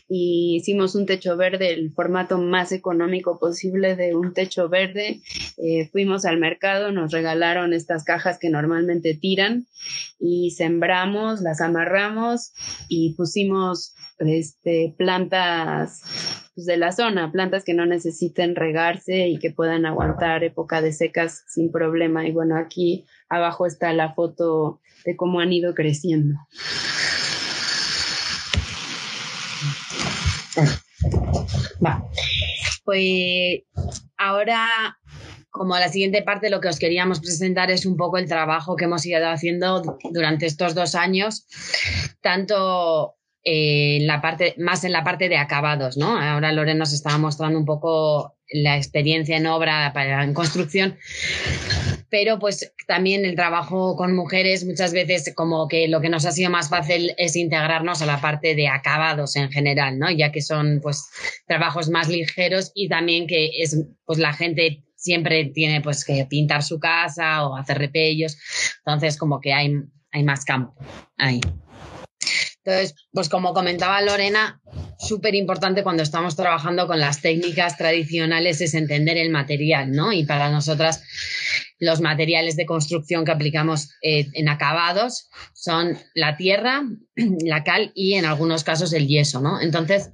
y 0.08 0.56
hicimos 0.56 0.94
un 0.94 1.06
techo 1.06 1.36
verde, 1.36 1.72
el 1.72 1.92
formato 1.92 2.38
más 2.38 2.72
económico 2.72 3.38
posible 3.38 3.96
de 3.96 4.14
un 4.14 4.34
techo 4.34 4.68
verde. 4.68 5.22
Eh, 5.56 5.88
fuimos 5.90 6.24
al 6.24 6.38
mercado, 6.38 6.92
nos 6.92 7.10
regalaron 7.12 7.72
estas 7.72 8.04
cajas 8.04 8.38
que 8.38 8.50
normalmente 8.50 9.14
tiran 9.14 9.66
y 10.18 10.50
sembramos, 10.50 11.40
las 11.40 11.60
amarramos 11.60 12.52
y 12.88 13.14
pusimos 13.14 13.94
este, 14.18 14.94
plantas 14.96 16.02
pues, 16.54 16.66
de 16.66 16.76
la 16.76 16.92
zona, 16.92 17.32
plantas 17.32 17.64
que 17.64 17.74
no 17.74 17.86
necesiten 17.86 18.56
regarse 18.56 19.28
y 19.28 19.38
que 19.38 19.50
puedan 19.50 19.86
aguantar 19.86 20.44
época 20.44 20.82
de 20.82 20.92
secas 20.92 21.44
sin 21.48 21.72
problema. 21.72 22.26
Y 22.26 22.32
bueno, 22.32 22.56
aquí 22.56 23.06
abajo 23.28 23.66
está 23.66 23.92
la 23.92 24.14
foto 24.14 24.80
de 25.04 25.16
cómo 25.16 25.40
han 25.40 25.52
ido 25.52 25.74
creciendo. 25.74 26.36
Va. 31.84 32.04
Pues 32.84 33.62
ahora, 34.16 34.98
como 35.50 35.78
la 35.78 35.88
siguiente 35.88 36.22
parte, 36.22 36.50
lo 36.50 36.60
que 36.60 36.68
os 36.68 36.78
queríamos 36.78 37.20
presentar 37.20 37.70
es 37.70 37.86
un 37.86 37.96
poco 37.96 38.18
el 38.18 38.28
trabajo 38.28 38.76
que 38.76 38.84
hemos 38.84 39.04
ido 39.06 39.28
haciendo 39.28 39.82
durante 40.10 40.46
estos 40.46 40.74
dos 40.74 40.94
años, 40.94 41.46
tanto 42.20 43.16
en 43.44 44.06
la 44.06 44.20
parte, 44.20 44.54
más 44.58 44.84
en 44.84 44.92
la 44.92 45.04
parte 45.04 45.28
de 45.28 45.36
acabados, 45.36 45.96
¿no? 45.96 46.18
Ahora 46.18 46.50
Lorena 46.52 46.80
nos 46.80 46.92
estaba 46.92 47.18
mostrando 47.18 47.58
un 47.58 47.66
poco 47.66 48.36
la 48.50 48.76
experiencia 48.76 49.36
en 49.36 49.46
obra 49.46 49.92
en 50.22 50.34
construcción, 50.34 50.98
pero 52.14 52.38
pues 52.38 52.72
también 52.86 53.24
el 53.24 53.34
trabajo 53.34 53.96
con 53.96 54.14
mujeres 54.14 54.64
muchas 54.64 54.92
veces 54.92 55.32
como 55.34 55.66
que 55.66 55.88
lo 55.88 56.00
que 56.00 56.08
nos 56.08 56.24
ha 56.26 56.30
sido 56.30 56.48
más 56.48 56.68
fácil 56.68 57.12
es 57.18 57.34
integrarnos 57.34 58.02
a 58.02 58.06
la 58.06 58.20
parte 58.20 58.54
de 58.54 58.68
acabados 58.68 59.34
en 59.34 59.50
general, 59.50 59.98
¿no? 59.98 60.08
Ya 60.12 60.30
que 60.30 60.40
son 60.40 60.78
pues 60.80 61.08
trabajos 61.48 61.88
más 61.88 62.08
ligeros 62.08 62.70
y 62.72 62.88
también 62.88 63.26
que 63.26 63.60
es 63.60 63.76
pues 64.04 64.20
la 64.20 64.32
gente 64.32 64.84
siempre 64.94 65.46
tiene 65.46 65.80
pues 65.80 66.04
que 66.04 66.24
pintar 66.30 66.62
su 66.62 66.78
casa 66.78 67.48
o 67.48 67.56
hacer 67.56 67.78
repellos, 67.78 68.38
entonces 68.86 69.18
como 69.18 69.40
que 69.40 69.52
hay, 69.52 69.72
hay 70.12 70.22
más 70.22 70.44
campo 70.44 70.72
ahí. 71.18 71.40
Entonces, 72.64 72.94
pues 73.12 73.28
como 73.28 73.52
comentaba 73.52 74.00
Lorena, 74.00 74.62
súper 74.98 75.34
importante 75.34 75.82
cuando 75.82 76.02
estamos 76.02 76.34
trabajando 76.34 76.86
con 76.86 76.98
las 76.98 77.20
técnicas 77.20 77.76
tradicionales 77.76 78.62
es 78.62 78.72
entender 78.72 79.18
el 79.18 79.28
material, 79.28 79.90
¿no? 79.90 80.12
Y 80.12 80.24
para 80.24 80.50
nosotras, 80.50 81.02
los 81.78 82.00
materiales 82.00 82.56
de 82.56 82.66
construcción 82.66 83.24
que 83.24 83.32
aplicamos 83.32 83.90
eh, 84.02 84.28
en 84.32 84.48
acabados 84.48 85.28
son 85.52 85.98
la 86.14 86.36
tierra, 86.36 86.82
la 87.16 87.64
cal 87.64 87.92
y 87.94 88.14
en 88.14 88.24
algunos 88.24 88.64
casos 88.64 88.92
el 88.92 89.06
yeso, 89.06 89.40
¿no? 89.40 89.60
Entonces, 89.60 90.10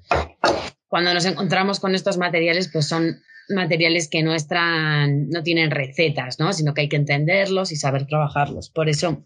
cuando 0.88 1.14
nos 1.14 1.24
encontramos 1.24 1.80
con 1.80 1.94
estos 1.94 2.18
materiales, 2.18 2.68
pues 2.72 2.86
son 2.86 3.22
materiales 3.48 4.08
que 4.08 4.22
no 4.22 4.32
no 4.32 5.42
tienen 5.42 5.70
recetas, 5.70 6.38
¿no? 6.38 6.52
Sino 6.52 6.74
que 6.74 6.82
hay 6.82 6.88
que 6.88 6.96
entenderlos 6.96 7.72
y 7.72 7.76
saber 7.76 8.06
trabajarlos. 8.06 8.70
Por 8.70 8.88
eso 8.88 9.24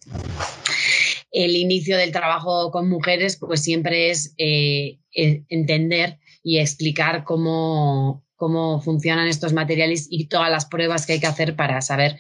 el 1.35 1.57
inicio 1.57 1.97
del 1.99 2.13
trabajo 2.13 2.71
con 2.71 2.89
mujeres, 2.89 3.37
pues 3.37 3.61
siempre 3.61 4.11
es 4.11 4.35
eh, 4.39 5.01
entender 5.13 6.21
y 6.45 6.59
explicar 6.59 7.25
cómo, 7.25 8.25
cómo 8.37 8.81
funcionan 8.81 9.29
estos 9.29 9.53
materiales 9.53 10.07
y 10.11 10.27
todas 10.27 10.51
las 10.51 10.67
pruebas 10.67 11.07
que 11.07 11.15
hay 11.15 11.21
que 11.21 11.27
hacer 11.27 11.57
para 11.57 11.81
saber 11.81 12.17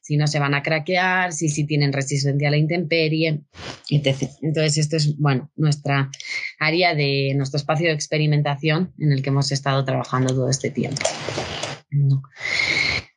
si 0.00 0.16
no 0.16 0.26
se 0.26 0.38
van 0.38 0.54
a 0.54 0.62
craquear, 0.62 1.32
si, 1.32 1.48
si 1.48 1.64
tienen 1.64 1.92
resistencia 1.92 2.48
a 2.48 2.50
la 2.50 2.56
intemperie, 2.56 3.42
etc. 3.90 4.30
Entonces, 4.42 4.78
esto 4.78 4.96
es, 4.96 5.16
bueno, 5.18 5.50
nuestra 5.56 6.10
área 6.58 6.94
de 6.94 7.32
nuestro 7.36 7.58
espacio 7.58 7.88
de 7.88 7.94
experimentación 7.94 8.92
en 8.98 9.12
el 9.12 9.22
que 9.22 9.30
hemos 9.30 9.52
estado 9.52 9.84
trabajando 9.84 10.34
todo 10.34 10.48
este 10.48 10.70
tiempo. 10.70 11.02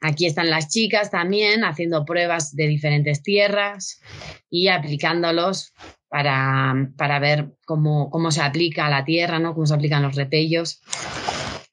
Aquí 0.02 0.26
están 0.26 0.50
las 0.50 0.70
chicas 0.70 1.12
también 1.12 1.64
haciendo 1.64 2.06
pruebas 2.06 2.56
de 2.56 2.68
diferentes 2.68 3.22
tierras 3.22 4.02
y 4.50 4.70
aplicándolos 4.70 5.74
para, 6.08 6.90
para 6.98 7.20
ver 7.20 7.54
cómo, 7.66 8.10
cómo, 8.10 8.32
se 8.32 8.42
aplica 8.42 8.88
a 8.88 8.90
la 8.90 9.06
tierra, 9.06 9.40
¿no? 9.40 9.54
cómo 9.54 9.66
se 9.66 9.74
aplican 9.74 10.04
los 10.04 10.16
repellos, 10.16 10.82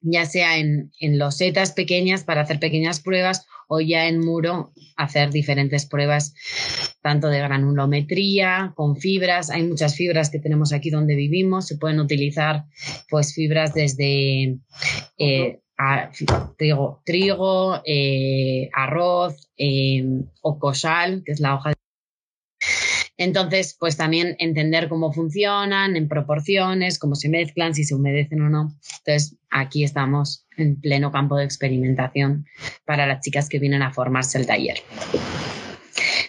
ya 0.01 0.25
sea 0.25 0.57
en, 0.57 0.91
en 0.99 1.19
losetas 1.19 1.71
pequeñas 1.71 2.23
para 2.23 2.41
hacer 2.41 2.59
pequeñas 2.59 2.99
pruebas 2.99 3.45
o 3.67 3.79
ya 3.81 4.07
en 4.07 4.19
muro 4.19 4.73
hacer 4.97 5.29
diferentes 5.29 5.85
pruebas 5.85 6.33
tanto 7.01 7.29
de 7.29 7.39
granulometría, 7.39 8.73
con 8.75 8.97
fibras. 8.97 9.51
Hay 9.51 9.63
muchas 9.63 9.95
fibras 9.95 10.31
que 10.31 10.39
tenemos 10.39 10.73
aquí 10.73 10.89
donde 10.89 11.15
vivimos. 11.15 11.67
Se 11.67 11.77
pueden 11.77 11.99
utilizar 11.99 12.65
pues 13.09 13.33
fibras 13.33 13.73
desde 13.75 14.57
eh, 15.19 15.59
trigo, 16.57 17.01
trigo 17.05 17.81
eh, 17.85 18.69
arroz 18.73 19.49
eh, 19.55 20.03
o 20.41 20.59
cosal, 20.59 21.21
que 21.23 21.31
es 21.31 21.39
la 21.39 21.55
hoja 21.55 21.69
de... 21.69 21.78
Entonces, 23.19 23.75
pues 23.77 23.97
también 23.97 24.37
entender 24.39 24.87
cómo 24.87 25.11
funcionan 25.11 25.97
en 25.97 26.07
proporciones, 26.07 26.97
cómo 26.97 27.15
se 27.15 27.27
mezclan, 27.27 27.75
si 27.75 27.83
se 27.83 27.93
humedecen 27.93 28.41
o 28.41 28.49
no. 28.49 28.73
Entonces, 28.99 29.35
aquí 29.49 29.83
estamos 29.83 30.47
en 30.55 30.79
pleno 30.79 31.11
campo 31.11 31.35
de 31.35 31.43
experimentación 31.43 32.45
para 32.85 33.05
las 33.05 33.19
chicas 33.19 33.49
que 33.49 33.59
vienen 33.59 33.81
a 33.81 33.91
formarse 33.91 34.37
el 34.37 34.47
taller. 34.47 34.77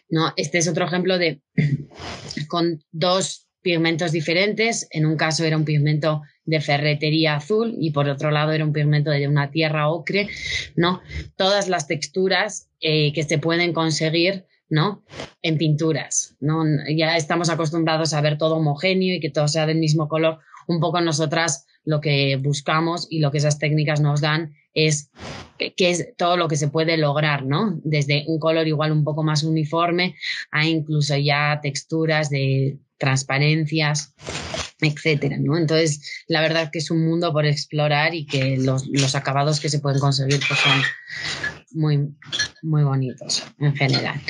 No, 0.09 0.33
este 0.37 0.59
es 0.59 0.67
otro 0.67 0.85
ejemplo 0.85 1.17
de 1.17 1.41
con 2.49 2.83
dos 2.91 3.47
pigmentos 3.63 4.11
diferentes. 4.11 4.89
En 4.91 5.07
un 5.07 5.17
caso 5.17 5.45
era 5.45 5.57
un 5.57 5.65
pigmento 5.65 6.23
de 6.45 6.61
ferretería 6.61 7.37
azul 7.37 7.73
y 7.79 7.93
por 7.93 8.09
otro 8.09 8.33
lado 8.33 8.51
era 8.51 8.65
un 8.65 8.73
pigmento 8.73 9.13
de 9.13 9.29
una 9.29 9.53
tierra 9.53 9.89
ocre, 9.89 10.29
¿no? 10.75 11.03
Todas 11.37 11.69
las 11.69 11.87
texturas 11.87 12.69
eh, 12.81 13.13
que 13.13 13.23
se 13.23 13.39
pueden 13.39 13.73
conseguir, 13.73 14.47
¿no? 14.71 15.03
En 15.43 15.59
pinturas, 15.59 16.37
¿no? 16.41 16.65
Ya 16.89 17.17
estamos 17.17 17.51
acostumbrados 17.51 18.15
a 18.15 18.21
ver 18.21 18.39
todo 18.39 18.57
homogéneo 18.57 19.17
y 19.17 19.21
que 19.21 19.31
todo 19.31 19.49
sea 19.49 19.67
del 19.67 19.79
mismo 19.79 20.09
color. 20.09 20.39
Un 20.67 20.81
poco 20.81 21.01
nosotras 21.01 21.67
lo 21.85 22.01
que 22.01 22.37
buscamos 22.37 23.07
y 23.11 23.19
lo 23.19 23.31
que 23.31 23.39
esas 23.39 23.59
técnicas 23.59 24.01
nos 24.01 24.21
dan 24.21 24.55
es 24.73 25.11
que 25.59 25.91
es 25.91 26.15
todo 26.17 26.37
lo 26.37 26.49
que 26.49 26.57
se 26.57 26.69
puede 26.69 26.97
lograr, 26.97 27.45
¿no? 27.45 27.81
Desde 27.83 28.25
un 28.29 28.39
color 28.39 28.69
igual 28.69 28.93
un 28.93 29.05
poco 29.05 29.23
más 29.23 29.43
uniforme 29.43 30.15
a 30.53 30.65
incluso 30.67 31.17
ya 31.17 31.59
texturas 31.61 32.31
de 32.31 32.79
transparencias, 32.99 34.15
etcétera, 34.81 35.39
¿no? 35.41 35.57
Entonces, 35.57 36.25
la 36.29 36.41
verdad 36.41 36.71
que 36.71 36.79
es 36.79 36.91
un 36.91 37.05
mundo 37.05 37.33
por 37.33 37.47
explorar 37.47 38.15
y 38.15 38.27
que 38.27 38.57
los, 38.59 38.87
los 38.87 39.15
acabados 39.15 39.59
que 39.59 39.69
se 39.69 39.81
pueden 39.81 40.01
conseguir 40.01 40.41
pues 40.47 40.61
son 40.61 40.83
muy, 41.73 42.15
muy 42.63 42.85
bonitos 42.85 43.45
en 43.59 43.75
general. 43.75 44.21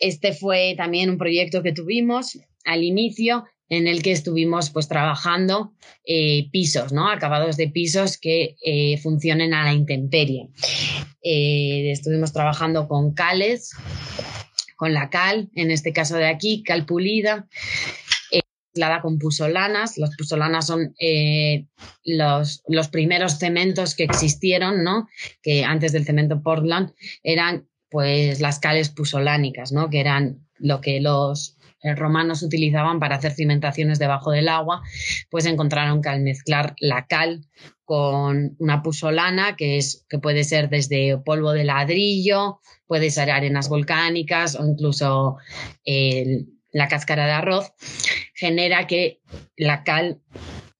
Este 0.00 0.32
fue 0.32 0.74
también 0.76 1.10
un 1.10 1.18
proyecto 1.18 1.62
que 1.62 1.72
tuvimos 1.72 2.38
al 2.64 2.82
inicio 2.82 3.44
en 3.68 3.86
el 3.86 4.02
que 4.02 4.12
estuvimos 4.12 4.70
pues 4.70 4.88
trabajando 4.88 5.74
eh, 6.04 6.48
pisos, 6.50 6.92
¿no? 6.92 7.08
Acabados 7.08 7.56
de 7.56 7.68
pisos 7.68 8.18
que 8.18 8.56
eh, 8.64 8.98
funcionen 8.98 9.54
a 9.54 9.64
la 9.64 9.72
intemperie. 9.72 10.48
Eh, 11.22 11.90
estuvimos 11.90 12.32
trabajando 12.32 12.86
con 12.88 13.14
cales, 13.14 13.70
con 14.76 14.92
la 14.92 15.08
cal, 15.08 15.50
en 15.54 15.70
este 15.70 15.92
caso 15.92 16.16
de 16.16 16.26
aquí, 16.26 16.62
cal 16.62 16.84
pulida, 16.84 17.48
mezclada 18.30 19.00
con 19.00 19.18
pusolanas. 19.18 19.96
Las 19.96 20.14
pusolanas 20.16 20.66
son 20.66 20.94
los, 22.04 22.62
los, 22.68 22.88
primeros 22.88 23.38
cementos 23.38 23.94
que 23.94 24.04
existieron, 24.04 24.84
¿no? 24.84 25.08
Que 25.42 25.64
antes 25.64 25.92
del 25.92 26.04
cemento 26.04 26.42
Portland 26.42 26.92
eran 27.22 27.66
pues 27.94 28.40
las 28.40 28.58
cales 28.58 28.88
pusolánicas, 28.88 29.70
¿no? 29.70 29.88
Que 29.88 30.00
eran 30.00 30.44
lo 30.58 30.80
que 30.80 31.00
los 31.00 31.56
eh, 31.80 31.94
romanos 31.94 32.42
utilizaban 32.42 32.98
para 32.98 33.14
hacer 33.14 33.30
cimentaciones 33.30 34.00
debajo 34.00 34.32
del 34.32 34.48
agua, 34.48 34.82
pues 35.30 35.46
encontraron 35.46 36.02
que 36.02 36.08
al 36.08 36.20
mezclar 36.20 36.74
la 36.80 37.06
cal 37.06 37.46
con 37.84 38.56
una 38.58 38.82
pusolana, 38.82 39.54
que, 39.54 39.78
es, 39.78 40.04
que 40.08 40.18
puede 40.18 40.42
ser 40.42 40.70
desde 40.70 41.18
polvo 41.18 41.52
de 41.52 41.62
ladrillo, 41.62 42.58
puede 42.88 43.10
ser 43.10 43.30
arenas 43.30 43.68
volcánicas 43.68 44.56
o 44.56 44.66
incluso 44.66 45.36
la 46.72 46.88
cáscara 46.88 47.26
de 47.26 47.32
arroz, 47.32 47.74
genera 48.34 48.88
que 48.88 49.20
la 49.56 49.84
cal 49.84 50.20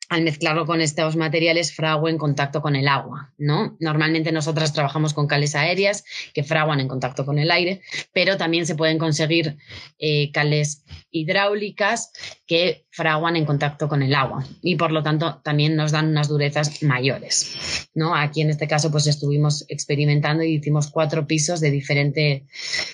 al 0.09 0.23
mezclarlo 0.23 0.67
con 0.67 0.81
estos 0.81 1.17
materiales 1.17 1.75
fragua 1.75 2.11
en 2.11 2.19
contacto 2.19 2.61
con 2.61 2.77
el 2.77 2.89
agua, 2.89 3.33
¿no? 3.39 3.77
Normalmente 3.81 4.33
nosotras 4.33 4.73
trabajamos 4.73 5.15
con 5.15 5.27
cales 5.27 5.55
aéreas 5.55 6.05
que 6.35 6.45
fraguan 6.45 6.81
en 6.81 6.89
contacto 6.89 7.25
con 7.25 7.39
el 7.39 7.51
aire, 7.51 7.81
pero 8.13 8.37
también 8.37 8.67
se 8.67 8.75
pueden 8.75 8.99
conseguir 8.99 9.57
eh, 9.99 10.31
cales 10.33 10.85
hidráulicas 11.11 12.13
que 12.47 12.87
fraguan 12.91 13.37
en 13.37 13.47
contacto 13.47 13.89
con 13.89 14.03
el 14.03 14.15
agua 14.15 14.45
y 14.63 14.77
por 14.77 14.93
lo 14.93 15.03
tanto 15.03 15.41
también 15.43 15.77
nos 15.77 15.93
dan 15.93 16.09
unas 16.09 16.29
durezas 16.29 16.83
mayores, 16.83 17.89
¿no? 17.95 18.15
Aquí 18.15 18.43
en 18.43 18.51
este 18.51 18.69
caso 18.69 18.91
pues 18.91 19.07
estuvimos 19.07 19.65
experimentando 19.69 20.43
y 20.43 20.55
hicimos 20.55 20.91
cuatro 20.91 21.27
pisos 21.27 21.61
de 21.61 21.71
diferentes 21.71 22.43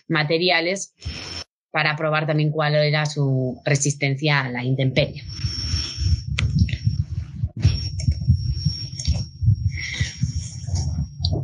materiales 0.09 0.95
para 1.71 1.97
probar 1.97 2.27
también 2.27 2.51
cuál 2.51 2.75
era 2.75 3.07
su 3.07 3.61
resistencia 3.65 4.41
a 4.41 4.51
la 4.51 4.65
intemperie. 4.65 5.23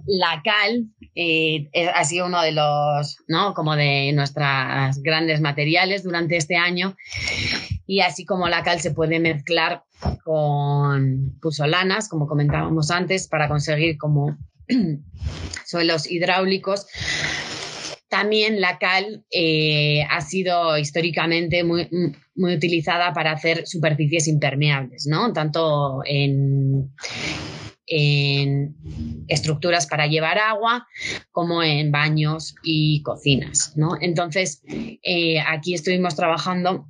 La 0.07 0.42
cal 0.44 0.86
eh, 1.14 1.68
ha 1.94 2.04
sido 2.04 2.26
uno 2.26 2.42
de 2.42 2.52
los, 2.52 3.18
¿no? 3.28 3.54
Como 3.54 3.76
de 3.76 4.12
nuestras 4.12 5.02
grandes 5.02 5.40
materiales 5.40 6.02
durante 6.04 6.36
este 6.36 6.57
año. 6.57 6.96
Y 7.86 8.00
así 8.00 8.24
como 8.24 8.48
la 8.48 8.62
cal 8.62 8.80
se 8.80 8.92
puede 8.92 9.20
mezclar 9.20 9.84
con 10.24 11.38
pusolanas, 11.40 12.09
como 12.09 12.26
comentábamos 12.26 12.90
antes, 12.90 13.28
para 13.28 13.48
conseguir 13.48 13.96
como 13.98 14.36
suelos 15.64 16.11
hidráulicos. 16.11 16.86
También 18.09 18.61
la 18.61 18.78
cal 18.78 19.24
eh, 19.30 20.04
ha 20.09 20.20
sido 20.20 20.78
históricamente 20.78 21.64
muy, 21.64 21.88
muy 22.36 22.54
utilizada 22.54 23.12
para 23.12 23.32
hacer 23.32 23.66
superficies 23.66 24.28
impermeables, 24.28 25.07
¿no? 25.09 25.32
Tanto 25.32 26.02
en, 26.04 26.92
en 27.87 28.76
estructuras 29.28 29.87
para 29.87 30.07
llevar 30.07 30.39
agua 30.39 30.87
como 31.30 31.62
en 31.62 31.93
baños 31.93 32.55
y 32.62 33.03
cocinas. 33.03 33.72
¿no? 33.76 33.97
Entonces, 34.01 34.62
eh, 34.68 35.41
aquí 35.47 35.74
estuvimos 35.74 36.16
trabajando 36.16 36.87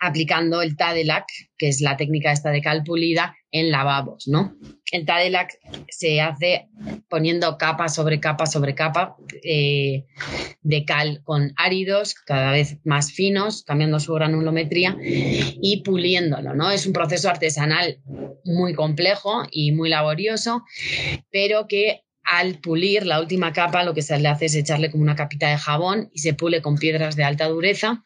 aplicando 0.00 0.62
el 0.62 0.76
TADELAC, 0.76 1.26
que 1.56 1.68
es 1.68 1.80
la 1.80 1.96
técnica 1.96 2.32
esta 2.32 2.50
de 2.50 2.60
cal 2.60 2.82
pulida, 2.84 3.36
en 3.52 3.70
lavabos, 3.70 4.26
¿no? 4.26 4.56
El 4.90 5.04
TADELAC 5.04 5.58
se 5.88 6.20
hace 6.20 6.68
poniendo 7.08 7.56
capa 7.58 7.88
sobre 7.88 8.18
capa 8.18 8.46
sobre 8.46 8.74
capa 8.74 9.16
eh, 9.44 10.06
de 10.62 10.84
cal 10.84 11.22
con 11.22 11.52
áridos 11.56 12.14
cada 12.14 12.50
vez 12.50 12.78
más 12.84 13.12
finos, 13.12 13.62
cambiando 13.62 14.00
su 14.00 14.14
granulometría 14.14 14.96
y 15.00 15.82
puliéndolo, 15.84 16.54
¿no? 16.54 16.70
Es 16.70 16.86
un 16.86 16.94
proceso 16.94 17.28
artesanal 17.28 18.00
muy 18.44 18.74
complejo 18.74 19.44
y 19.50 19.72
muy 19.72 19.90
laborioso, 19.90 20.64
pero 21.30 21.68
que 21.68 22.00
al 22.24 22.58
pulir 22.58 23.04
la 23.04 23.20
última 23.20 23.52
capa 23.52 23.84
lo 23.84 23.94
que 23.94 24.02
se 24.02 24.18
le 24.18 24.28
hace 24.28 24.46
es 24.46 24.54
echarle 24.54 24.90
como 24.90 25.02
una 25.02 25.16
capita 25.16 25.48
de 25.48 25.58
jabón 25.58 26.08
y 26.12 26.20
se 26.20 26.34
pule 26.34 26.62
con 26.62 26.76
piedras 26.76 27.16
de 27.16 27.24
alta 27.24 27.48
dureza 27.48 28.02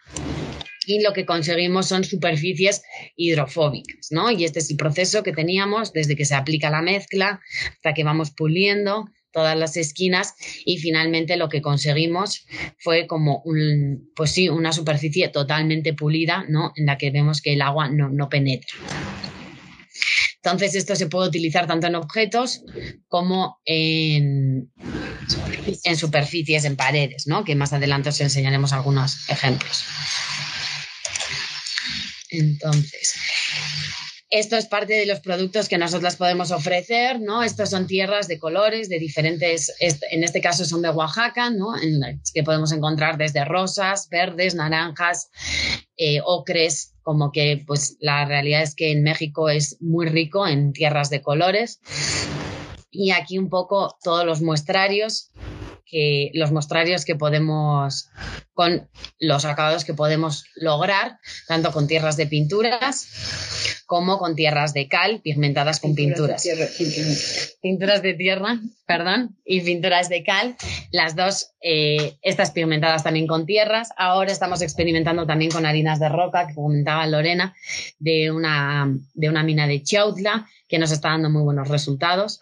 y 0.86 1.02
lo 1.02 1.12
que 1.12 1.26
conseguimos 1.26 1.86
son 1.86 2.04
superficies 2.04 2.82
hidrofóbicas, 3.16 4.08
¿no? 4.10 4.30
Y 4.30 4.44
este 4.44 4.60
es 4.60 4.70
el 4.70 4.76
proceso 4.76 5.22
que 5.22 5.32
teníamos 5.32 5.92
desde 5.92 6.16
que 6.16 6.24
se 6.24 6.34
aplica 6.34 6.70
la 6.70 6.82
mezcla 6.82 7.40
hasta 7.72 7.94
que 7.94 8.04
vamos 8.04 8.30
puliendo 8.30 9.06
todas 9.32 9.56
las 9.58 9.76
esquinas 9.76 10.34
y 10.64 10.78
finalmente 10.78 11.36
lo 11.36 11.50
que 11.50 11.60
conseguimos 11.60 12.46
fue 12.78 13.06
como 13.06 13.42
pues 14.14 14.30
sí, 14.30 14.48
una 14.48 14.72
superficie 14.72 15.28
totalmente 15.28 15.92
pulida, 15.92 16.46
¿no? 16.48 16.72
En 16.74 16.86
la 16.86 16.96
que 16.96 17.10
vemos 17.10 17.42
que 17.42 17.52
el 17.52 17.60
agua 17.60 17.90
no, 17.90 18.08
no 18.08 18.30
penetra. 18.30 18.78
Entonces, 20.36 20.76
esto 20.76 20.94
se 20.94 21.08
puede 21.08 21.28
utilizar 21.28 21.66
tanto 21.66 21.88
en 21.88 21.96
objetos 21.96 22.62
como 23.08 23.58
en, 23.64 24.70
en 25.84 25.96
superficies, 25.96 26.64
en 26.64 26.76
paredes, 26.76 27.26
¿no? 27.26 27.44
Que 27.44 27.56
más 27.56 27.72
adelante 27.72 28.10
os 28.10 28.20
enseñaremos 28.20 28.72
algunos 28.72 29.28
ejemplos. 29.28 29.84
Entonces, 32.30 33.14
esto 34.28 34.56
es 34.56 34.66
parte 34.66 34.94
de 34.94 35.06
los 35.06 35.20
productos 35.20 35.68
que 35.68 35.78
nosotras 35.78 36.16
podemos 36.16 36.50
ofrecer, 36.50 37.20
¿no? 37.20 37.44
Estos 37.44 37.70
son 37.70 37.86
tierras 37.86 38.26
de 38.26 38.40
colores, 38.40 38.88
de 38.88 38.98
diferentes, 38.98 39.72
en 39.78 40.24
este 40.24 40.40
caso 40.40 40.64
son 40.64 40.82
de 40.82 40.90
Oaxaca, 40.90 41.50
¿no? 41.50 41.80
En 41.80 42.20
que 42.34 42.42
podemos 42.42 42.72
encontrar 42.72 43.18
desde 43.18 43.44
rosas, 43.44 44.08
verdes, 44.10 44.56
naranjas, 44.56 45.30
eh, 45.96 46.20
ocres, 46.24 46.94
como 47.02 47.30
que 47.30 47.62
pues 47.64 47.96
la 48.00 48.24
realidad 48.24 48.62
es 48.62 48.74
que 48.74 48.90
en 48.90 49.04
México 49.04 49.48
es 49.48 49.76
muy 49.80 50.06
rico 50.06 50.46
en 50.48 50.72
tierras 50.72 51.08
de 51.08 51.22
colores. 51.22 51.78
Y 52.90 53.12
aquí 53.12 53.38
un 53.38 53.48
poco 53.48 53.96
todos 54.02 54.26
los 54.26 54.42
muestrarios 54.42 55.30
que 55.86 56.30
los 56.34 56.50
mostrarios 56.50 57.04
que 57.04 57.14
podemos, 57.14 58.10
con 58.52 58.88
los 59.18 59.44
acabados 59.44 59.84
que 59.84 59.94
podemos 59.94 60.44
lograr, 60.56 61.18
tanto 61.46 61.72
con 61.72 61.86
tierras 61.86 62.16
de 62.16 62.26
pinturas 62.26 63.06
como 63.86 64.18
con 64.18 64.34
tierras 64.34 64.74
de 64.74 64.88
cal 64.88 65.20
pigmentadas 65.22 65.78
con 65.80 65.94
pinturas. 65.94 66.44
pinturas 67.62 68.02
de 68.02 68.14
tierra, 68.14 68.58
perdón, 68.84 69.36
y 69.44 69.60
pinturas 69.60 70.08
de 70.08 70.24
cal. 70.24 70.56
Las 70.90 71.14
dos, 71.14 71.52
eh, 71.62 72.16
estas 72.22 72.50
pigmentadas 72.50 73.04
también 73.04 73.28
con 73.28 73.46
tierras. 73.46 73.90
Ahora 73.96 74.32
estamos 74.32 74.60
experimentando 74.60 75.24
también 75.24 75.52
con 75.52 75.66
harinas 75.66 76.00
de 76.00 76.08
roca, 76.08 76.48
que 76.48 76.54
comentaba 76.54 77.06
Lorena, 77.06 77.54
de 78.00 78.32
una, 78.32 78.92
de 79.14 79.28
una 79.28 79.44
mina 79.44 79.68
de 79.68 79.82
Chautla, 79.82 80.48
que 80.68 80.78
nos 80.78 80.90
está 80.90 81.10
dando 81.10 81.30
muy 81.30 81.42
buenos 81.42 81.68
resultados. 81.68 82.40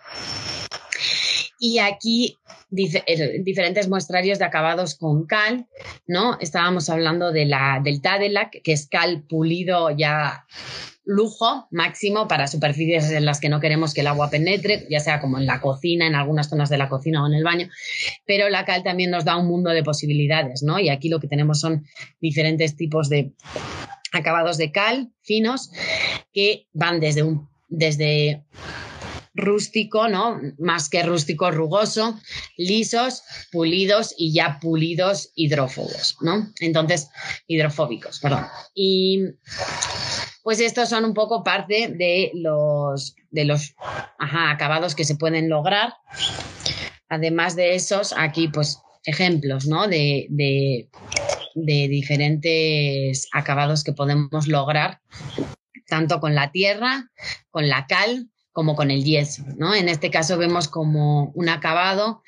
Y 1.59 1.79
aquí 1.79 2.39
diferentes 2.75 3.89
muestrarios 3.89 4.39
de 4.39 4.45
acabados 4.45 4.97
con 4.97 5.27
cal, 5.27 5.67
¿no? 6.07 6.39
Estábamos 6.41 6.91
hablando 6.91 7.33
de 7.33 7.47
la, 7.47 7.81
del 7.83 8.01
Tadelac, 8.01 8.63
que 8.63 8.73
es 8.73 8.89
cal 8.89 9.23
pulido 9.23 9.91
ya 9.91 10.45
lujo 11.05 11.69
máximo 11.71 12.27
para 12.29 12.47
superficies 12.47 13.11
en 13.11 13.27
las 13.27 13.39
que 13.39 13.49
no 13.49 13.61
queremos 13.61 13.93
que 13.93 14.01
el 14.01 14.07
agua 14.07 14.31
penetre, 14.31 14.87
ya 14.91 15.01
sea 15.01 15.21
como 15.21 15.39
en 15.39 15.47
la 15.47 15.61
cocina, 15.61 16.07
en 16.07 16.15
algunas 16.15 16.49
zonas 16.49 16.71
de 16.71 16.79
la 16.79 16.89
cocina 16.89 17.23
o 17.23 17.27
en 17.27 17.35
el 17.35 17.45
baño, 17.45 17.69
pero 18.27 18.49
la 18.49 18.65
cal 18.65 18.83
también 18.83 19.11
nos 19.11 19.25
da 19.25 19.37
un 19.37 19.47
mundo 19.47 19.71
de 19.71 19.83
posibilidades, 19.83 20.63
¿no? 20.63 20.79
Y 20.79 20.89
aquí 20.89 21.09
lo 21.09 21.21
que 21.21 21.29
tenemos 21.29 21.61
son 21.61 21.85
diferentes 22.21 22.77
tipos 22.77 23.09
de 23.09 23.33
acabados 24.13 24.57
de 24.57 24.73
cal 24.73 25.11
finos 25.23 25.71
que 26.33 26.67
van 26.73 27.01
desde 27.01 27.23
un 27.23 27.49
desde 27.69 28.43
rústico, 29.35 30.09
¿no? 30.09 30.41
Más 30.59 30.89
que 30.89 31.03
rústico, 31.03 31.51
rugoso, 31.51 32.19
lisos, 32.57 33.23
pulidos 33.51 34.15
y 34.17 34.33
ya 34.33 34.59
pulidos 34.61 35.33
hidrófobos, 35.35 36.17
¿no? 36.21 36.53
Entonces, 36.61 37.09
hidrofóbicos, 37.47 38.21
perdón. 38.21 38.47
Y 38.75 39.21
pues 40.43 40.61
estos 40.61 40.89
son 40.89 41.05
un 41.05 41.15
poco 41.15 41.43
parte 41.43 41.89
de 41.89 42.31
los, 42.35 43.17
de 43.31 43.45
los 43.45 43.75
acabados 44.19 44.95
que 44.95 45.05
se 45.05 45.17
pueden 45.17 45.49
lograr. 45.49 45.95
Además 47.09 47.57
de 47.57 47.75
esos, 47.75 48.15
aquí 48.17 48.49
pues 48.49 48.79
ejemplos, 49.05 49.67
¿no? 49.67 49.89
De, 49.89 50.27
de 50.31 51.89
diferentes 51.89 53.29
acabados 53.33 53.85
que 53.85 53.93
podemos 53.93 54.47
lograr, 54.47 55.01
tanto 55.87 56.21
con 56.21 56.35
la 56.35 56.51
tierra, 56.51 57.11
con 57.51 57.69
la 57.69 57.87
cal, 57.87 58.29
como 58.55 58.77
con 58.77 58.93
el 58.93 59.05
yeso, 59.05 59.43
¿no? 59.59 59.75
En 59.75 59.89
este 59.89 60.11
caso 60.11 60.39
vemos 60.39 60.69
como 60.69 61.33
un 61.35 61.49
acabado 61.49 62.23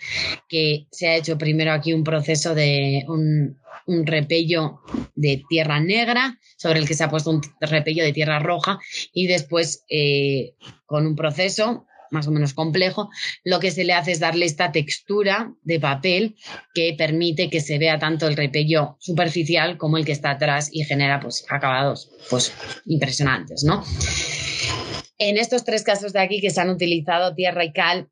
que 0.49 0.89
se 0.91 1.07
ha 1.07 1.15
hecho 1.15 1.39
primero 1.39 1.73
aquí 1.73 1.93
un 1.93 2.03
proceso 2.03 2.55
de 2.55 3.05
un, 3.07 3.57
repello 4.05 4.81
de 5.15 5.45
tierra 5.49 5.79
negra 5.79 6.41
sobre 6.57 6.81
el 6.81 6.89
que 6.89 6.95
se 6.95 7.05
ha 7.05 7.09
puesto 7.09 7.31
un 7.31 7.41
repello 7.61 8.03
de 8.03 8.13
tierra 8.13 8.41
roja 8.41 8.81
y 9.13 9.29
después 9.29 9.85
eh, 9.89 10.55
con 10.85 11.07
un 11.07 11.15
proceso 11.15 11.87
más 12.11 12.27
o 12.27 12.33
menos 12.33 12.55
complejo, 12.55 13.09
lo 13.45 13.61
que 13.61 13.71
se 13.71 13.85
le 13.85 13.93
hace 13.93 14.13
es 14.13 14.21
darle 14.21 14.47
esta 14.47 14.73
textura 14.73 15.53
de 15.63 15.79
papel 15.79 16.37
que 16.75 16.95
permite 16.99 17.51
que 17.51 17.61
se 17.61 17.79
vea 17.79 17.99
tanto 17.99 18.27
el 18.27 18.37
repello 18.37 18.97
superficial 18.99 19.77
como 19.79 19.97
el 19.97 20.05
que 20.05 20.13
está 20.13 20.31
atrás 20.31 20.71
y 20.73 20.85
genera 20.85 21.21
pues 21.21 21.45
acabados 21.49 22.11
pues 22.31 22.53
impresionantes, 22.87 23.63
¿no? 23.65 23.85
En 25.19 25.39
estos 25.39 25.65
tres 25.65 25.83
casos 25.83 26.13
de 26.13 26.21
aquí 26.21 26.41
que 26.41 26.51
se 26.51 26.61
han 26.61 26.69
utilizado 26.69 27.35
tierra 27.35 27.65
y 27.65 27.73
cal, 27.73 28.11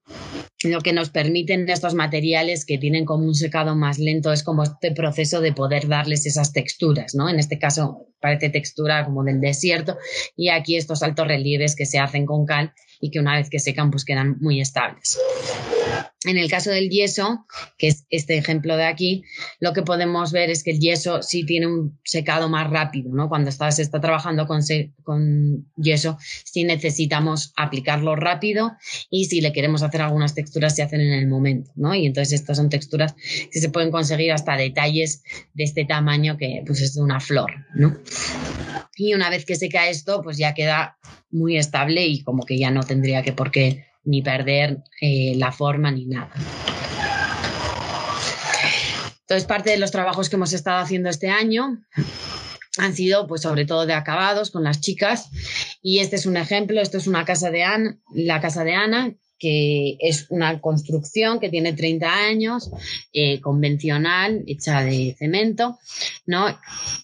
lo 0.62 0.80
que 0.80 0.94
nos 0.94 1.10
permiten 1.10 1.68
estos 1.68 1.92
materiales 1.92 2.64
que 2.64 2.78
tienen 2.78 3.04
como 3.04 3.26
un 3.26 3.34
secado 3.34 3.76
más 3.76 3.98
lento 3.98 4.32
es 4.32 4.42
como 4.42 4.62
este 4.62 4.90
proceso 4.92 5.42
de 5.42 5.52
poder 5.52 5.86
darles 5.86 6.24
esas 6.24 6.54
texturas, 6.54 7.14
¿no? 7.14 7.28
En 7.28 7.38
este 7.38 7.58
caso 7.58 8.08
parece 8.20 8.48
textura 8.48 9.04
como 9.04 9.22
del 9.22 9.40
desierto 9.40 9.98
y 10.34 10.48
aquí 10.48 10.76
estos 10.76 11.02
altos 11.02 11.28
relieves 11.28 11.76
que 11.76 11.84
se 11.84 11.98
hacen 11.98 12.24
con 12.24 12.46
cal 12.46 12.72
y 13.00 13.10
que 13.10 13.20
una 13.20 13.36
vez 13.36 13.50
que 13.50 13.58
secan 13.58 13.90
pues 13.90 14.06
quedan 14.06 14.38
muy 14.40 14.62
estables. 14.62 15.18
En 16.24 16.38
el 16.38 16.50
caso 16.50 16.70
del 16.70 16.88
yeso, 16.88 17.44
que 17.76 17.88
es 17.88 18.06
este 18.08 18.38
ejemplo 18.38 18.76
de 18.76 18.84
aquí, 18.84 19.24
lo 19.60 19.74
que 19.74 19.82
podemos 19.82 20.32
ver 20.32 20.48
es 20.48 20.62
que 20.62 20.70
el 20.70 20.80
yeso 20.80 21.22
sí 21.22 21.44
tiene 21.44 21.66
un 21.66 21.98
secado 22.02 22.48
más 22.48 22.70
rápido, 22.70 23.10
¿no? 23.12 23.28
Cuando 23.28 23.50
se 23.50 23.82
está 23.82 24.00
trabajando 24.00 24.46
con, 24.46 24.60
con 25.02 25.70
yeso, 25.76 26.16
sí 26.44 26.64
necesitamos 26.64 27.52
aplicarlo 27.56 28.16
rápido 28.16 28.72
y 29.10 29.26
si 29.26 29.42
le 29.42 29.52
queremos 29.52 29.82
hacer 29.82 30.00
algunas 30.00 30.34
texturas, 30.34 30.74
se 30.74 30.82
hacen 30.82 31.02
en 31.02 31.12
el 31.12 31.28
momento, 31.28 31.70
¿no? 31.76 31.94
Y 31.94 32.06
entonces 32.06 32.40
estas 32.40 32.56
son 32.56 32.70
texturas 32.70 33.14
que 33.52 33.60
se 33.60 33.68
pueden 33.68 33.90
conseguir 33.90 34.32
hasta 34.32 34.56
detalles 34.56 35.22
de 35.52 35.64
este 35.64 35.84
tamaño 35.84 36.38
que 36.38 36.62
pues 36.66 36.80
es 36.80 36.96
una 36.96 37.20
flor, 37.20 37.52
¿no? 37.74 37.98
Y 38.96 39.14
una 39.14 39.28
vez 39.28 39.44
que 39.44 39.56
seca 39.56 39.88
esto, 39.88 40.22
pues 40.22 40.38
ya 40.38 40.54
queda 40.54 40.96
muy 41.30 41.58
estable 41.58 42.06
y 42.06 42.22
como 42.22 42.44
que 42.44 42.58
ya 42.58 42.70
no 42.70 42.82
tendría 42.82 43.22
que 43.22 43.32
por 43.32 43.50
qué 43.50 43.84
ni 44.04 44.22
perder 44.22 44.78
eh, 45.00 45.34
la 45.36 45.52
forma 45.52 45.90
ni 45.90 46.06
nada. 46.06 46.30
Entonces, 49.20 49.46
parte 49.46 49.70
de 49.70 49.78
los 49.78 49.90
trabajos 49.90 50.28
que 50.28 50.36
hemos 50.36 50.52
estado 50.52 50.82
haciendo 50.82 51.08
este 51.08 51.30
año 51.30 51.82
han 52.78 52.94
sido, 52.94 53.26
pues, 53.26 53.42
sobre 53.42 53.64
todo 53.64 53.86
de 53.86 53.94
acabados 53.94 54.50
con 54.50 54.64
las 54.64 54.80
chicas. 54.80 55.30
Y 55.82 56.00
este 56.00 56.16
es 56.16 56.26
un 56.26 56.36
ejemplo, 56.36 56.80
esto 56.80 56.98
es 56.98 57.06
una 57.06 57.24
casa 57.24 57.50
de 57.50 57.62
Ana, 57.62 57.98
la 58.12 58.40
casa 58.40 58.64
de 58.64 58.74
Ana, 58.74 59.14
que 59.38 59.96
es 60.00 60.26
una 60.30 60.60
construcción 60.60 61.40
que 61.40 61.48
tiene 61.48 61.72
30 61.72 62.10
años, 62.10 62.70
eh, 63.12 63.40
convencional, 63.40 64.42
hecha 64.46 64.82
de 64.82 65.14
cemento, 65.18 65.78
¿no? 66.26 66.46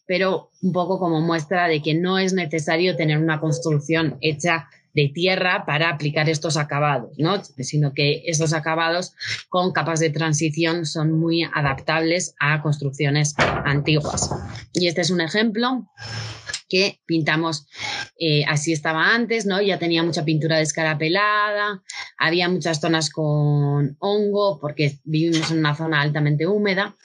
Pero 0.06 0.50
un 0.62 0.72
poco 0.72 0.98
como 0.98 1.20
muestra 1.20 1.68
de 1.68 1.82
que 1.82 1.94
no 1.94 2.18
es 2.18 2.32
necesario 2.32 2.96
tener 2.96 3.18
una 3.18 3.40
construcción 3.40 4.16
hecha 4.20 4.68
de 4.94 5.10
tierra 5.14 5.64
para 5.66 5.88
aplicar 5.88 6.28
estos 6.28 6.56
acabados, 6.56 7.12
¿no? 7.18 7.42
sino 7.44 7.94
que 7.94 8.22
estos 8.26 8.52
acabados 8.52 9.14
con 9.48 9.72
capas 9.72 10.00
de 10.00 10.10
transición 10.10 10.86
son 10.86 11.12
muy 11.12 11.44
adaptables 11.44 12.34
a 12.40 12.62
construcciones 12.62 13.34
antiguas. 13.64 14.30
Y 14.72 14.88
este 14.88 15.02
es 15.02 15.10
un 15.10 15.20
ejemplo 15.20 15.88
que 16.68 17.00
pintamos, 17.04 17.66
eh, 18.18 18.44
así 18.46 18.72
estaba 18.72 19.12
antes, 19.12 19.44
¿no? 19.44 19.60
Ya 19.60 19.78
tenía 19.78 20.04
mucha 20.04 20.24
pintura 20.24 20.56
descarapelada, 20.58 21.82
había 22.16 22.48
muchas 22.48 22.80
zonas 22.80 23.10
con 23.10 23.96
hongo, 23.98 24.58
porque 24.60 24.98
vivimos 25.02 25.50
en 25.50 25.58
una 25.58 25.74
zona 25.74 26.00
altamente 26.00 26.46
húmeda. 26.46 26.96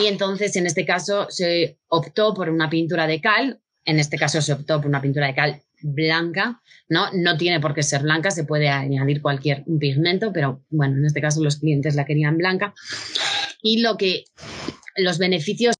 Y 0.00 0.06
entonces, 0.06 0.54
en 0.56 0.66
este 0.66 0.86
caso, 0.86 1.26
se 1.28 1.78
optó 1.88 2.34
por 2.34 2.48
una 2.48 2.70
pintura 2.70 3.08
de 3.08 3.20
cal, 3.20 3.60
en 3.84 3.98
este 3.98 4.16
caso 4.16 4.40
se 4.40 4.52
optó 4.52 4.78
por 4.80 4.86
una 4.86 5.02
pintura 5.02 5.26
de 5.26 5.34
cal 5.34 5.62
blanca, 5.84 6.62
¿no? 6.88 7.10
No 7.12 7.36
tiene 7.36 7.60
por 7.60 7.74
qué 7.74 7.82
ser 7.82 8.02
blanca, 8.02 8.30
se 8.30 8.44
puede 8.44 8.68
añadir 8.68 9.20
cualquier 9.20 9.64
pigmento, 9.78 10.32
pero 10.32 10.64
bueno, 10.70 10.96
en 10.96 11.04
este 11.04 11.20
caso 11.20 11.42
los 11.42 11.56
clientes 11.56 11.94
la 11.94 12.06
querían 12.06 12.38
blanca. 12.38 12.74
Y 13.62 13.80
lo 13.80 13.96
que 13.96 14.24
los 14.96 15.18
beneficios 15.18 15.74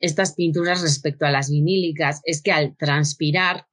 de 0.00 0.06
estas 0.06 0.34
pinturas 0.34 0.80
respecto 0.82 1.26
a 1.26 1.30
las 1.30 1.50
vinílicas 1.50 2.20
es 2.24 2.40
que 2.40 2.52
al 2.52 2.76
transpirar 2.76 3.66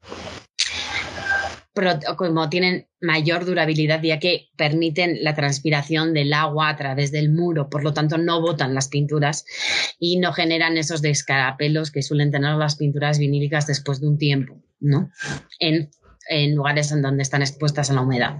como 2.18 2.50
tienen 2.50 2.88
mayor 3.02 3.46
durabilidad 3.46 4.02
ya 4.04 4.20
que 4.20 4.50
permiten 4.56 5.24
la 5.24 5.34
transpiración 5.34 6.14
del 6.14 6.34
agua 6.34 6.70
a 6.70 6.78
través 6.78 7.12
del 7.12 7.32
muro, 7.32 7.70
por 7.70 7.84
lo 7.84 7.94
tanto 7.94 8.18
no 8.18 8.42
botan 8.42 8.76
las 8.76 8.88
pinturas 8.90 9.46
y 10.00 10.18
no 10.18 10.34
generan 10.34 10.78
esos 10.78 11.02
descarapelos 11.02 11.92
que 11.92 12.04
suelen 12.04 12.32
tener 12.32 12.56
las 12.56 12.76
pinturas 12.76 13.18
vinílicas 13.18 13.66
después 13.66 14.00
de 14.02 14.08
un 14.08 14.18
tiempo, 14.18 14.62
¿no? 14.80 15.10
En, 15.60 15.90
lugares 16.56 16.92
en 16.92 17.02
donde 17.02 17.24
están 17.24 17.42
expuestas 17.42 17.90
a 17.90 17.94
la 17.94 18.02
humedad. 18.02 18.38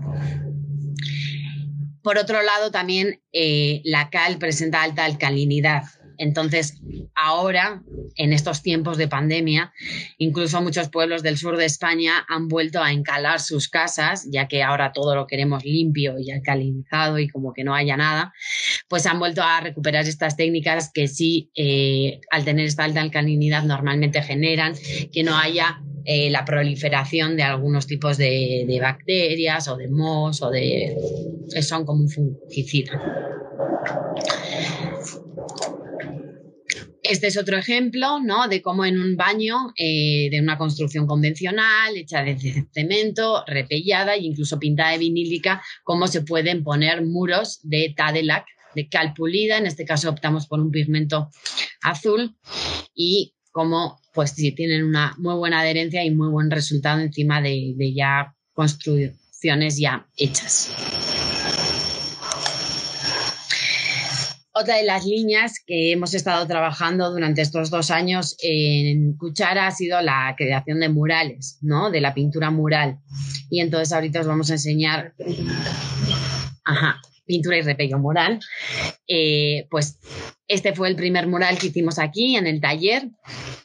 Por 2.02 2.18
otro 2.18 2.42
lado, 2.42 2.72
también 2.72 3.22
eh, 3.34 3.82
la 3.84 4.10
cal 4.10 4.38
presenta 4.38 4.84
alta 4.84 5.04
alcalinidad, 5.04 5.84
entonces, 6.24 6.80
ahora, 7.16 7.84
en 8.16 8.32
estos 8.32 8.62
tiempos 8.62 8.98
de 8.98 9.10
pandemia, 9.10 9.74
incluso 10.18 10.62
muchos 10.62 10.88
pueblos 10.90 11.22
del 11.22 11.38
sur 11.38 11.58
de 11.58 11.66
España 11.66 12.26
han 12.30 12.48
vuelto 12.48 12.82
a 12.82 12.94
encalar 12.94 13.42
sus 13.42 13.68
casas, 13.68 14.26
ya 14.32 14.48
que 14.48 14.64
ahora 14.64 14.94
todo 14.94 15.16
lo 15.16 15.28
queremos 15.28 15.66
limpio 15.66 16.18
y 16.20 16.32
alcalinizado 16.32 17.20
y 17.20 17.28
como 17.28 17.52
que 17.52 17.66
no 17.66 17.76
haya 17.76 17.98
nada, 17.98 18.34
pues 18.88 19.06
han 19.06 19.20
vuelto 19.20 19.44
a 19.44 19.60
recuperar 19.60 20.06
estas 20.06 20.38
técnicas 20.38 20.92
que 20.94 21.10
sí, 21.10 21.52
eh, 21.56 22.22
al 22.32 22.46
tener 22.46 22.66
esta 22.68 22.86
alta 22.86 23.02
alcalinidad, 23.02 23.64
normalmente 23.64 24.22
generan 24.22 24.74
que 25.12 25.24
no 25.24 25.38
haya 25.38 25.82
eh, 26.06 26.30
la 26.30 26.46
proliferación 26.46 27.36
de 27.36 27.44
algunos 27.44 27.86
tipos 27.86 28.18
de, 28.18 28.78
bacterias 28.82 29.68
o 29.68 29.76
de 29.76 29.90
mos 29.90 30.42
o 30.42 30.50
de... 30.50 30.96
son 31.62 31.86
como 31.86 32.04
un 32.04 32.10
fungicida. 32.10 33.02
Este 37.04 37.28
es 37.28 37.38
otro 37.38 37.58
ejemplo, 37.58 38.20
¿no? 38.22 38.48
De 38.48 38.62
cómo 38.62 38.86
en 38.86 38.98
un 38.98 39.18
baño 39.18 39.74
eh, 39.78 40.30
de 40.32 40.40
una 40.40 40.58
construcción 40.58 41.06
convencional, 41.06 41.96
hecha 41.98 42.24
de 42.24 42.66
cemento, 42.74 43.44
repellada 43.46 44.16
e 44.16 44.22
incluso 44.22 44.58
pintada 44.58 44.92
de 44.92 45.00
vinílica, 45.00 45.62
cómo 45.84 46.08
se 46.08 46.22
pueden 46.22 46.64
poner 46.64 47.06
muros 47.06 47.60
de 47.64 47.94
Tadelac, 47.96 48.46
de 48.74 48.88
cal 48.88 49.14
pulida. 49.14 49.58
En 49.58 49.66
este 49.66 49.86
caso 49.86 50.10
optamos 50.10 50.48
por 50.48 50.62
un 50.62 50.72
pigmento 50.72 51.30
azul 51.82 52.38
y 52.96 53.34
cómo, 53.52 54.00
pues 54.14 54.32
sí, 54.32 54.54
tienen 54.54 54.86
una 54.86 55.14
muy 55.18 55.36
buena 55.36 55.60
adherencia 55.60 56.06
y 56.06 56.12
muy 56.12 56.30
buen 56.30 56.50
resultado 56.50 57.02
encima 57.02 57.42
de 57.42 57.94
ya 57.94 58.34
construcciones 58.54 59.78
ya 59.78 60.08
hechas. 60.16 61.13
Otra 64.56 64.78
de 64.78 64.84
las 64.84 65.04
líneas 65.04 65.56
que 65.66 65.92
hemos 65.92 66.14
estado 66.14 66.46
trabajando 66.46 67.10
durante 67.10 67.42
estos 67.42 67.72
dos 67.72 67.90
años 67.90 68.36
en 68.40 69.18
Cuchara 69.18 69.66
ha 69.66 69.72
sido 69.72 70.00
la 70.02 70.36
creación 70.38 70.80
de 70.80 70.90
murales, 70.90 71.58
¿no? 71.62 71.90
De 71.90 72.00
la 72.02 72.14
pintura 72.14 72.52
mural. 72.52 73.00
Y 73.50 73.62
entonces 73.62 73.92
ahorita 73.92 74.20
os 74.20 74.28
vamos 74.28 74.52
a 74.52 74.54
enseñar, 74.54 75.16
ajá, 76.66 77.02
pintura 77.26 77.58
y 77.58 77.62
repello 77.62 77.98
mural. 77.98 78.40
Eh, 79.08 79.66
pues 79.72 79.98
este 80.48 80.74
fue 80.74 80.88
el 80.88 80.96
primer 80.96 81.26
mural 81.26 81.58
que 81.58 81.68
hicimos 81.68 81.98
aquí 81.98 82.36
en 82.36 82.46
el 82.46 82.62
taller, 82.62 83.10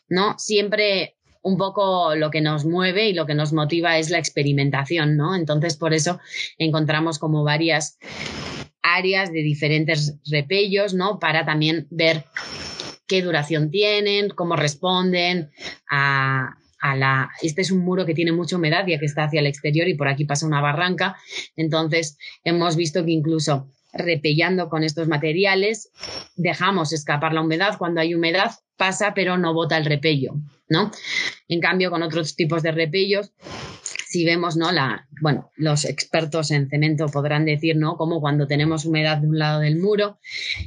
¿no? 0.09 0.39
Siempre 0.39 1.18
un 1.43 1.59
poco 1.59 2.14
lo 2.14 2.30
que 2.30 2.41
nos 2.41 2.64
mueve 2.64 3.09
y 3.09 3.12
lo 3.12 3.26
que 3.26 3.34
nos 3.34 3.53
motiva 3.53 3.99
es 3.99 4.09
la 4.09 4.18
experimentación, 4.18 5.18
¿no? 5.18 5.34
Entonces, 5.34 5.76
por 5.76 5.93
eso 5.93 6.18
encontramos 6.57 7.18
como 7.18 7.45
varias 7.45 7.99
áreas 8.97 9.32
de 9.32 9.43
diferentes 9.43 10.14
repellos, 10.30 10.95
¿no? 10.95 11.18
Para 11.18 11.45
también 11.45 11.86
ver 11.91 12.24
qué 13.07 13.22
duración 13.22 13.70
tienen, 13.70 14.28
cómo 14.28 14.57
responden 14.57 15.51
a, 15.91 16.55
la... 16.82 17.30
Este 17.43 17.62
es 17.62 17.70
un 17.70 17.80
muro 17.80 18.07
que 18.07 18.14
tiene 18.14 18.32
mucha 18.32 18.57
humedad 18.57 18.86
ya 18.86 18.99
que 18.99 19.07
está 19.07 19.24
hacia 19.24 19.41
el 19.41 19.47
exterior 19.47 19.89
y 19.89 19.95
por 19.95 20.09
aquí 20.09 20.24
pasa 20.24 20.47
una 20.47 20.61
barranca. 20.61 21.16
Entonces, 21.57 22.18
hemos 22.45 22.76
visto 22.76 23.05
que 23.05 23.11
incluso 23.11 23.68
repellando 23.93 24.68
con 24.68 24.84
estos 24.84 25.09
materiales, 25.09 25.91
dejamos 26.36 26.93
escapar 26.93 27.32
la 27.32 27.41
humedad. 27.41 27.78
Cuando 27.78 28.01
hay 28.01 28.14
humedad 28.14 28.53
pasa, 28.76 29.12
pero 29.14 29.39
no 29.39 29.55
bota 29.55 29.76
el 29.76 29.86
repello, 29.86 30.34
¿no? 30.68 30.93
En 31.49 31.61
cambio, 31.61 31.91
con 31.91 32.03
otros 32.03 32.36
tipos 32.36 32.62
de 32.62 32.72
repellos, 32.72 33.32
si 34.09 34.24
vemos, 34.24 34.56
¿no? 34.56 34.72
La, 34.72 35.06
bueno, 35.20 35.52
los 35.56 35.84
expertos 35.84 36.50
en 36.50 36.70
cemento 36.70 37.09
podrán 37.09 37.44
decir, 37.44 37.76
¿no? 37.76 37.98
Como 37.98 38.22
cuando 38.22 38.46
tenemos 38.46 38.86
humedad 38.86 39.18
de 39.18 39.28
un 39.28 39.38
lado 39.38 39.61
del 39.61 39.78
muro, 39.78 40.18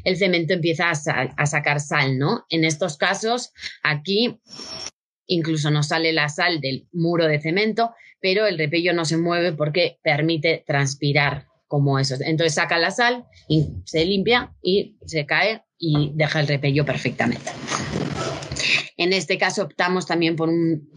el 0.04 0.16
cemento 0.16 0.54
empieza 0.54 0.92
a, 0.92 1.46
sacar 1.48 1.80
sal, 1.80 2.20
¿no? 2.20 2.46
En 2.50 2.64
estos 2.64 2.98
casos, 2.98 3.52
aquí 3.82 4.40
incluso 5.26 5.72
nos 5.72 5.88
sale 5.88 6.14
la 6.14 6.30
sal 6.30 6.62
del 6.62 6.88
muro 6.92 7.26
de 7.26 7.42
cemento, 7.42 7.96
pero 8.20 8.46
el 8.46 8.60
repello 8.60 8.94
no 8.94 9.06
se 9.06 9.18
mueve 9.18 9.54
porque 9.54 9.98
permite 10.04 10.64
transpirar 10.68 11.48
como 11.68 11.98
eso. 11.98 12.16
Entonces 12.24 12.54
saca 12.54 12.78
la 12.78 12.92
sal 12.92 13.26
y 13.48 13.70
se 13.86 14.06
limpia 14.06 14.54
y 14.62 14.98
se 15.08 15.26
cae 15.26 15.64
y 15.80 16.12
deja 16.14 16.42
el 16.42 16.48
repello 16.48 16.86
perfectamente. 16.86 17.50
En 18.98 19.14
este 19.14 19.38
caso 19.38 19.64
optamos 19.64 20.06
también 20.06 20.36
por 20.36 20.50
un, 20.50 20.90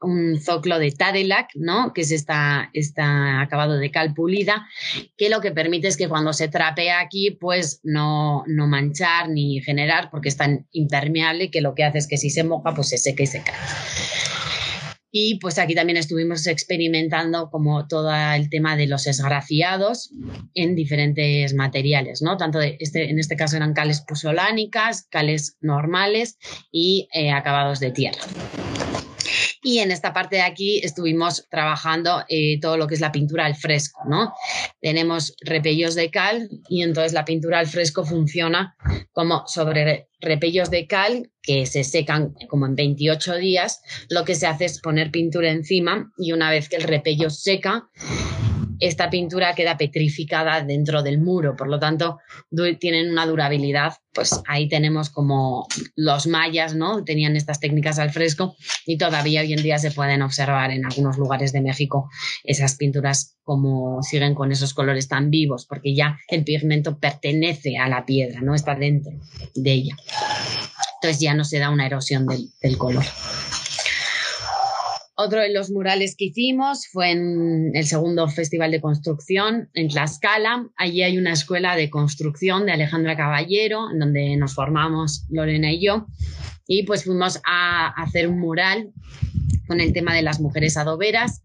un 0.00 0.40
zoclo 0.40 0.78
de 0.78 0.92
Tadelac, 0.92 1.50
¿no? 1.54 1.92
que 1.92 2.02
es 2.02 2.10
esta, 2.10 2.70
esta 2.72 3.40
acabado 3.40 3.78
de 3.78 3.90
cal 3.90 4.14
pulida, 4.14 4.66
que 5.16 5.28
lo 5.28 5.40
que 5.40 5.50
permite 5.50 5.88
es 5.88 5.96
que 5.96 6.08
cuando 6.08 6.32
se 6.32 6.48
trapea 6.48 7.00
aquí, 7.00 7.32
pues 7.32 7.80
no, 7.82 8.44
no 8.46 8.66
manchar 8.66 9.28
ni 9.28 9.60
generar, 9.60 10.10
porque 10.10 10.28
es 10.28 10.36
tan 10.36 10.66
impermeable 10.72 11.50
que 11.50 11.60
lo 11.60 11.74
que 11.74 11.84
hace 11.84 11.98
es 11.98 12.06
que 12.06 12.16
si 12.16 12.30
se 12.30 12.44
moja, 12.44 12.74
pues 12.74 12.88
se 12.88 12.98
seca 12.98 13.22
y 13.22 13.26
se 13.26 13.42
cae. 13.42 13.54
Y 15.10 15.38
pues 15.38 15.58
aquí 15.58 15.74
también 15.74 15.96
estuvimos 15.96 16.46
experimentando 16.46 17.50
como 17.50 17.86
todo 17.86 18.12
el 18.14 18.50
tema 18.50 18.76
de 18.76 18.86
los 18.86 19.06
esgrafiados 19.06 20.10
en 20.54 20.74
diferentes 20.74 21.54
materiales, 21.54 22.20
¿no? 22.20 22.36
Tanto 22.36 22.58
de 22.58 22.76
este, 22.80 23.10
en 23.10 23.18
este 23.18 23.36
caso 23.36 23.56
eran 23.56 23.72
cales 23.72 24.02
pusolánicas, 24.02 25.06
cales 25.10 25.56
normales 25.60 26.38
y 26.70 27.08
eh, 27.12 27.30
acabados 27.30 27.80
de 27.80 27.90
tierra. 27.90 28.20
Y 29.62 29.78
en 29.78 29.90
esta 29.90 30.12
parte 30.12 30.36
de 30.36 30.42
aquí 30.42 30.80
estuvimos 30.82 31.46
trabajando 31.50 32.24
eh, 32.28 32.58
todo 32.60 32.76
lo 32.76 32.86
que 32.86 32.94
es 32.94 33.00
la 33.00 33.12
pintura 33.12 33.46
al 33.46 33.56
fresco, 33.56 34.02
¿no? 34.08 34.32
Tenemos 34.80 35.34
repellos 35.40 35.94
de 35.94 36.10
cal 36.10 36.48
y 36.68 36.82
entonces 36.82 37.12
la 37.12 37.24
pintura 37.24 37.58
al 37.58 37.66
fresco 37.66 38.04
funciona 38.04 38.76
como 39.12 39.44
sobre 39.46 40.08
repellos 40.20 40.70
de 40.70 40.86
cal 40.86 41.30
que 41.42 41.66
se 41.66 41.84
secan 41.84 42.34
como 42.48 42.66
en 42.66 42.74
28 42.74 43.36
días. 43.36 43.80
Lo 44.08 44.24
que 44.24 44.34
se 44.34 44.46
hace 44.46 44.66
es 44.66 44.80
poner 44.80 45.10
pintura 45.10 45.50
encima 45.50 46.10
y 46.18 46.32
una 46.32 46.50
vez 46.50 46.68
que 46.68 46.76
el 46.76 46.82
repello 46.82 47.30
seca, 47.30 47.88
esta 48.80 49.10
pintura 49.10 49.54
queda 49.54 49.76
petrificada 49.76 50.62
dentro 50.62 51.02
del 51.02 51.18
muro, 51.18 51.56
por 51.56 51.68
lo 51.68 51.78
tanto 51.78 52.18
tienen 52.78 53.10
una 53.10 53.26
durabilidad, 53.26 53.94
pues 54.12 54.40
ahí 54.46 54.68
tenemos 54.68 55.10
como 55.10 55.66
los 55.96 56.26
mayas, 56.26 56.74
¿no? 56.74 57.04
Tenían 57.04 57.36
estas 57.36 57.60
técnicas 57.60 57.98
al 57.98 58.10
fresco 58.10 58.56
y 58.86 58.98
todavía 58.98 59.40
hoy 59.40 59.52
en 59.52 59.62
día 59.62 59.78
se 59.78 59.90
pueden 59.90 60.22
observar 60.22 60.70
en 60.70 60.84
algunos 60.84 61.18
lugares 61.18 61.52
de 61.52 61.60
México 61.60 62.08
esas 62.44 62.76
pinturas 62.76 63.36
como 63.42 64.02
siguen 64.02 64.34
con 64.34 64.52
esos 64.52 64.74
colores 64.74 65.08
tan 65.08 65.30
vivos, 65.30 65.66
porque 65.66 65.94
ya 65.94 66.18
el 66.28 66.44
pigmento 66.44 66.98
pertenece 66.98 67.78
a 67.78 67.88
la 67.88 68.04
piedra, 68.04 68.40
¿no? 68.42 68.54
Está 68.54 68.74
dentro 68.74 69.12
de 69.54 69.72
ella. 69.72 69.96
Entonces 71.00 71.20
ya 71.20 71.34
no 71.34 71.44
se 71.44 71.58
da 71.58 71.70
una 71.70 71.86
erosión 71.86 72.26
del, 72.26 72.50
del 72.60 72.76
color. 72.76 73.04
Otro 75.20 75.40
de 75.40 75.52
los 75.52 75.68
murales 75.72 76.14
que 76.16 76.26
hicimos 76.26 76.86
fue 76.86 77.10
en 77.10 77.72
el 77.74 77.84
segundo 77.86 78.28
Festival 78.28 78.70
de 78.70 78.80
Construcción 78.80 79.68
en 79.74 79.88
Tlaxcala. 79.88 80.68
Allí 80.76 81.02
hay 81.02 81.18
una 81.18 81.32
escuela 81.32 81.74
de 81.74 81.90
construcción 81.90 82.66
de 82.66 82.70
Alejandra 82.70 83.16
Caballero, 83.16 83.90
en 83.90 83.98
donde 83.98 84.36
nos 84.36 84.54
formamos 84.54 85.24
Lorena 85.28 85.72
y 85.72 85.84
yo. 85.84 86.06
Y 86.68 86.84
pues 86.84 87.02
fuimos 87.02 87.40
a 87.44 87.88
hacer 88.00 88.28
un 88.28 88.38
mural 88.38 88.92
con 89.68 89.80
el 89.80 89.92
tema 89.92 90.14
de 90.14 90.22
las 90.22 90.40
mujeres 90.40 90.76
adoberas 90.76 91.42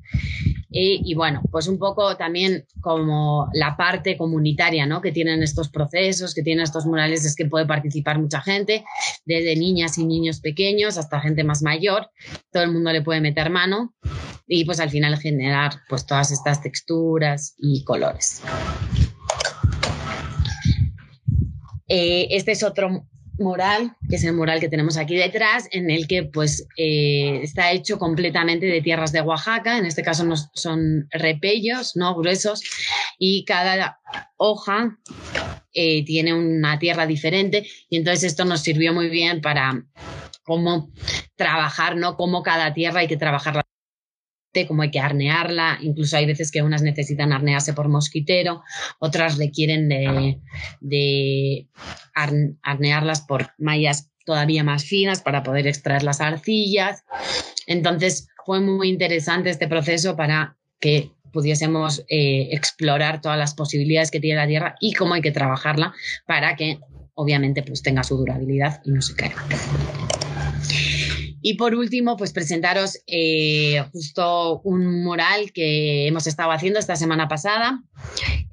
y, 0.76 1.14
bueno, 1.14 1.44
pues 1.52 1.68
un 1.68 1.78
poco 1.78 2.18
también 2.18 2.66
como 2.82 3.48
la 3.54 3.78
parte 3.78 4.18
comunitaria 4.18 4.88
¿no? 4.88 5.02
que 5.02 5.12
tienen 5.12 5.44
estos 5.44 5.70
procesos, 5.70 6.34
que 6.34 6.42
tienen 6.42 6.64
estos 6.64 6.88
murales, 6.88 7.26
es 7.26 7.36
que 7.36 7.46
puede 7.46 7.68
participar 7.68 8.18
mucha 8.18 8.42
gente, 8.42 8.84
desde 9.24 9.56
niñas 9.56 10.00
y 10.00 10.06
niños 10.06 10.40
pequeños 10.40 10.98
hasta 10.98 11.22
gente 11.22 11.44
más 11.44 11.62
mayor, 11.62 12.10
todo 12.52 12.64
el 12.64 12.72
mundo 12.72 12.92
le 12.92 13.04
puede 13.04 13.22
meter 13.22 13.52
mano 13.52 13.94
y 14.48 14.66
pues 14.66 14.80
al 14.80 14.90
final 14.90 15.16
generar 15.20 15.74
pues 15.88 16.08
todas 16.08 16.32
estas 16.32 16.64
texturas 16.64 17.54
y 17.60 17.84
colores. 17.84 18.42
Eh, 21.88 22.30
este 22.32 22.54
es 22.54 22.64
otro 22.64 23.06
mural, 23.38 23.96
que 24.10 24.16
es 24.18 24.24
el 24.24 24.34
mural 24.34 24.60
que 24.60 24.70
tenemos 24.70 24.98
aquí 24.98 25.16
detrás, 25.16 25.68
en 25.72 25.90
el 25.90 26.08
que 26.08 26.24
pues 26.24 26.68
eh, 26.78 27.40
está 27.42 27.72
hecho 27.72 27.98
completamente 27.98 28.66
de 28.66 28.82
tierras 28.82 29.12
de 29.12 29.22
Oaxaca, 29.22 29.78
en 29.78 29.86
este 29.86 30.04
caso 30.04 30.24
no, 30.24 30.36
son 30.38 31.08
repellos, 31.12 31.96
no 31.96 32.16
gruesos, 32.16 32.62
y 33.18 33.46
cada 33.46 34.00
hoja 34.38 34.98
eh, 35.74 36.06
tiene 36.06 36.34
una 36.34 36.78
tierra 36.80 37.08
diferente, 37.08 37.68
y 37.90 37.98
entonces 37.98 38.24
esto 38.24 38.46
nos 38.46 38.62
sirvió 38.62 38.94
muy 38.94 39.10
bien 39.10 39.42
para 39.42 39.84
cómo 40.44 40.92
trabajar, 41.36 41.96
¿no? 41.96 42.16
Cómo 42.16 42.44
cada 42.44 42.74
tierra 42.74 43.02
hay 43.02 43.08
que 43.08 43.18
trabajarla 43.18 43.64
cómo 44.68 44.84
hay 44.84 44.92
que 44.92 45.00
arnearla, 45.00 45.80
incluso 45.82 46.18
hay 46.18 46.26
veces 46.26 46.52
que 46.52 46.62
unas 46.62 46.82
necesitan 46.82 47.34
arnearse 47.34 47.74
por 47.74 47.90
mosquitero, 47.90 48.64
otras 49.00 49.38
requieren 49.38 49.90
de, 49.90 50.40
de 50.80 51.68
arnearlas 52.62 53.22
por 53.22 53.52
mallas 53.58 54.12
todavía 54.26 54.64
más 54.64 54.86
finas 54.86 55.22
para 55.22 55.44
poder 55.44 55.68
extraer 55.68 56.04
las 56.04 56.22
arcillas. 56.22 57.04
Entonces 57.68 58.28
fue 58.46 58.62
muy 58.62 58.90
interesante 58.90 59.50
este 59.50 59.68
proceso 59.68 60.16
para 60.16 60.58
que 60.80 61.12
pudiésemos 61.32 62.06
eh, 62.10 62.50
explorar 62.52 63.22
todas 63.22 63.38
las 63.38 63.56
posibilidades 63.56 64.12
que 64.12 64.20
tiene 64.20 64.40
la 64.40 64.48
Tierra 64.48 64.76
y 64.80 64.94
cómo 64.94 65.16
hay 65.16 65.22
que 65.22 65.32
trabajarla 65.32 65.94
para 66.26 66.56
que 66.56 66.80
obviamente 67.16 67.64
pues 67.64 67.82
tenga 67.82 68.04
su 68.04 68.18
durabilidad 68.18 68.82
y 68.86 68.92
no 68.92 69.02
se 69.02 69.16
caiga. 69.16 69.44
Y 71.46 71.56
por 71.56 71.76
último, 71.76 72.16
pues 72.16 72.32
presentaros 72.32 73.04
eh, 73.06 73.84
justo 73.92 74.62
un 74.64 75.04
mural 75.04 75.52
que 75.52 76.08
hemos 76.08 76.26
estado 76.26 76.52
haciendo 76.52 76.80
esta 76.80 76.96
semana 76.96 77.28
pasada, 77.28 77.84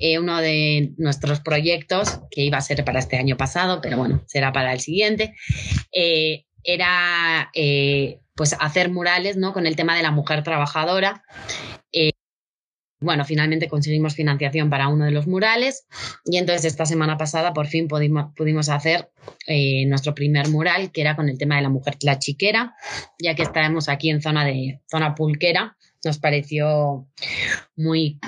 eh, 0.00 0.18
uno 0.18 0.38
de 0.38 0.92
nuestros 0.98 1.38
proyectos 1.38 2.18
que 2.32 2.42
iba 2.42 2.58
a 2.58 2.62
ser 2.62 2.84
para 2.84 2.98
este 2.98 3.16
año 3.16 3.36
pasado, 3.36 3.80
pero 3.80 3.96
bueno, 3.96 4.24
será 4.26 4.52
para 4.52 4.72
el 4.72 4.80
siguiente. 4.80 5.36
Eh, 5.92 6.46
era 6.64 7.50
pues 8.34 8.56
hacer 8.58 8.90
murales 8.90 9.36
¿no? 9.36 9.52
con 9.52 9.66
el 9.66 9.76
tema 9.76 9.96
de 9.96 10.02
la 10.02 10.10
mujer 10.10 10.42
trabajadora 10.42 11.22
bueno, 13.00 13.24
finalmente 13.24 13.68
conseguimos 13.68 14.14
financiación 14.14 14.68
para 14.68 14.88
uno 14.88 15.06
de 15.06 15.10
los 15.10 15.26
murales 15.26 15.86
y 16.24 16.36
entonces 16.36 16.66
esta 16.66 16.84
semana 16.84 17.16
pasada 17.16 17.52
por 17.52 17.66
fin 17.66 17.88
pudimos, 17.88 18.32
pudimos 18.36 18.68
hacer 18.68 19.10
eh, 19.46 19.86
nuestro 19.86 20.14
primer 20.14 20.48
mural 20.48 20.92
que 20.92 21.00
era 21.00 21.16
con 21.16 21.28
el 21.28 21.38
tema 21.38 21.56
de 21.56 21.62
la 21.62 21.70
mujer 21.70 21.96
chiquera, 22.18 22.74
ya 23.18 23.34
que 23.34 23.42
estábamos 23.42 23.88
aquí 23.88 24.10
en 24.10 24.20
zona 24.20 24.44
de 24.44 24.80
zona 24.90 25.14
pulquera, 25.14 25.76
nos 26.04 26.18
pareció 26.18 27.06
muy 27.76 28.18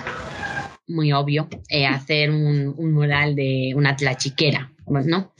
muy 0.88 1.12
obvio 1.12 1.48
eh, 1.68 1.86
hacer 1.86 2.30
un, 2.30 2.74
un, 2.76 2.92
mural 2.92 3.34
de 3.34 3.72
una 3.74 3.96
tlachiquera, 3.96 4.72
¿no? 4.86 5.32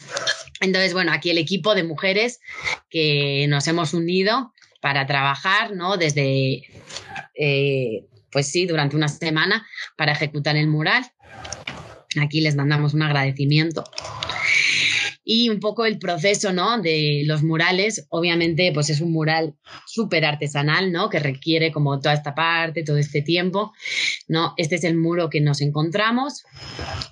Entonces, 0.61 0.95
bueno, 0.95 1.13
aquí 1.13 1.31
el 1.31 1.39
equipo 1.39 1.75
de 1.75 1.83
mujeres 1.83 2.41
que 2.89 3.47
nos 3.49 3.67
hemos 3.67 3.93
unido 3.93 4.53
para 4.81 5.07
trabajar, 5.07 5.75
¿no? 5.75 5.97
Desde 5.97 6.63
eh, 7.35 8.05
pues 8.33 8.49
sí, 8.49 8.67
durante 8.67 8.97
una 8.97 9.09
semana 9.09 9.67
para 9.97 10.13
ejecutar 10.13 10.57
el 10.57 10.67
mural. 10.67 11.05
Aquí 12.21 12.41
les 12.41 12.57
mandamos 12.57 12.95
un 12.95 13.03
agradecimiento. 13.03 13.85
Y 15.25 15.51
un 15.51 15.61
poco 15.61 15.87
el 15.87 15.99
proceso, 15.99 16.53
¿no? 16.53 16.83
De 16.83 17.23
los 17.27 17.45
murales, 17.45 18.07
obviamente, 18.11 18.73
pues 18.75 18.91
es 18.91 19.01
un 19.01 19.13
mural 19.13 19.55
súper 19.87 20.25
artesanal, 20.25 20.91
¿no? 20.91 21.09
Que 21.11 21.21
requiere 21.21 21.71
como 21.71 22.01
toda 22.01 22.15
esta 22.15 22.35
parte, 22.35 22.83
todo 22.83 22.97
este 22.97 23.23
tiempo, 23.23 23.73
¿no? 24.27 24.53
Este 24.57 24.75
es 24.75 24.85
el 24.85 24.97
muro 24.97 25.31
que 25.31 25.41
nos 25.41 25.61
encontramos, 25.61 26.43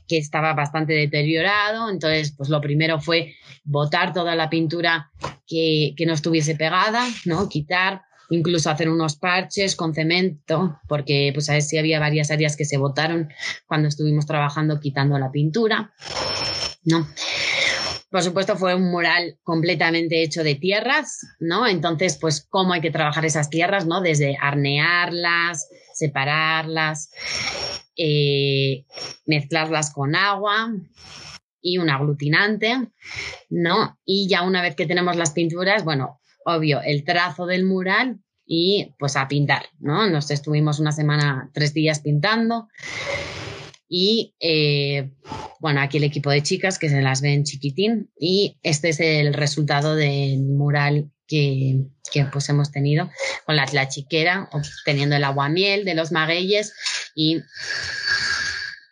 que 0.09 0.19
estaba 0.19 0.55
bastante 0.55 0.93
deteriorado, 0.93 1.89
entonces, 1.89 2.35
pues 2.37 2.49
lo 2.49 2.61
primero 2.61 3.01
fue 3.01 3.37
botar 3.63 4.13
toda 4.13 4.35
la 4.35 4.51
pintura 4.51 5.13
que, 5.47 5.95
que 5.97 6.05
no 6.05 6.15
estuviese 6.15 6.57
pegada, 6.57 7.07
¿no? 7.27 7.49
Quitar, 7.49 8.03
incluso 8.31 8.71
hacer 8.71 8.89
unos 8.89 9.17
parches 9.17 9.77
con 9.77 9.95
cemento, 9.95 10.81
porque 10.89 11.31
pues 11.35 11.51
a 11.51 11.55
ver 11.55 11.63
si 11.63 11.79
había 11.79 12.01
varias 12.01 12.31
áreas 12.31 12.57
que 12.57 12.65
se 12.65 12.79
botaron 12.79 13.29
cuando 13.67 13.89
estuvimos 13.89 14.27
trabajando 14.27 14.81
quitando 14.81 15.19
la 15.19 15.31
pintura, 15.31 15.93
¿no? 16.85 17.07
Por 18.11 18.23
supuesto, 18.25 18.57
fue 18.57 18.75
un 18.75 18.91
mural 18.91 19.39
completamente 19.45 20.23
hecho 20.23 20.43
de 20.43 20.57
tierras, 20.57 21.21
¿no? 21.39 21.67
Entonces, 21.69 22.19
pues, 22.21 22.45
¿cómo 22.51 22.73
hay 22.73 22.81
que 22.81 22.91
trabajar 22.91 23.25
esas 23.25 23.51
tierras, 23.51 23.87
¿no? 23.87 24.01
Desde 24.01 24.37
arnearlas, 24.41 25.69
separarlas, 25.95 27.13
eh, 27.97 28.85
mezclarlas 29.27 29.93
con 29.93 30.17
agua 30.17 30.73
y 31.63 31.79
un 31.79 31.89
aglutinante, 31.89 32.89
¿no? 33.49 33.97
Y 34.05 34.29
ya 34.29 34.43
una 34.43 34.63
vez 34.63 34.75
que 34.75 34.87
tenemos 34.87 35.17
las 35.17 35.31
pinturas, 35.31 35.85
bueno, 35.85 36.20
obvio, 36.45 36.81
el 36.83 37.05
trazo 37.05 37.47
del 37.47 37.65
mural 37.65 38.21
y 38.47 38.95
pues 38.99 39.17
a 39.17 39.29
pintar, 39.29 39.67
¿no? 39.79 40.09
Nos 40.09 40.31
estuvimos 40.31 40.81
una 40.81 40.93
semana, 40.93 41.51
tres 41.53 41.73
días 41.73 42.01
pintando 42.01 42.69
y 43.89 44.35
eh, 44.39 45.11
bueno, 45.59 45.81
aquí 45.81 45.99
el 45.99 46.05
equipo 46.05 46.31
de 46.31 46.43
chicas 46.43 46.79
que 46.79 46.89
se 46.89 47.03
las 47.03 47.21
ven 47.21 47.45
chiquitín 47.45 48.11
y 48.19 48.57
este 48.63 48.91
es 48.91 49.01
el 49.01 49.35
resultado 49.35 49.97
del 49.97 50.39
mural 50.39 51.11
que, 51.27 51.87
pues 52.33 52.49
hemos 52.49 52.71
tenido 52.73 53.11
con 53.47 53.57
la 53.57 53.67
tlachiquera, 53.67 54.49
obteniendo 54.53 55.17
el 55.17 55.25
aguamiel 55.25 55.85
de 55.85 55.95
los 55.95 56.13
magueyes 56.13 56.73
y 57.15 57.41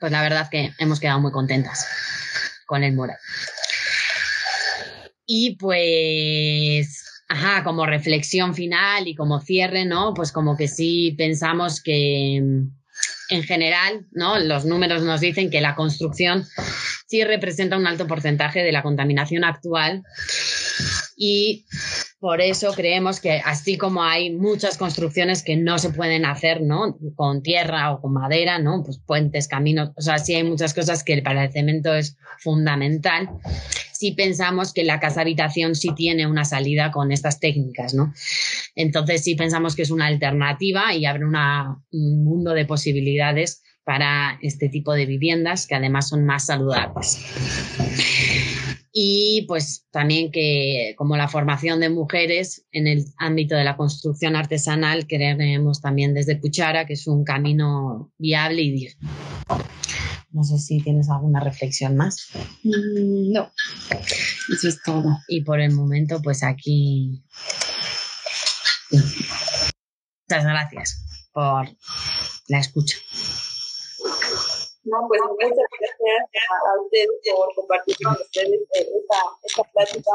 pues 0.01 0.13
la 0.13 0.23
verdad 0.23 0.49
que 0.51 0.73
hemos 0.79 1.01
quedado 1.01 1.21
muy 1.21 1.33
contentas 1.33 1.87
con 2.67 2.85
el 2.85 2.93
mural. 2.93 3.19
Y 5.27 5.57
pues 5.57 7.08
Ajá, 7.29 7.62
como 7.62 7.85
reflexión 7.85 8.55
final 8.55 9.07
y 9.07 9.14
como 9.14 9.41
cierre, 9.41 9.85
¿no? 9.85 10.14
Pues 10.14 10.33
como 10.33 10.57
que 10.57 10.66
sí 10.66 11.14
pensamos 11.18 11.83
que 11.83 12.41
mm, 12.43 12.79
en 13.31 13.43
general, 13.43 14.07
¿no? 14.12 14.39
Los 14.39 14.64
números 14.64 15.03
nos 15.03 15.20
dicen 15.20 15.51
que 15.51 15.61
la 15.61 15.74
construcción 15.74 16.47
sí 17.07 17.24
representa 17.24 17.76
un 17.76 17.87
alto 17.87 18.07
porcentaje 18.07 18.62
de 18.62 18.72
la 18.72 18.83
contaminación 18.83 19.45
actual 19.45 20.03
y 21.16 21.66
por 22.20 22.41
eso 22.41 22.72
creemos 22.72 23.20
que 23.20 23.41
así 23.45 23.76
como 23.76 24.03
hay 24.03 24.31
muchas 24.31 24.76
construcciones 24.76 25.43
que 25.43 25.57
no 25.57 25.79
se 25.79 25.91
pueden 25.91 26.24
hacer, 26.24 26.62
¿no? 26.62 26.97
Con 27.14 27.43
tierra 27.43 27.93
o 27.93 28.01
con 28.01 28.12
madera, 28.12 28.59
¿no? 28.59 28.83
Pues 28.83 28.99
puentes, 28.99 29.49
caminos, 29.49 29.91
o 29.97 30.01
sea, 30.01 30.18
sí 30.18 30.35
hay 30.35 30.45
muchas 30.45 30.74
cosas 30.74 31.05
que 31.05 31.20
para 31.22 31.45
el 31.45 31.53
cemento 31.53 31.95
es 31.95 32.16
fundamental. 32.39 33.29
Sí 33.99 34.13
pensamos 34.13 34.73
que 34.73 34.85
la 34.85 35.01
casa 35.01 35.23
habitación 35.23 35.75
sí 35.75 35.93
tiene 35.93 36.29
una 36.29 36.45
salida 36.45 36.93
con 36.93 37.11
estas 37.11 37.41
técnicas, 37.41 37.95
¿no? 37.95 38.13
Entonces 38.77 39.25
sí 39.25 39.35
pensamos 39.35 39.75
que 39.75 39.83
es 39.83 39.91
una 39.91 40.07
alternativa 40.07 40.95
y 40.95 41.05
abre 41.05 41.25
un 41.25 42.25
mundo 42.25 42.55
de 42.55 42.65
posibilidades 42.65 43.61
para 43.83 44.39
este 44.41 44.69
tipo 44.69 44.93
de 44.93 45.05
viviendas 45.05 45.67
que 45.67 45.75
además 45.75 46.11
son 46.11 46.25
más 46.25 46.47
saludables 46.47 47.19
y 48.93 49.45
pues 49.49 49.87
también 49.91 50.31
que 50.31 50.95
como 50.97 51.17
la 51.17 51.27
formación 51.27 51.81
de 51.81 51.89
mujeres 51.89 52.67
en 52.71 52.87
el 52.87 53.05
ámbito 53.17 53.57
de 53.57 53.65
la 53.65 53.77
construcción 53.77 54.37
artesanal 54.37 55.07
queremos 55.07 55.81
también 55.81 56.15
desde 56.15 56.37
Puchara 56.37 56.87
que 56.87 56.93
es 56.93 57.07
un 57.09 57.25
camino 57.25 58.13
viable 58.19 58.63
y 58.63 58.71
digno. 58.71 59.09
No 60.39 60.45
sé 60.45 60.57
si 60.59 60.80
tienes 60.80 61.11
alguna 61.11 61.41
reflexión 61.41 61.97
más. 61.97 62.28
Mm, 62.62 63.32
no, 63.32 63.51
eso 64.55 64.68
es 64.68 64.80
todo. 64.84 65.18
Y 65.26 65.43
por 65.43 65.61
el 65.61 65.72
momento 65.72 66.22
pues 66.22 66.45
aquí... 66.45 67.24
Muchas 68.93 70.45
gracias 70.45 71.28
por 71.32 71.66
la 72.47 72.61
escucha. 72.61 72.99
No, 74.84 75.09
pues 75.09 75.20
muchas 75.28 75.51
gracias 75.57 76.30
a, 76.51 76.82
ustedes 76.84 77.09
por 77.34 77.55
compartir 77.57 77.97
con 78.05 78.12
ustedes 78.12 78.61
eh, 78.78 78.89
esta, 78.97 79.18
esta 79.43 79.64
plática 79.72 80.11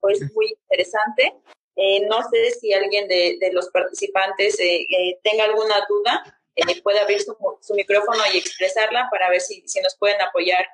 pues, 0.00 0.20
muy 0.34 0.48
interesante. 0.48 1.32
Eh, 1.76 2.06
no 2.08 2.22
sé 2.28 2.50
si 2.60 2.72
alguien 2.72 3.06
de, 3.06 3.38
de 3.40 3.52
los 3.52 3.68
participantes 3.68 4.58
eh, 4.58 5.20
tenga 5.22 5.44
alguna 5.44 5.76
duda, 5.88 6.41
puede 6.82 7.00
abrir 7.00 7.20
su, 7.20 7.36
su, 7.60 7.74
micrófono 7.74 8.22
y 8.32 8.38
expresarla 8.38 9.08
para 9.10 9.30
ver 9.30 9.40
si, 9.40 9.62
si 9.66 9.80
nos 9.80 9.96
pueden 9.96 10.20
apoyar 10.20 10.66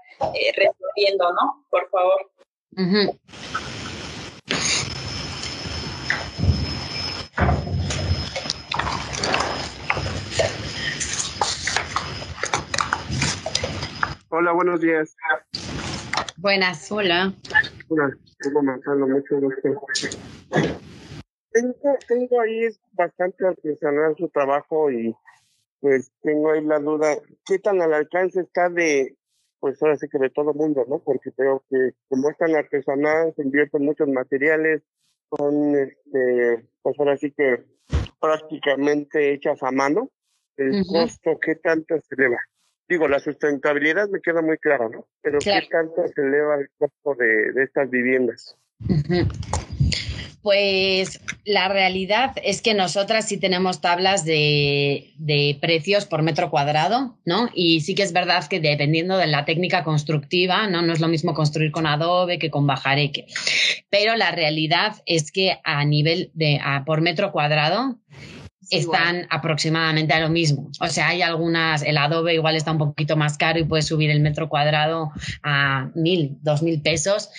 respondiendo, 0.57 1.33
¿no? 1.33 1.67
Por 1.71 1.89
favor. 1.91 2.31
Hola, 14.31 14.53
buenos 14.53 14.81
días. 14.81 15.17
Buenas, 16.37 16.93
hola. 16.93 17.33
Hola, 17.89 18.11
tengo 18.39 18.63
mucho 18.63 19.41
gusto. 19.41 19.87
Tengo, 21.51 21.97
tengo 22.07 22.41
ahí 22.41 22.69
bastante 22.93 23.47
artesanal 23.47 24.15
su 24.17 24.29
trabajo 24.29 24.91
y 24.91 25.17
pues 25.81 26.13
tengo 26.23 26.51
ahí 26.51 26.65
la 26.65 26.79
duda, 26.79 27.17
¿qué 27.45 27.59
tan 27.59 27.81
al 27.81 27.95
alcance 27.95 28.41
está 28.41 28.69
de, 28.69 29.17
pues 29.61 29.83
ahora 29.83 29.97
sí 29.97 30.09
que 30.09 30.19
de 30.19 30.31
todo 30.31 30.53
el 30.53 30.57
mundo, 30.57 30.85
¿no? 30.89 30.99
Porque 31.01 31.33
creo 31.33 31.65
que 31.71 31.93
como 32.09 32.31
es 32.31 32.37
tan 32.37 32.55
artesanal, 32.57 33.33
se 33.35 33.43
invierten 33.43 33.85
muchos 33.85 34.09
materiales, 34.09 34.83
son, 35.37 35.77
este, 35.77 36.67
pues 36.83 36.99
ahora 36.99 37.17
sí 37.17 37.31
que 37.33 37.65
prácticamente 38.21 39.33
hechas 39.33 39.63
a 39.63 39.71
mano, 39.71 40.11
el 40.57 40.85
costo, 40.87 41.39
¿qué 41.41 41.55
tanto 41.55 42.01
se 42.01 42.15
eleva? 42.17 42.39
digo, 42.89 43.07
la 43.07 43.21
sustentabilidad 43.21 44.09
me 44.09 44.21
queda 44.21 44.41
muy 44.41 44.57
clara, 44.59 44.89
¿no? 44.89 45.07
Pero 45.21 45.39
¿qué 45.41 45.61
tanto 45.71 46.07
se 46.09 46.21
eleva 46.21 46.57
el 46.57 46.69
costo 46.79 47.15
de, 47.15 47.63
estas 47.63 47.91
viviendas? 47.91 48.57
Pues 50.43 51.21
la 51.45 51.69
realidad 51.69 52.33
es 52.43 52.63
que 52.63 52.73
nosotras 52.73 53.27
sí 53.27 53.39
tenemos 53.39 53.81
tablas 53.81 54.25
de, 54.25 55.13
de, 55.19 55.59
precios 55.61 56.05
por 56.05 56.23
metro 56.23 56.49
cuadrado, 56.51 57.17
¿no? 57.25 57.49
Y 57.55 57.81
sí 57.81 57.95
que 57.95 58.05
es 58.05 58.13
verdad 58.13 58.47
que 58.47 58.61
dependiendo 58.61 59.17
de 59.17 59.27
la 59.27 59.45
técnica 59.45 59.83
constructiva, 59.83 60.69
¿no? 60.69 60.81
No 60.83 60.93
es 60.93 61.01
lo 61.01 61.09
mismo 61.09 61.35
construir 61.35 61.73
con 61.73 61.87
adobe 61.87 62.39
que 62.39 62.51
con 62.51 62.67
bajareque. 62.67 63.27
Pero 63.91 64.15
la 64.17 64.31
realidad 64.31 64.97
es 65.07 65.33
que 65.33 65.59
a 65.65 65.85
nivel 65.85 66.31
de, 66.35 66.61
a, 66.63 66.85
por 66.85 67.01
metro 67.01 67.33
cuadrado, 67.33 67.97
están 68.71 69.27
aproximadamente 69.31 70.13
a 70.15 70.21
lo 70.21 70.29
mismo. 70.29 70.71
O 70.81 70.87
sea, 70.89 71.09
hay 71.09 71.23
algunas, 71.23 71.83
el 71.83 71.97
adobe 71.97 72.35
igual 72.35 72.57
está 72.57 72.73
un 72.73 72.79
poquito 72.79 73.17
más 73.17 73.39
caro 73.39 73.59
y 73.59 73.65
puede 73.65 73.83
subir 73.83 74.11
el 74.11 74.21
metro 74.21 74.49
cuadrado 74.49 75.11
a 75.43 75.91
mil, 75.95 76.39
dos 76.43 76.63
mil 76.63 76.81
pesos, 76.81 77.31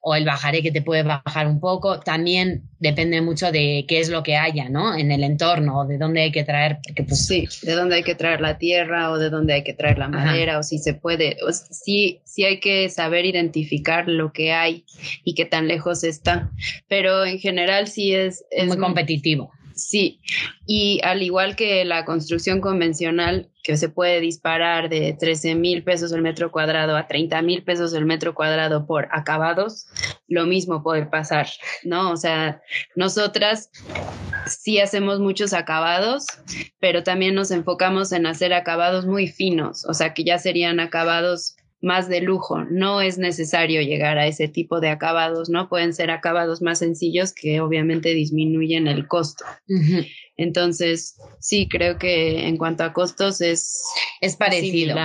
o 0.00 0.14
el 0.14 0.24
bajaré 0.24 0.62
que 0.62 0.72
te 0.72 0.82
puede 0.82 1.02
bajar 1.02 1.46
un 1.46 1.60
poco. 1.60 2.00
También 2.00 2.62
depende 2.78 3.20
mucho 3.20 3.50
de 3.52 3.84
qué 3.88 4.00
es 4.00 4.08
lo 4.08 4.22
que 4.22 4.36
haya, 4.36 4.68
¿no? 4.68 4.96
En 4.96 5.10
el 5.10 5.24
entorno, 5.24 5.80
o 5.80 5.86
de 5.86 5.98
dónde 5.98 6.22
hay 6.22 6.32
que 6.32 6.44
traer, 6.44 6.78
porque 6.86 7.02
pues... 7.02 7.26
Sí, 7.26 7.48
de 7.62 7.72
dónde 7.72 7.96
hay 7.96 8.02
que 8.02 8.14
traer 8.14 8.40
la 8.40 8.58
tierra, 8.58 9.10
o 9.10 9.18
de 9.18 9.30
dónde 9.30 9.54
hay 9.54 9.64
que 9.64 9.72
traer 9.72 9.98
la 9.98 10.08
madera, 10.08 10.58
o 10.58 10.62
si 10.62 10.78
se 10.78 10.94
puede, 10.94 11.36
o 11.46 11.52
sí, 11.52 12.20
sí 12.24 12.44
hay 12.44 12.60
que 12.60 12.88
saber 12.88 13.24
identificar 13.24 14.08
lo 14.08 14.32
que 14.32 14.52
hay 14.52 14.84
y 15.24 15.34
qué 15.34 15.44
tan 15.44 15.68
lejos 15.68 16.04
está. 16.04 16.50
Pero 16.88 17.24
en 17.24 17.38
general 17.38 17.88
sí 17.88 18.14
es... 18.14 18.44
es 18.50 18.68
muy 18.68 18.76
competitivo. 18.76 19.50
Sí, 19.76 20.20
y 20.66 21.00
al 21.04 21.22
igual 21.22 21.54
que 21.54 21.84
la 21.84 22.06
construcción 22.06 22.62
convencional, 22.62 23.50
que 23.62 23.76
se 23.76 23.90
puede 23.90 24.20
disparar 24.20 24.88
de 24.88 25.12
13 25.12 25.54
mil 25.54 25.84
pesos 25.84 26.12
el 26.12 26.22
metro 26.22 26.50
cuadrado 26.50 26.96
a 26.96 27.06
30 27.06 27.42
mil 27.42 27.62
pesos 27.62 27.92
el 27.92 28.06
metro 28.06 28.34
cuadrado 28.34 28.86
por 28.86 29.06
acabados, 29.12 29.86
lo 30.28 30.46
mismo 30.46 30.82
puede 30.82 31.04
pasar, 31.04 31.48
¿no? 31.84 32.10
O 32.10 32.16
sea, 32.16 32.62
nosotras 32.94 33.70
sí 34.46 34.80
hacemos 34.80 35.20
muchos 35.20 35.52
acabados, 35.52 36.24
pero 36.80 37.02
también 37.02 37.34
nos 37.34 37.50
enfocamos 37.50 38.12
en 38.12 38.24
hacer 38.24 38.54
acabados 38.54 39.04
muy 39.04 39.28
finos, 39.28 39.84
o 39.84 39.92
sea, 39.92 40.14
que 40.14 40.24
ya 40.24 40.38
serían 40.38 40.80
acabados 40.80 41.56
más 41.80 42.08
de 42.08 42.20
lujo. 42.20 42.64
No 42.64 43.00
es 43.00 43.18
necesario 43.18 43.80
llegar 43.82 44.18
a 44.18 44.26
ese 44.26 44.48
tipo 44.48 44.80
de 44.80 44.88
acabados, 44.88 45.48
¿no? 45.48 45.68
Pueden 45.68 45.94
ser 45.94 46.10
acabados 46.10 46.62
más 46.62 46.78
sencillos 46.78 47.32
que 47.32 47.60
obviamente 47.60 48.14
disminuyen 48.14 48.86
el 48.88 49.06
costo. 49.06 49.44
Entonces, 50.38 51.16
sí, 51.40 51.66
creo 51.68 51.98
que 51.98 52.46
en 52.46 52.58
cuanto 52.58 52.84
a 52.84 52.92
costos 52.92 53.40
es, 53.40 53.82
es 54.20 54.36
parecido. 54.36 54.96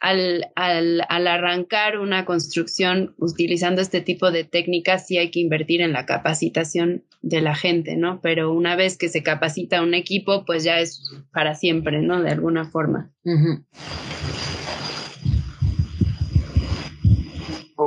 al, 0.00 0.46
al, 0.54 1.02
al, 1.08 1.26
arrancar 1.26 1.98
una 1.98 2.24
construcción 2.24 3.14
utilizando 3.18 3.82
este 3.82 4.00
tipo 4.00 4.30
de 4.30 4.44
técnicas, 4.44 5.06
sí 5.06 5.18
hay 5.18 5.30
que 5.30 5.40
invertir 5.40 5.82
en 5.82 5.92
la 5.92 6.06
capacitación 6.06 7.04
de 7.20 7.42
la 7.42 7.54
gente, 7.54 7.96
¿no? 7.96 8.20
Pero 8.22 8.52
una 8.52 8.76
vez 8.76 8.96
que 8.96 9.08
se 9.08 9.22
capacita 9.22 9.82
un 9.82 9.94
equipo, 9.94 10.44
pues 10.46 10.64
ya 10.64 10.80
es 10.80 11.02
para 11.32 11.54
siempre, 11.54 12.00
¿no? 12.00 12.22
De 12.22 12.30
alguna 12.30 12.70
forma. 12.70 13.12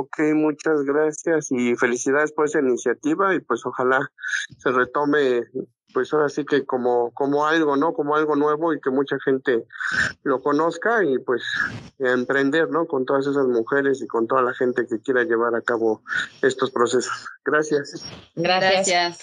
Ok, 0.00 0.18
muchas 0.32 0.82
gracias 0.84 1.48
y 1.50 1.76
felicidades 1.76 2.32
por 2.32 2.46
esa 2.46 2.60
iniciativa 2.60 3.34
y 3.34 3.40
pues 3.40 3.66
ojalá 3.66 4.00
se 4.56 4.70
retome 4.70 5.42
pues 5.92 6.10
ahora 6.14 6.30
sí 6.30 6.46
que 6.46 6.64
como, 6.64 7.12
como 7.12 7.46
algo, 7.46 7.76
¿no? 7.76 7.92
Como 7.92 8.16
algo 8.16 8.34
nuevo 8.34 8.72
y 8.72 8.80
que 8.80 8.88
mucha 8.88 9.18
gente 9.22 9.66
lo 10.22 10.40
conozca 10.40 11.04
y 11.04 11.18
pues 11.18 11.42
emprender, 11.98 12.70
¿no? 12.70 12.86
Con 12.86 13.04
todas 13.04 13.26
esas 13.26 13.46
mujeres 13.46 14.00
y 14.00 14.06
con 14.06 14.26
toda 14.26 14.40
la 14.40 14.54
gente 14.54 14.86
que 14.88 15.02
quiera 15.02 15.22
llevar 15.24 15.54
a 15.54 15.60
cabo 15.60 16.00
estos 16.40 16.70
procesos. 16.70 17.28
Gracias. 17.44 18.02
Gracias. 18.36 19.18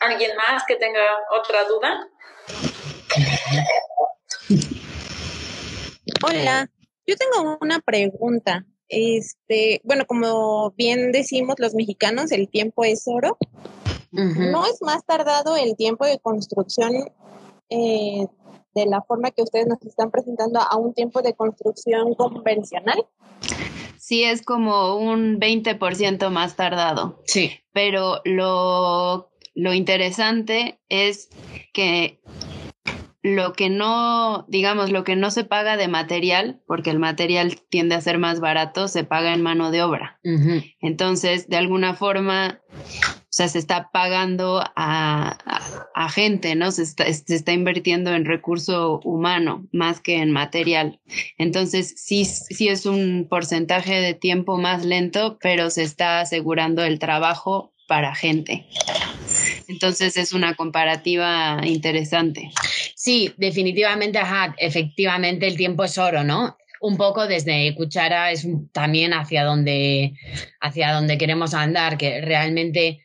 ¿Alguien 0.00 0.36
más 0.36 0.64
que 0.66 0.74
tenga 0.74 1.04
otra 1.30 1.62
duda? 1.68 2.08
Hola, 6.22 6.70
yo 7.06 7.14
tengo 7.16 7.58
una 7.60 7.80
pregunta. 7.80 8.64
este, 8.88 9.80
bueno, 9.84 10.06
como 10.06 10.70
bien 10.72 11.10
decimos 11.12 11.56
los 11.58 11.74
mexicanos, 11.74 12.30
el 12.30 12.48
tiempo 12.48 12.84
es 12.84 13.04
oro. 13.06 13.36
No 14.12 14.64
es 14.66 14.80
más 14.80 15.04
tardado 15.04 15.56
el 15.56 15.76
tiempo 15.76 16.06
de 16.06 16.18
construcción 16.18 16.92
eh, 17.68 18.26
de 18.74 18.86
la 18.86 19.02
forma 19.02 19.30
que 19.30 19.42
ustedes 19.42 19.66
nos 19.66 19.82
están 19.82 20.10
presentando 20.10 20.60
a 20.60 20.76
un 20.76 20.94
tiempo 20.94 21.20
de 21.20 21.34
construcción 21.34 22.14
convencional. 22.14 23.04
Sí, 23.98 24.22
es 24.22 24.42
como 24.42 24.96
un 24.96 25.38
20% 25.40 26.30
más 26.30 26.56
tardado. 26.56 27.20
Sí. 27.26 27.50
Pero 27.72 28.22
lo, 28.24 29.30
lo 29.54 29.74
interesante 29.74 30.78
es 30.88 31.28
que 31.74 32.20
lo 33.34 33.54
que 33.54 33.70
no, 33.70 34.46
digamos, 34.48 34.92
lo 34.92 35.02
que 35.02 35.16
no 35.16 35.32
se 35.32 35.42
paga 35.42 35.76
de 35.76 35.88
material, 35.88 36.60
porque 36.66 36.90
el 36.90 37.00
material 37.00 37.60
tiende 37.68 37.96
a 37.96 38.00
ser 38.00 38.18
más 38.18 38.38
barato, 38.38 38.86
se 38.86 39.02
paga 39.02 39.34
en 39.34 39.42
mano 39.42 39.72
de 39.72 39.82
obra. 39.82 40.20
Entonces, 40.80 41.48
de 41.48 41.56
alguna 41.56 41.94
forma, 41.94 42.60
o 42.68 43.28
sea, 43.30 43.48
se 43.48 43.58
está 43.58 43.90
pagando 43.92 44.62
a, 44.76 45.36
a, 45.94 46.08
gente, 46.08 46.54
¿no? 46.54 46.70
Se 46.70 46.84
está, 46.84 47.12
se 47.12 47.34
está, 47.34 47.52
invirtiendo 47.52 48.14
en 48.14 48.24
recurso 48.24 49.00
humano 49.02 49.66
más 49.72 50.00
que 50.00 50.18
en 50.18 50.30
material. 50.30 51.00
Entonces, 51.36 51.94
sí, 51.96 52.24
sí 52.24 52.68
es 52.68 52.86
un 52.86 53.26
porcentaje 53.28 54.00
de 54.00 54.14
tiempo 54.14 54.56
más 54.56 54.84
lento, 54.84 55.38
pero 55.40 55.70
se 55.70 55.82
está 55.82 56.20
asegurando 56.20 56.84
el 56.84 57.00
trabajo 57.00 57.72
para 57.88 58.14
gente. 58.14 58.66
Entonces 59.68 60.16
es 60.16 60.32
una 60.32 60.54
comparativa 60.54 61.60
interesante. 61.64 62.50
Sí, 62.94 63.32
definitivamente, 63.36 64.18
ajá, 64.18 64.54
efectivamente 64.58 65.46
el 65.46 65.56
tiempo 65.56 65.84
es 65.84 65.98
oro, 65.98 66.24
¿no? 66.24 66.56
Un 66.80 66.96
poco 66.96 67.26
desde 67.26 67.74
Cuchara 67.74 68.30
es 68.30 68.46
también 68.72 69.12
hacia 69.14 69.44
donde, 69.44 70.12
hacia 70.60 70.92
donde 70.92 71.18
queremos 71.18 71.54
andar, 71.54 71.96
que 71.96 72.20
realmente 72.20 73.00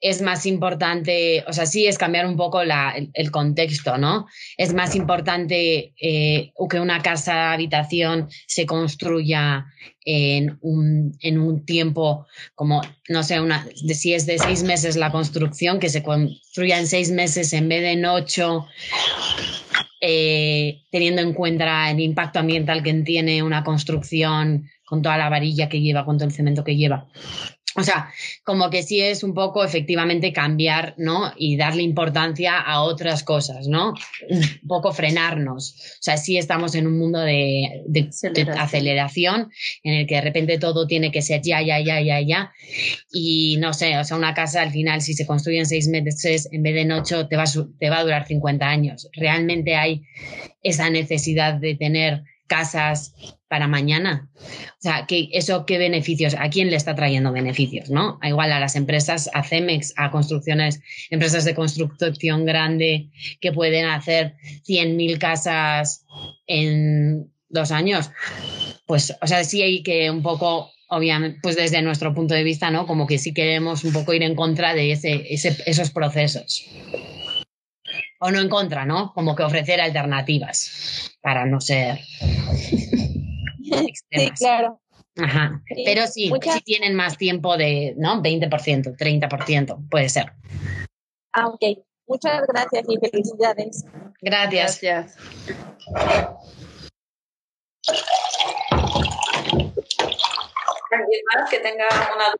es 0.00 0.22
más 0.22 0.46
importante, 0.46 1.44
o 1.46 1.52
sea, 1.52 1.66
sí 1.66 1.86
es 1.86 1.98
cambiar 1.98 2.26
un 2.26 2.36
poco 2.36 2.64
la, 2.64 2.94
el, 3.12 3.30
contexto, 3.30 3.98
¿no? 3.98 4.26
Es 4.56 4.72
más 4.72 4.94
importante 4.96 5.92
eh, 6.00 6.52
que 6.70 6.80
una 6.80 7.02
casa 7.02 7.52
habitación 7.52 8.28
se 8.46 8.64
construya 8.64 9.66
en 10.04 10.58
un, 10.62 11.16
en 11.20 11.38
un 11.38 11.64
tiempo 11.66 12.26
como, 12.54 12.80
no 13.08 13.22
sé, 13.22 13.40
una, 13.40 13.66
de, 13.82 13.94
si 13.94 14.14
es 14.14 14.24
de 14.24 14.38
seis 14.38 14.62
meses 14.62 14.96
la 14.96 15.12
construcción, 15.12 15.78
que 15.78 15.90
se 15.90 16.02
construya 16.02 16.78
en 16.78 16.86
seis 16.86 17.10
meses 17.10 17.52
en 17.52 17.68
vez 17.68 17.82
de 17.82 17.92
en 17.92 18.06
ocho, 18.06 18.66
eh, 20.00 20.80
teniendo 20.90 21.20
en 21.20 21.34
cuenta 21.34 21.90
el 21.90 22.00
impacto 22.00 22.38
ambiental 22.38 22.82
que 22.82 22.94
tiene 22.94 23.42
una 23.42 23.62
construcción 23.62 24.70
con 24.86 25.02
toda 25.02 25.18
la 25.18 25.28
varilla 25.28 25.68
que 25.68 25.80
lleva, 25.80 26.04
con 26.04 26.16
todo 26.16 26.26
el 26.26 26.34
cemento 26.34 26.64
que 26.64 26.76
lleva. 26.76 27.06
O 27.76 27.84
sea, 27.84 28.10
como 28.42 28.68
que 28.68 28.82
sí 28.82 29.00
es 29.00 29.22
un 29.22 29.32
poco 29.32 29.64
efectivamente 29.64 30.32
cambiar, 30.32 30.94
¿no? 30.98 31.32
Y 31.36 31.56
darle 31.56 31.82
importancia 31.82 32.58
a 32.58 32.82
otras 32.82 33.22
cosas, 33.22 33.68
¿no? 33.68 33.94
Un 34.28 34.68
poco 34.68 34.92
frenarnos. 34.92 35.74
O 35.74 36.02
sea, 36.02 36.16
sí 36.16 36.36
estamos 36.36 36.74
en 36.74 36.88
un 36.88 36.98
mundo 36.98 37.20
de, 37.20 37.84
aceleración. 38.58 39.50
en 39.84 39.94
el 39.94 40.06
que 40.06 40.16
de 40.16 40.20
repente 40.20 40.58
todo 40.58 40.86
tiene 40.88 41.12
que 41.12 41.22
ser 41.22 41.42
ya, 41.42 41.62
ya, 41.62 41.78
ya, 41.80 42.00
ya, 42.00 42.20
ya. 42.20 42.52
Y 43.12 43.56
no 43.58 43.72
sé, 43.72 43.96
o 43.98 44.04
sea, 44.04 44.16
una 44.16 44.34
casa 44.34 44.62
al 44.62 44.72
final, 44.72 45.00
si 45.00 45.14
se 45.14 45.26
construye 45.26 45.58
en 45.58 45.66
seis 45.66 45.86
meses 45.86 46.48
en 46.50 46.62
vez 46.62 46.74
de 46.74 46.80
en 46.80 46.92
ocho, 46.92 47.28
te 47.28 47.36
va, 47.36 47.44
te 47.78 47.90
va 47.90 47.98
a 47.98 48.02
durar 48.04 48.26
50 48.26 48.68
años. 48.68 49.08
Realmente 49.12 49.76
hay 49.76 50.02
esa 50.62 50.90
necesidad 50.90 51.54
de 51.54 51.76
tener 51.76 52.24
casas 52.48 53.14
para 53.50 53.66
mañana. 53.66 54.30
O 54.36 54.78
sea, 54.80 55.06
que 55.08 55.28
eso 55.32 55.66
qué 55.66 55.76
beneficios, 55.76 56.36
a 56.38 56.48
quién 56.50 56.70
le 56.70 56.76
está 56.76 56.94
trayendo 56.94 57.32
beneficios, 57.32 57.90
¿no? 57.90 58.20
Igual 58.22 58.52
a 58.52 58.60
las 58.60 58.76
empresas, 58.76 59.28
a 59.34 59.42
Cemex, 59.42 59.92
a 59.96 60.12
construcciones, 60.12 60.80
empresas 61.10 61.44
de 61.44 61.56
construcción 61.56 62.44
grande 62.44 63.10
que 63.40 63.50
pueden 63.50 63.86
hacer 63.86 64.36
100.000 64.68 65.18
casas 65.18 66.06
en 66.46 67.32
dos 67.48 67.72
años. 67.72 68.12
Pues, 68.86 69.16
o 69.20 69.26
sea, 69.26 69.42
sí 69.42 69.62
hay 69.62 69.82
que 69.82 70.12
un 70.12 70.22
poco 70.22 70.70
obviamente, 70.88 71.40
pues 71.42 71.56
desde 71.56 71.82
nuestro 71.82 72.14
punto 72.14 72.34
de 72.34 72.44
vista, 72.44 72.70
¿no? 72.70 72.86
Como 72.86 73.08
que 73.08 73.18
sí 73.18 73.34
queremos 73.34 73.82
un 73.82 73.92
poco 73.92 74.14
ir 74.14 74.22
en 74.22 74.36
contra 74.36 74.74
de 74.74 74.92
ese, 74.92 75.26
esos 75.28 75.90
procesos 75.90 76.66
o 78.20 78.30
no 78.30 78.40
en 78.40 78.48
contra, 78.48 78.84
¿no? 78.84 79.12
Como 79.12 79.34
que 79.34 79.42
ofrecer 79.42 79.80
alternativas 79.80 81.10
para 81.20 81.46
no 81.46 81.60
ser 81.60 81.98
Sí, 84.10 84.30
claro. 84.38 84.80
Ajá. 85.16 85.62
Pero 85.84 86.06
sí, 86.06 86.30
si 86.42 86.60
tienen 86.60 86.94
más 86.94 87.16
tiempo 87.16 87.56
de, 87.56 87.94
¿no? 87.96 88.22
20%, 88.22 88.96
30%, 88.96 89.88
puede 89.88 90.08
ser. 90.08 90.32
Ah, 91.32 91.48
ok. 91.48 91.62
Muchas 92.06 92.46
gracias 92.48 92.84
y 92.88 92.96
felicidades. 92.98 93.84
Gracias. 94.20 94.80
Gracias. 94.80 95.16
¿Alguien 100.92 101.22
más 101.34 101.50
que 101.50 101.58
tenga 101.60 101.86
una 102.16 102.34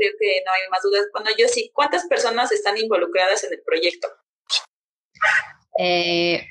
Creo 0.00 0.12
que 0.18 0.42
no 0.46 0.52
hay 0.52 0.70
más 0.70 0.82
dudas. 0.82 1.06
Bueno, 1.12 1.28
yo 1.38 1.46
sí, 1.46 1.70
¿cuántas 1.74 2.06
personas 2.06 2.50
están 2.52 2.78
involucradas 2.78 3.44
en 3.44 3.52
el 3.52 3.60
proyecto? 3.60 4.08
Eh, 5.78 6.48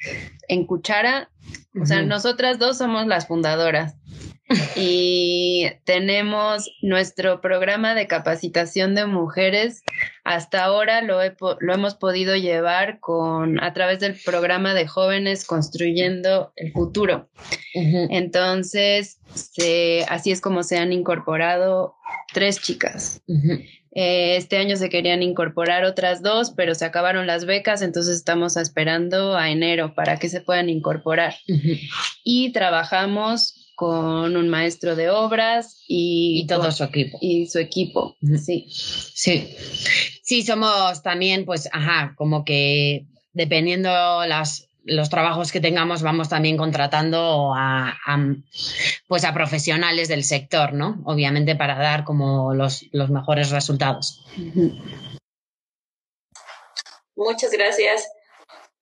en 0.48 0.68
Cuchara, 0.68 1.32
o 1.82 1.86
sea, 1.88 2.04
nosotras 2.04 2.60
dos 2.60 2.78
somos 2.78 3.08
las 3.08 3.28
fundadoras 3.28 3.96
y 4.76 5.68
tenemos 5.84 6.72
nuestro 6.82 7.42
programa 7.42 7.94
de 7.96 8.08
capacitación 8.08 8.96
de 8.96 9.06
mujeres. 9.06 9.84
Hasta 10.24 10.64
ahora 10.64 11.02
lo, 11.02 11.20
lo 11.60 11.74
hemos 11.74 11.96
podido 11.96 12.36
llevar 12.36 13.00
con 13.00 13.62
a 13.64 13.74
través 13.74 14.00
del 14.00 14.16
programa 14.26 14.74
de 14.74 14.88
jóvenes 14.88 15.46
construyendo 15.46 16.54
el 16.56 16.72
futuro. 16.72 17.30
Entonces, 17.74 19.20
así 20.08 20.32
es 20.32 20.42
como 20.42 20.64
se 20.64 20.78
han 20.78 20.94
incorporado 20.94 21.96
tres 22.34 22.62
chicas. 22.62 23.22
Eh, 23.92 24.38
este 24.38 24.58
año 24.58 24.76
se 24.76 24.90
querían 24.90 25.24
incorporar 25.24 25.84
otras 25.84 26.22
dos, 26.22 26.52
pero 26.52 26.76
se 26.76 26.86
acabaron 26.86 27.26
las 27.26 27.46
becas, 27.46 27.82
entonces 27.82 28.18
estamos 28.18 28.56
esperando 28.56 29.36
a 29.36 29.50
enero 29.50 29.96
para 29.96 30.18
que 30.18 30.30
se 30.30 30.42
puedan 30.42 30.70
incorporar. 30.70 31.36
Y 32.24 32.52
trabajamos 32.52 33.59
con 33.80 34.36
un 34.36 34.50
maestro 34.50 34.98
de 34.98 35.10
obras 35.10 35.86
y, 35.88 36.46
todo 36.48 36.70
su 36.70 36.84
equipo. 36.84 37.18
Y 37.22 37.48
su 37.48 37.60
equipo, 37.60 38.18
sí. 38.44 38.68
Sí. 38.70 39.56
Sí, 40.22 40.44
somos 40.44 41.02
también, 41.02 41.46
pues, 41.46 41.70
ajá, 41.72 42.14
como 42.18 42.44
que 42.44 43.06
dependiendo 43.32 43.90
las 44.26 44.68
los 44.84 45.10
trabajos 45.10 45.54
que 45.54 45.62
tengamos 45.62 46.02
vamos 46.02 46.28
también 46.28 46.58
contratando 46.58 47.54
a, 47.56 47.96
pues 49.08 49.24
a 49.24 49.34
profesionales 49.34 50.10
del 50.10 50.26
sector, 50.26 50.74
¿no? 50.74 51.02
Obviamente 51.06 51.56
para 51.56 51.78
dar 51.78 52.04
como 52.04 52.54
los, 52.54 52.86
los 52.92 53.10
mejores 53.10 53.52
resultados. 53.52 54.26
Muchas 57.16 57.52
gracias. 57.52 58.12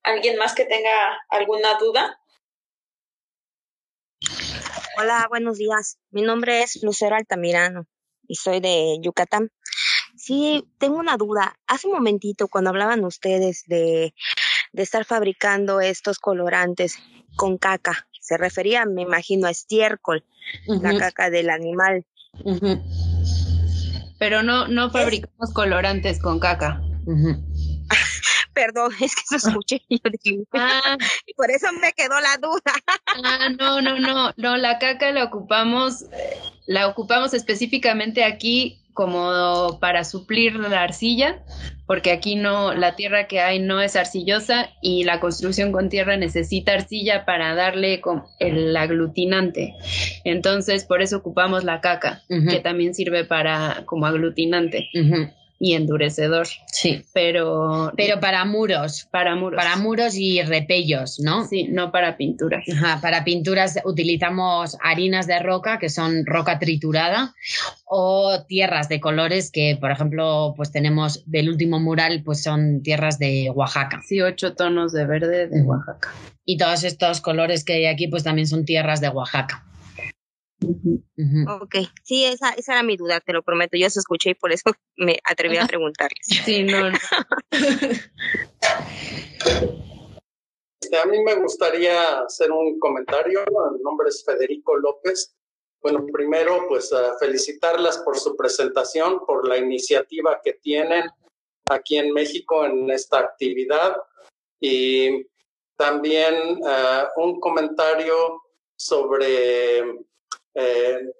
¿Alguien 0.02 0.38
más 0.38 0.54
que 0.54 0.64
tenga 0.64 1.20
alguna 1.28 1.78
duda? 1.78 2.18
Hola, 5.00 5.26
buenos 5.28 5.58
días. 5.58 5.96
Mi 6.10 6.22
nombre 6.22 6.64
es 6.64 6.82
Lucero 6.82 7.14
Altamirano 7.14 7.86
y 8.26 8.34
soy 8.34 8.58
de 8.58 8.98
Yucatán. 9.00 9.52
Sí, 10.16 10.64
tengo 10.78 10.96
una 10.96 11.16
duda. 11.16 11.54
Hace 11.68 11.86
un 11.86 11.92
momentito, 11.92 12.48
cuando 12.48 12.70
hablaban 12.70 13.04
ustedes 13.04 13.62
de, 13.68 14.12
de 14.72 14.82
estar 14.82 15.04
fabricando 15.04 15.80
estos 15.80 16.18
colorantes 16.18 16.98
con 17.36 17.58
caca, 17.58 18.08
se 18.20 18.36
refería, 18.38 18.86
me 18.86 19.02
imagino, 19.02 19.46
a 19.46 19.50
estiércol, 19.50 20.24
la 20.66 20.98
caca 20.98 21.30
del 21.30 21.50
animal. 21.50 22.04
Pero 24.18 24.42
no, 24.42 24.66
no 24.66 24.90
fabricamos 24.90 25.52
colorantes 25.52 26.20
con 26.20 26.40
caca. 26.40 26.82
Perdón, 28.58 28.90
es 29.00 29.14
que 29.14 29.22
eso 29.36 29.48
escuché 29.48 29.82
y 29.88 30.00
yo 30.02 30.10
dije, 30.10 30.42
ah. 30.54 30.96
por 31.36 31.48
eso 31.50 31.68
me 31.80 31.92
quedó 31.92 32.20
la 32.20 32.36
duda. 32.42 32.72
ah, 33.24 33.48
no, 33.56 33.80
no, 33.80 34.00
no, 34.00 34.32
no, 34.36 34.56
la 34.56 34.80
caca 34.80 35.12
la 35.12 35.24
ocupamos, 35.24 36.06
la 36.66 36.88
ocupamos 36.88 37.34
específicamente 37.34 38.24
aquí 38.24 38.82
como 38.94 39.78
para 39.80 40.02
suplir 40.02 40.56
la 40.56 40.82
arcilla, 40.82 41.44
porque 41.86 42.10
aquí 42.10 42.34
no, 42.34 42.74
la 42.74 42.96
tierra 42.96 43.28
que 43.28 43.40
hay 43.40 43.60
no 43.60 43.80
es 43.80 43.94
arcillosa 43.94 44.70
y 44.82 45.04
la 45.04 45.20
construcción 45.20 45.70
con 45.70 45.88
tierra 45.88 46.16
necesita 46.16 46.72
arcilla 46.72 47.24
para 47.24 47.54
darle 47.54 48.02
el 48.40 48.76
aglutinante. 48.76 49.76
Entonces, 50.24 50.84
por 50.84 51.00
eso 51.00 51.18
ocupamos 51.18 51.62
la 51.62 51.80
caca, 51.80 52.24
que 52.28 52.58
también 52.58 52.92
sirve 52.92 53.24
para 53.24 53.84
como 53.86 54.06
aglutinante. 54.06 54.90
Y 55.58 55.74
endurecedor. 55.74 56.46
Sí. 56.66 57.04
Pero. 57.12 57.92
Pero 57.96 58.20
para 58.20 58.44
muros. 58.44 59.08
Para 59.10 59.34
muros. 59.34 59.56
Para 59.56 59.76
muros 59.76 60.14
y 60.14 60.42
repellos, 60.42 61.18
¿no? 61.20 61.46
Sí, 61.46 61.68
no 61.68 61.90
para 61.90 62.16
pinturas. 62.16 62.64
Ajá, 62.72 63.00
para 63.00 63.24
pinturas 63.24 63.78
utilizamos 63.84 64.76
harinas 64.82 65.26
de 65.26 65.38
roca, 65.40 65.78
que 65.78 65.88
son 65.88 66.24
roca 66.26 66.58
triturada, 66.58 67.34
o 67.84 68.44
tierras 68.46 68.88
de 68.88 69.00
colores 69.00 69.50
que, 69.50 69.76
por 69.80 69.90
ejemplo, 69.90 70.54
pues 70.56 70.70
tenemos 70.70 71.22
del 71.26 71.48
último 71.48 71.80
mural, 71.80 72.22
pues 72.24 72.42
son 72.42 72.82
tierras 72.82 73.18
de 73.18 73.50
Oaxaca. 73.54 74.00
Sí, 74.06 74.20
ocho 74.20 74.54
tonos 74.54 74.92
de 74.92 75.06
verde 75.06 75.48
de 75.48 75.62
Oaxaca. 75.62 76.12
Y 76.44 76.56
todos 76.56 76.84
estos 76.84 77.20
colores 77.20 77.64
que 77.64 77.74
hay 77.74 77.86
aquí, 77.86 78.08
pues 78.08 78.24
también 78.24 78.46
son 78.46 78.64
tierras 78.64 79.00
de 79.00 79.08
Oaxaca. 79.08 79.64
Ok, 80.60 81.76
sí, 82.02 82.24
esa, 82.24 82.50
esa 82.50 82.72
era 82.72 82.82
mi 82.82 82.96
duda, 82.96 83.20
te 83.20 83.32
lo 83.32 83.42
prometo. 83.42 83.76
Yo 83.76 83.86
eso 83.86 84.00
escuché 84.00 84.30
y 84.30 84.34
por 84.34 84.52
eso 84.52 84.64
me 84.96 85.18
atreví 85.24 85.56
a 85.56 85.66
preguntarles. 85.66 86.26
Sí, 86.44 86.64
no. 86.64 86.88
Este, 90.80 90.96
a 90.96 91.04
mí 91.06 91.22
me 91.22 91.34
gustaría 91.36 92.20
hacer 92.20 92.50
un 92.50 92.78
comentario. 92.78 93.44
Mi 93.72 93.82
nombre 93.82 94.08
es 94.08 94.24
Federico 94.24 94.76
López. 94.76 95.34
Bueno, 95.80 96.04
primero, 96.12 96.66
pues 96.68 96.90
felicitarlas 97.20 97.98
por 97.98 98.18
su 98.18 98.36
presentación, 98.36 99.24
por 99.26 99.46
la 99.46 99.58
iniciativa 99.58 100.40
que 100.42 100.54
tienen 100.54 101.04
aquí 101.70 101.98
en 101.98 102.12
México 102.12 102.64
en 102.64 102.90
esta 102.90 103.20
actividad 103.20 103.96
y 104.60 105.24
también 105.76 106.60
un 107.16 107.38
comentario 107.38 108.42
sobre 108.76 109.84
eh, 110.58 111.12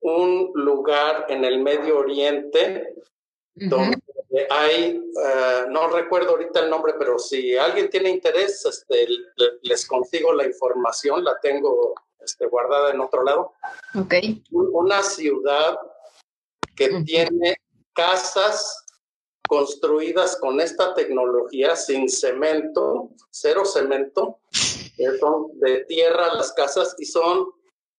un 0.00 0.52
lugar 0.54 1.26
en 1.30 1.44
el 1.44 1.62
Medio 1.62 1.98
Oriente 1.98 2.94
donde 3.54 3.98
hay, 4.50 5.00
eh, 5.24 5.64
no 5.70 5.88
recuerdo 5.88 6.30
ahorita 6.30 6.60
el 6.60 6.70
nombre, 6.70 6.94
pero 6.98 7.18
si 7.18 7.56
alguien 7.56 7.88
tiene 7.88 8.10
interés, 8.10 8.64
este, 8.66 9.06
les 9.62 9.86
consigo 9.86 10.32
la 10.34 10.44
información, 10.44 11.24
la 11.24 11.38
tengo 11.40 11.94
este, 12.20 12.46
guardada 12.46 12.90
en 12.90 13.00
otro 13.00 13.22
lado. 13.22 13.52
Ok. 13.94 14.14
Una 14.50 15.02
ciudad 15.02 15.78
que 16.76 17.02
tiene 17.04 17.56
casas 17.92 18.84
construidas 19.48 20.36
con 20.36 20.60
esta 20.60 20.94
tecnología 20.94 21.76
sin 21.76 22.08
cemento, 22.08 23.10
cero 23.30 23.64
cemento, 23.64 24.40
son 25.20 25.58
de 25.60 25.84
tierra 25.84 26.34
las 26.34 26.52
casas 26.52 26.94
y 26.98 27.04
son 27.04 27.53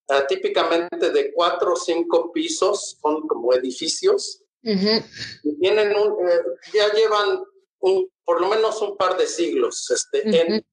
uh, 0.10 0.26
típicamente 0.28 1.12
de 1.12 1.34
cuatro 1.34 1.74
o 1.74 1.76
cinco 1.76 2.32
pisos, 2.32 2.98
son 3.02 3.28
como 3.28 3.54
edificios. 3.54 4.42
y 4.64 5.60
tienen 5.60 5.96
un, 5.96 6.28
eh, 6.28 6.42
ya 6.74 6.92
llevan 6.92 7.44
un, 7.82 8.10
por 8.24 8.42
lo 8.42 8.48
menos 8.48 8.82
un 8.82 8.98
par 8.98 9.16
de 9.16 9.28
siglos 9.28 9.92
este, 9.92 10.28
en, 10.42 10.66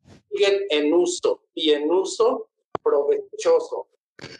en 0.70 0.94
uso 0.94 1.42
y 1.52 1.72
en 1.72 1.90
uso 1.90 2.48
provechoso. 2.82 3.88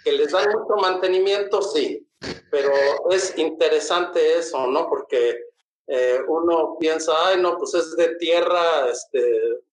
Que 0.05 0.12
les 0.12 0.32
dan 0.32 0.48
mucho 0.48 0.81
mantenimiento, 0.81 1.60
sí, 1.60 2.06
pero 2.51 2.73
es 3.10 3.36
interesante 3.36 4.39
eso, 4.39 4.66
¿no? 4.69 4.89
Porque 4.89 5.39
eh, 5.86 6.20
uno 6.28 6.77
piensa, 6.78 7.12
ay, 7.27 7.40
no, 7.40 7.59
pues 7.59 7.74
es 7.74 7.97
de 7.97 8.14
tierra, 8.16 8.89
este, 8.90 9.20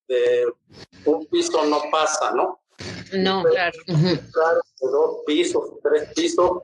de 0.08 0.52
un 1.06 1.26
piso 1.28 1.64
no 1.66 1.84
pasa, 1.92 2.32
¿no? 2.32 2.60
No, 3.14 3.44
claro. 3.44 3.78
Claro, 3.86 4.62
dos 4.82 5.18
pisos, 5.26 5.64
tres 5.84 6.10
pisos. 6.16 6.62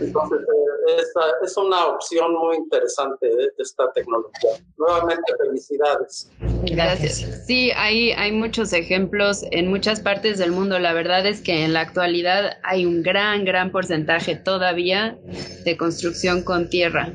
Entonces, 0.00 0.38
eh, 0.40 1.02
es 1.42 1.56
una 1.56 1.86
opción 1.86 2.32
muy 2.34 2.56
interesante 2.56 3.26
de 3.26 3.50
esta 3.58 3.90
tecnología. 3.92 4.50
Nuevamente, 4.76 5.34
felicidades. 5.38 6.30
Gracias. 6.62 7.46
Sí, 7.46 7.70
hay, 7.72 8.12
hay 8.12 8.32
muchos 8.32 8.72
ejemplos 8.72 9.44
en 9.50 9.68
muchas 9.68 10.00
partes 10.00 10.38
del 10.38 10.52
mundo. 10.52 10.78
La 10.78 10.92
verdad 10.92 11.26
es 11.26 11.40
que 11.40 11.64
en 11.64 11.72
la 11.72 11.80
actualidad 11.80 12.58
hay 12.62 12.86
un 12.86 13.02
gran, 13.02 13.44
gran 13.44 13.72
porcentaje 13.72 14.36
todavía 14.36 15.18
de 15.64 15.76
construcción 15.76 16.42
con 16.42 16.68
tierra. 16.70 17.14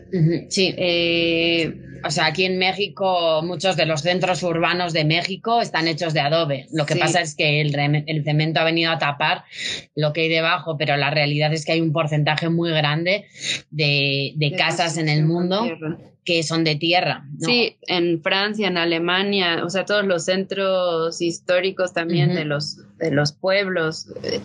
Sí. 0.49 0.73
Eh, 0.77 1.92
o 2.05 2.11
sea, 2.11 2.27
aquí 2.27 2.45
en 2.45 2.57
México 2.57 3.41
muchos 3.43 3.75
de 3.75 3.85
los 3.85 4.01
centros 4.01 4.43
urbanos 4.43 4.93
de 4.93 5.05
México 5.05 5.61
están 5.61 5.87
hechos 5.87 6.13
de 6.13 6.19
adobe. 6.19 6.67
Lo 6.71 6.85
que 6.85 6.95
pasa 6.95 7.21
es 7.21 7.35
que 7.35 7.61
el, 7.61 7.73
el, 8.07 8.23
cemento 8.23 8.59
ha 8.59 8.63
venido 8.63 8.91
a 8.91 8.97
tapar 8.97 9.43
lo 9.95 10.13
que 10.13 10.21
hay 10.21 10.29
debajo, 10.29 10.77
pero 10.77 10.97
la 10.97 11.09
realidad 11.09 11.53
es 11.53 11.65
que 11.65 11.73
hay 11.73 11.81
un 11.81 11.93
porcentaje 11.93 12.49
muy 12.49 12.71
grande 12.71 13.25
de, 13.71 14.33
de, 14.35 14.51
casas 14.55 14.97
en 14.97 15.09
el 15.09 15.25
mundo 15.25 15.65
que 16.25 16.43
son 16.43 16.63
de 16.63 16.75
tierra. 16.75 17.25
Sí, 17.39 17.77
en 17.87 18.21
Francia, 18.21 18.67
en 18.67 18.77
Alemania, 18.77 19.63
o 19.65 19.69
sea, 19.69 19.85
todos 19.85 20.05
los 20.05 20.25
centros 20.25 21.21
históricos 21.21 21.93
también 21.93 22.33
de 22.33 22.45
los 22.45 22.77
de 22.77 22.83
los 22.85 22.92
pueblos. 23.39 24.07
Eh, 24.23 24.39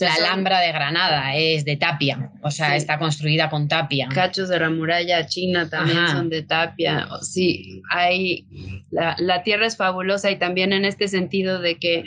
la 0.00 0.14
Alhambra 0.14 0.60
de 0.60 0.72
Granada 0.72 1.36
es 1.36 1.64
de 1.64 1.76
tapia, 1.76 2.30
o 2.42 2.50
sea, 2.50 2.76
está 2.76 2.98
construida 2.98 3.50
con 3.50 3.68
tapia. 3.68 4.08
Cachos 4.12 4.48
de 4.48 4.58
la 4.58 4.70
muralla 4.70 5.26
china 5.26 5.68
también 5.68 6.08
son 6.08 6.28
de 6.28 6.42
tapia. 6.42 7.08
Sí, 7.22 7.82
hay 7.90 8.46
la, 8.90 9.16
la 9.18 9.42
tierra 9.42 9.66
es 9.66 9.76
fabulosa 9.76 10.30
y 10.30 10.36
también 10.36 10.72
en 10.72 10.84
este 10.84 11.08
sentido 11.08 11.60
de 11.60 11.78
que 11.78 12.04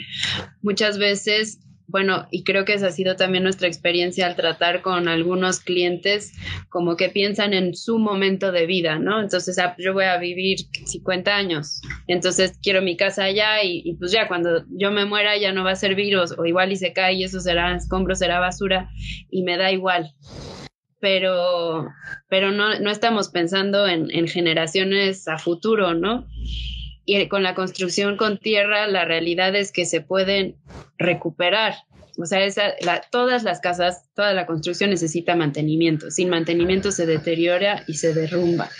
muchas 0.62 0.98
veces 0.98 1.60
bueno, 1.88 2.26
y 2.30 2.42
creo 2.42 2.64
que 2.64 2.74
esa 2.74 2.88
ha 2.88 2.92
sido 2.92 3.16
también 3.16 3.44
nuestra 3.44 3.68
experiencia 3.68 4.26
al 4.26 4.34
tratar 4.34 4.82
con 4.82 5.08
algunos 5.08 5.60
clientes, 5.60 6.32
como 6.68 6.96
que 6.96 7.08
piensan 7.08 7.54
en 7.54 7.74
su 7.74 7.98
momento 7.98 8.50
de 8.50 8.66
vida, 8.66 8.98
¿no? 8.98 9.20
Entonces, 9.20 9.58
ah, 9.58 9.74
yo 9.78 9.92
voy 9.92 10.04
a 10.04 10.18
vivir 10.18 10.58
50 10.84 11.34
años, 11.34 11.80
entonces 12.08 12.58
quiero 12.62 12.82
mi 12.82 12.96
casa 12.96 13.24
allá 13.24 13.62
y, 13.62 13.94
pues 13.98 14.10
ya 14.10 14.26
cuando 14.26 14.64
yo 14.68 14.90
me 14.90 15.04
muera 15.04 15.36
ya 15.36 15.52
no 15.52 15.64
va 15.64 15.72
a 15.72 15.76
servir 15.76 16.16
o, 16.16 16.44
igual 16.44 16.72
y 16.72 16.76
se 16.76 16.92
cae 16.92 17.14
y 17.14 17.24
eso 17.24 17.40
será 17.40 17.76
escombro, 17.76 18.14
será 18.14 18.40
basura 18.40 18.90
y 19.30 19.42
me 19.42 19.56
da 19.56 19.70
igual. 19.70 20.12
Pero, 20.98 21.88
pero 22.28 22.50
no, 22.50 22.80
no 22.80 22.90
estamos 22.90 23.28
pensando 23.28 23.86
en, 23.86 24.10
en 24.10 24.26
generaciones 24.26 25.28
a 25.28 25.38
futuro, 25.38 25.94
¿no? 25.94 26.26
Y 27.06 27.28
con 27.28 27.42
la 27.42 27.54
construcción 27.54 28.16
con 28.16 28.38
tierra 28.38 28.86
la 28.88 29.04
realidad 29.04 29.54
es 29.54 29.72
que 29.72 29.86
se 29.86 30.00
pueden 30.00 30.56
recuperar. 30.98 31.74
O 32.18 32.24
sea, 32.24 32.44
esa, 32.44 32.74
todas 33.10 33.42
las 33.44 33.60
casas, 33.60 34.04
toda 34.14 34.32
la 34.32 34.46
construcción 34.46 34.90
necesita 34.90 35.36
mantenimiento. 35.36 36.10
Sin 36.10 36.30
mantenimiento 36.30 36.90
se 36.90 37.06
deteriora 37.06 37.84
y 37.86 37.94
se 37.94 38.14
derrumba. 38.14 38.70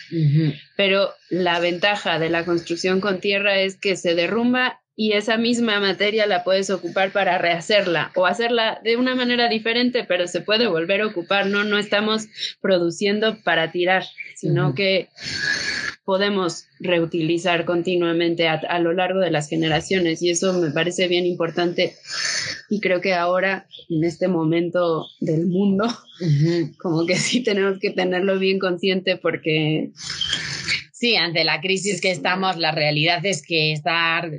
Pero 0.76 1.10
la 1.30 1.60
ventaja 1.60 2.18
de 2.18 2.30
la 2.30 2.44
construcción 2.44 3.00
con 3.00 3.20
tierra 3.20 3.60
es 3.60 3.76
que 3.76 3.96
se 3.96 4.14
derrumba 4.14 4.80
y 4.98 5.12
esa 5.12 5.36
misma 5.36 5.78
materia 5.78 6.26
la 6.26 6.42
puedes 6.42 6.70
ocupar 6.70 7.12
para 7.12 7.36
rehacerla 7.36 8.10
o 8.14 8.24
hacerla 8.24 8.80
de 8.82 8.96
una 8.96 9.14
manera 9.14 9.48
diferente, 9.48 10.04
pero 10.04 10.26
se 10.26 10.40
puede 10.40 10.66
volver 10.66 11.02
a 11.02 11.06
ocupar. 11.06 11.46
No, 11.46 11.64
no 11.64 11.78
estamos 11.78 12.28
produciendo 12.62 13.42
para 13.44 13.70
tirar, 13.70 14.04
sino 14.34 14.74
que 14.74 15.10
podemos 16.06 16.66
reutilizar 16.78 17.64
continuamente 17.64 18.46
a, 18.46 18.78
lo 18.78 18.92
largo 18.92 19.18
de 19.18 19.32
las 19.32 19.48
generaciones 19.48 20.22
y 20.22 20.30
eso 20.30 20.52
me 20.54 20.70
parece 20.70 21.08
bien 21.08 21.26
importante 21.26 21.96
y 22.70 22.80
creo 22.80 23.00
que 23.00 23.12
ahora 23.12 23.66
en 23.90 24.04
este 24.04 24.28
momento 24.28 25.08
del 25.20 25.46
mundo 25.46 25.86
como 26.78 27.04
que 27.06 27.16
sí 27.16 27.42
tenemos 27.42 27.80
que 27.80 27.90
tenerlo 27.90 28.38
bien 28.38 28.60
consciente 28.60 29.16
porque 29.16 29.90
sí 30.92 31.16
ante 31.16 31.42
la 31.42 31.60
crisis 31.60 32.00
que 32.00 32.12
estamos 32.12 32.56
la 32.56 32.70
realidad 32.70 33.26
es 33.26 33.42
que 33.44 33.72
estar 33.72 34.30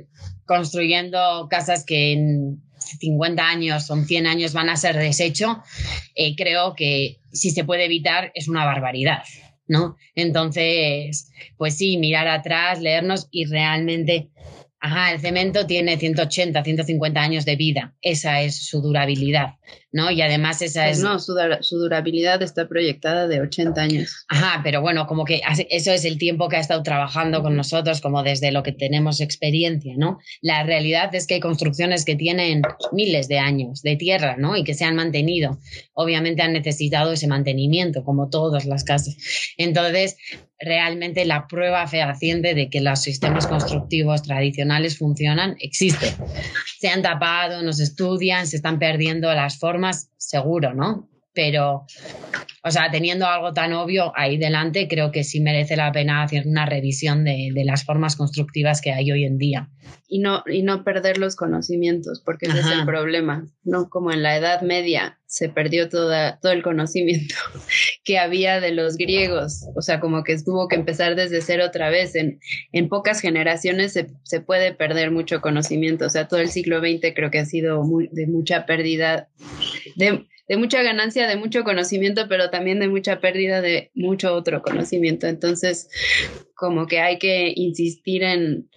construyendo 0.46 1.48
casas 1.50 1.84
que 1.84 2.14
en 2.14 2.62
50 2.78 3.46
años 3.46 3.90
o 3.90 3.96
100 4.02 4.26
años 4.26 4.54
van 4.54 4.70
a 4.70 4.76
ser 4.76 4.96
desecho, 4.96 5.62
eh, 6.14 6.34
creo 6.34 6.74
que 6.74 7.18
si 7.30 7.50
se 7.50 7.64
puede 7.64 7.84
evitar 7.84 8.32
es 8.34 8.48
una 8.48 8.64
barbaridad. 8.64 9.22
¿No? 9.68 9.96
Entonces, 10.14 11.30
pues 11.56 11.76
sí, 11.76 11.96
mirar 11.98 12.26
atrás, 12.26 12.80
leernos 12.80 13.28
y 13.30 13.44
realmente 13.44 14.30
Ajá, 14.80 15.12
el 15.12 15.20
cemento 15.20 15.66
tiene 15.66 15.96
180, 15.96 16.62
150 16.62 17.20
años 17.20 17.44
de 17.44 17.56
vida. 17.56 17.96
Esa 18.00 18.42
es 18.42 18.64
su 18.68 18.80
durabilidad, 18.80 19.56
¿no? 19.92 20.10
Y 20.10 20.20
además 20.20 20.60
esa 20.62 20.84
pues 20.84 20.98
es... 20.98 21.04
No, 21.04 21.18
su, 21.18 21.34
durabilidad 21.78 22.42
está 22.42 22.68
proyectada 22.68 23.26
de 23.26 23.40
80 23.40 23.80
años. 23.80 24.24
Ajá, 24.28 24.60
pero 24.62 24.80
bueno, 24.80 25.06
como 25.06 25.24
que 25.24 25.40
eso 25.70 25.92
es 25.92 26.04
el 26.04 26.18
tiempo 26.18 26.48
que 26.48 26.56
ha 26.56 26.60
estado 26.60 26.82
trabajando 26.82 27.42
con 27.42 27.56
nosotros, 27.56 28.00
como 28.00 28.22
desde 28.22 28.52
lo 28.52 28.62
que 28.62 28.72
tenemos 28.72 29.20
experiencia, 29.20 29.94
¿no? 29.96 30.18
La 30.40 30.62
realidad 30.62 31.14
es 31.14 31.26
que 31.26 31.34
hay 31.34 31.40
construcciones 31.40 32.04
que 32.04 32.16
tienen 32.16 32.62
miles 32.92 33.28
de 33.28 33.38
años 33.38 33.82
de 33.82 33.96
tierra, 33.96 34.36
¿no? 34.36 34.56
Y 34.56 34.64
que 34.64 34.74
se 34.74 34.84
han 34.84 34.96
mantenido. 34.96 35.58
Obviamente 35.94 36.42
han 36.42 36.52
necesitado 36.52 37.12
ese 37.12 37.26
mantenimiento, 37.26 38.04
como 38.04 38.28
todas 38.28 38.66
las 38.66 38.84
casas. 38.84 39.16
Entonces, 39.56 40.16
realmente 40.58 41.24
la 41.24 41.46
prueba 41.46 41.86
fehaciente 41.86 42.54
de 42.54 42.68
que 42.68 42.80
los 42.80 43.00
sistemas 43.00 43.46
constructivos 43.46 44.22
tradicionales 44.22 44.98
funcionan 44.98 45.56
existe. 45.60 46.14
Se 46.78 46.88
han 46.88 47.02
tapado, 47.02 47.62
nos 47.62 47.80
estudian, 47.80 48.46
se 48.46 48.56
están 48.56 48.78
perdiendo 48.78 49.34
las 49.34 49.58
formas, 49.58 50.12
seguro, 50.16 50.74
¿no? 50.74 51.08
Pero, 51.32 51.86
o 52.68 52.70
sea, 52.70 52.90
teniendo 52.90 53.26
algo 53.26 53.54
tan 53.54 53.72
obvio 53.72 54.12
ahí 54.14 54.36
delante, 54.36 54.88
creo 54.88 55.10
que 55.10 55.24
sí 55.24 55.40
merece 55.40 55.74
la 55.74 55.90
pena 55.90 56.22
hacer 56.22 56.46
una 56.46 56.66
revisión 56.66 57.24
de, 57.24 57.50
las 57.64 57.84
formas 57.84 58.14
constructivas 58.14 58.80
que 58.80 58.92
hay 58.92 59.10
hoy 59.10 59.24
en 59.24 59.38
día. 59.38 59.70
Y 60.06 60.20
no, 60.20 60.42
y 60.46 60.62
no 60.62 60.84
perder 60.84 61.18
los 61.18 61.34
conocimientos, 61.34 62.22
porque 62.24 62.46
ese 62.46 62.60
es 62.60 62.66
el 62.66 62.84
problema, 62.84 63.46
¿no? 63.64 63.88
Como 63.88 64.12
en 64.12 64.22
la 64.22 64.36
Edad 64.36 64.62
Media 64.62 65.18
se 65.26 65.48
perdió 65.48 65.88
toda, 65.88 66.38
todo 66.40 66.52
el 66.52 66.62
conocimiento 66.62 67.34
que 68.04 68.18
había 68.18 68.60
de 68.60 68.72
los 68.72 68.96
griegos, 68.96 69.66
o 69.74 69.82
sea, 69.82 70.00
como 70.00 70.24
que 70.24 70.36
tuvo 70.38 70.68
que 70.68 70.76
empezar 70.76 71.16
desde 71.16 71.40
cero 71.40 71.64
otra 71.66 71.90
vez. 71.90 72.14
En, 72.14 72.38
en 72.72 72.88
pocas 72.88 73.20
generaciones 73.20 73.92
se, 73.92 74.08
se, 74.24 74.40
puede 74.40 74.72
perder 74.74 75.10
mucho 75.10 75.40
conocimiento, 75.40 76.06
o 76.06 76.10
sea, 76.10 76.28
todo 76.28 76.40
el 76.40 76.48
siglo 76.48 76.80
XX 76.80 77.14
creo 77.14 77.30
que 77.30 77.38
ha 77.38 77.44
sido 77.46 77.82
de 78.12 78.26
mucha 78.26 78.66
pérdida, 78.66 79.28
de, 79.96 80.26
de 80.48 80.56
mucha 80.56 80.82
ganancia, 80.82 81.26
de 81.28 81.36
mucho 81.36 81.62
conocimiento, 81.62 82.26
pero 82.28 82.50
también 82.50 82.80
de 82.80 82.88
mucha 82.88 83.20
pérdida 83.20 83.60
de 83.60 83.90
mucho 83.94 84.34
otro 84.34 84.62
conocimiento. 84.62 85.26
Entonces, 85.26 85.90
como 86.54 86.86
que 86.86 87.00
hay 87.00 87.18
que 87.18 87.52
insistir 87.54 88.22
en, 88.22 88.70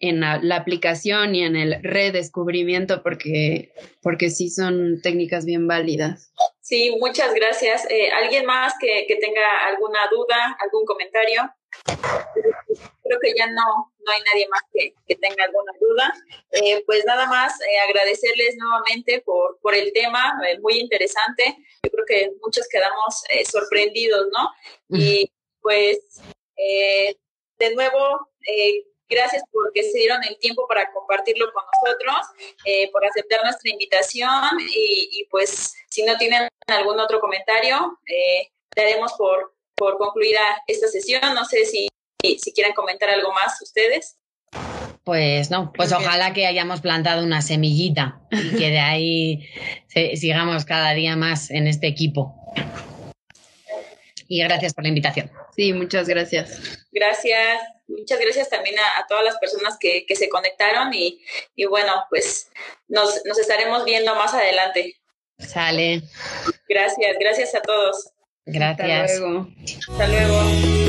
en 0.00 0.20
la, 0.20 0.56
aplicación 0.56 1.34
y 1.34 1.42
en 1.42 1.56
el 1.56 1.82
redescubrimiento 1.82 3.02
porque, 3.02 3.72
porque 4.02 4.30
sí 4.30 4.48
son 4.48 5.00
técnicas 5.02 5.44
bien 5.44 5.68
válidas. 5.68 6.32
Sí, 6.60 6.96
muchas 6.98 7.34
gracias. 7.34 7.86
Eh, 7.90 8.10
¿Alguien 8.10 8.46
más 8.46 8.72
que, 8.80 9.04
que 9.06 9.16
tenga 9.16 9.42
alguna 9.68 10.00
duda, 10.10 10.56
algún 10.58 10.86
comentario? 10.86 11.42
Creo 11.84 13.18
que 13.20 13.34
ya 13.36 13.46
no, 13.46 13.92
no 13.98 14.12
hay 14.12 14.20
nadie 14.22 14.48
más 14.48 14.62
que, 14.72 14.94
tenga 15.16 15.44
alguna 15.44 15.72
duda. 15.80 16.14
Eh, 16.52 16.82
pues 16.86 17.04
nada 17.04 17.26
más 17.26 17.60
eh, 17.60 17.78
agradecerles 17.88 18.56
nuevamente 18.56 19.20
por, 19.22 19.58
por 19.60 19.74
el 19.74 19.92
tema, 19.92 20.38
eh, 20.48 20.58
muy 20.60 20.78
interesante. 20.78 21.56
Yo 21.82 21.90
creo 21.90 22.04
que 22.06 22.32
muchos 22.42 22.66
quedamos 22.68 23.22
sorprendidos, 23.50 24.26
¿no? 24.32 24.50
Y 24.88 25.30
pues 25.60 25.98
de 26.56 27.74
nuevo, 27.74 28.28
gracias 29.08 29.42
porque 29.50 29.82
se 29.82 29.98
dieron 29.98 30.22
el 30.24 30.38
tiempo 30.38 30.66
para 30.68 30.90
compartirlo 30.92 31.52
con 31.52 31.62
nosotros, 31.64 32.26
por 32.92 33.04
aceptar 33.04 33.42
nuestra 33.42 33.70
invitación 33.70 34.60
y, 34.60 35.08
y, 35.12 35.24
pues 35.26 35.74
si 35.88 36.04
no 36.04 36.16
tienen 36.16 36.48
algún 36.66 37.00
otro 37.00 37.20
comentario, 37.20 37.98
daremos 38.76 39.12
por, 39.14 39.53
por 39.76 39.98
concluida 39.98 40.40
esta 40.66 40.88
sesión. 40.88 41.34
No 41.34 41.44
sé 41.44 41.64
si 41.66 41.88
si 42.38 42.52
quieren 42.52 42.72
comentar 42.72 43.10
algo 43.10 43.32
más 43.32 43.60
ustedes. 43.60 44.16
Pues 45.04 45.50
no, 45.50 45.72
pues 45.74 45.92
ojalá 45.92 46.32
que 46.32 46.46
hayamos 46.46 46.80
plantado 46.80 47.22
una 47.22 47.42
semillita 47.42 48.20
y 48.30 48.56
que 48.56 48.70
de 48.70 48.78
ahí 48.78 49.48
sigamos 50.16 50.64
cada 50.64 50.94
día 50.94 51.14
más 51.14 51.50
en 51.50 51.66
este 51.66 51.86
equipo. 51.86 52.34
Y 54.26 54.42
gracias 54.42 54.72
por 54.72 54.84
la 54.84 54.88
invitación. 54.88 55.30
Sí, 55.54 55.74
muchas 55.74 56.08
gracias. 56.08 56.86
Gracias. 56.90 57.60
Muchas 57.86 58.18
gracias 58.18 58.48
también 58.48 58.76
a, 58.78 59.06
todas 59.06 59.24
las 59.24 59.36
personas 59.36 59.76
que, 59.78 60.06
se 60.16 60.30
conectaron 60.30 60.94
y, 60.94 61.20
bueno, 61.68 61.92
pues 62.08 62.50
nos, 62.88 63.20
nos 63.26 63.38
estaremos 63.38 63.84
viendo 63.84 64.14
más 64.14 64.32
adelante. 64.32 64.96
Sale. 65.38 66.02
Gracias, 66.66 67.16
gracias 67.20 67.54
a 67.54 67.60
todos. 67.60 68.13
Gracias. 68.46 69.10
Hasta 69.10 69.18
luego. 69.26 69.48
Hasta 69.88 70.08
luego. 70.08 70.83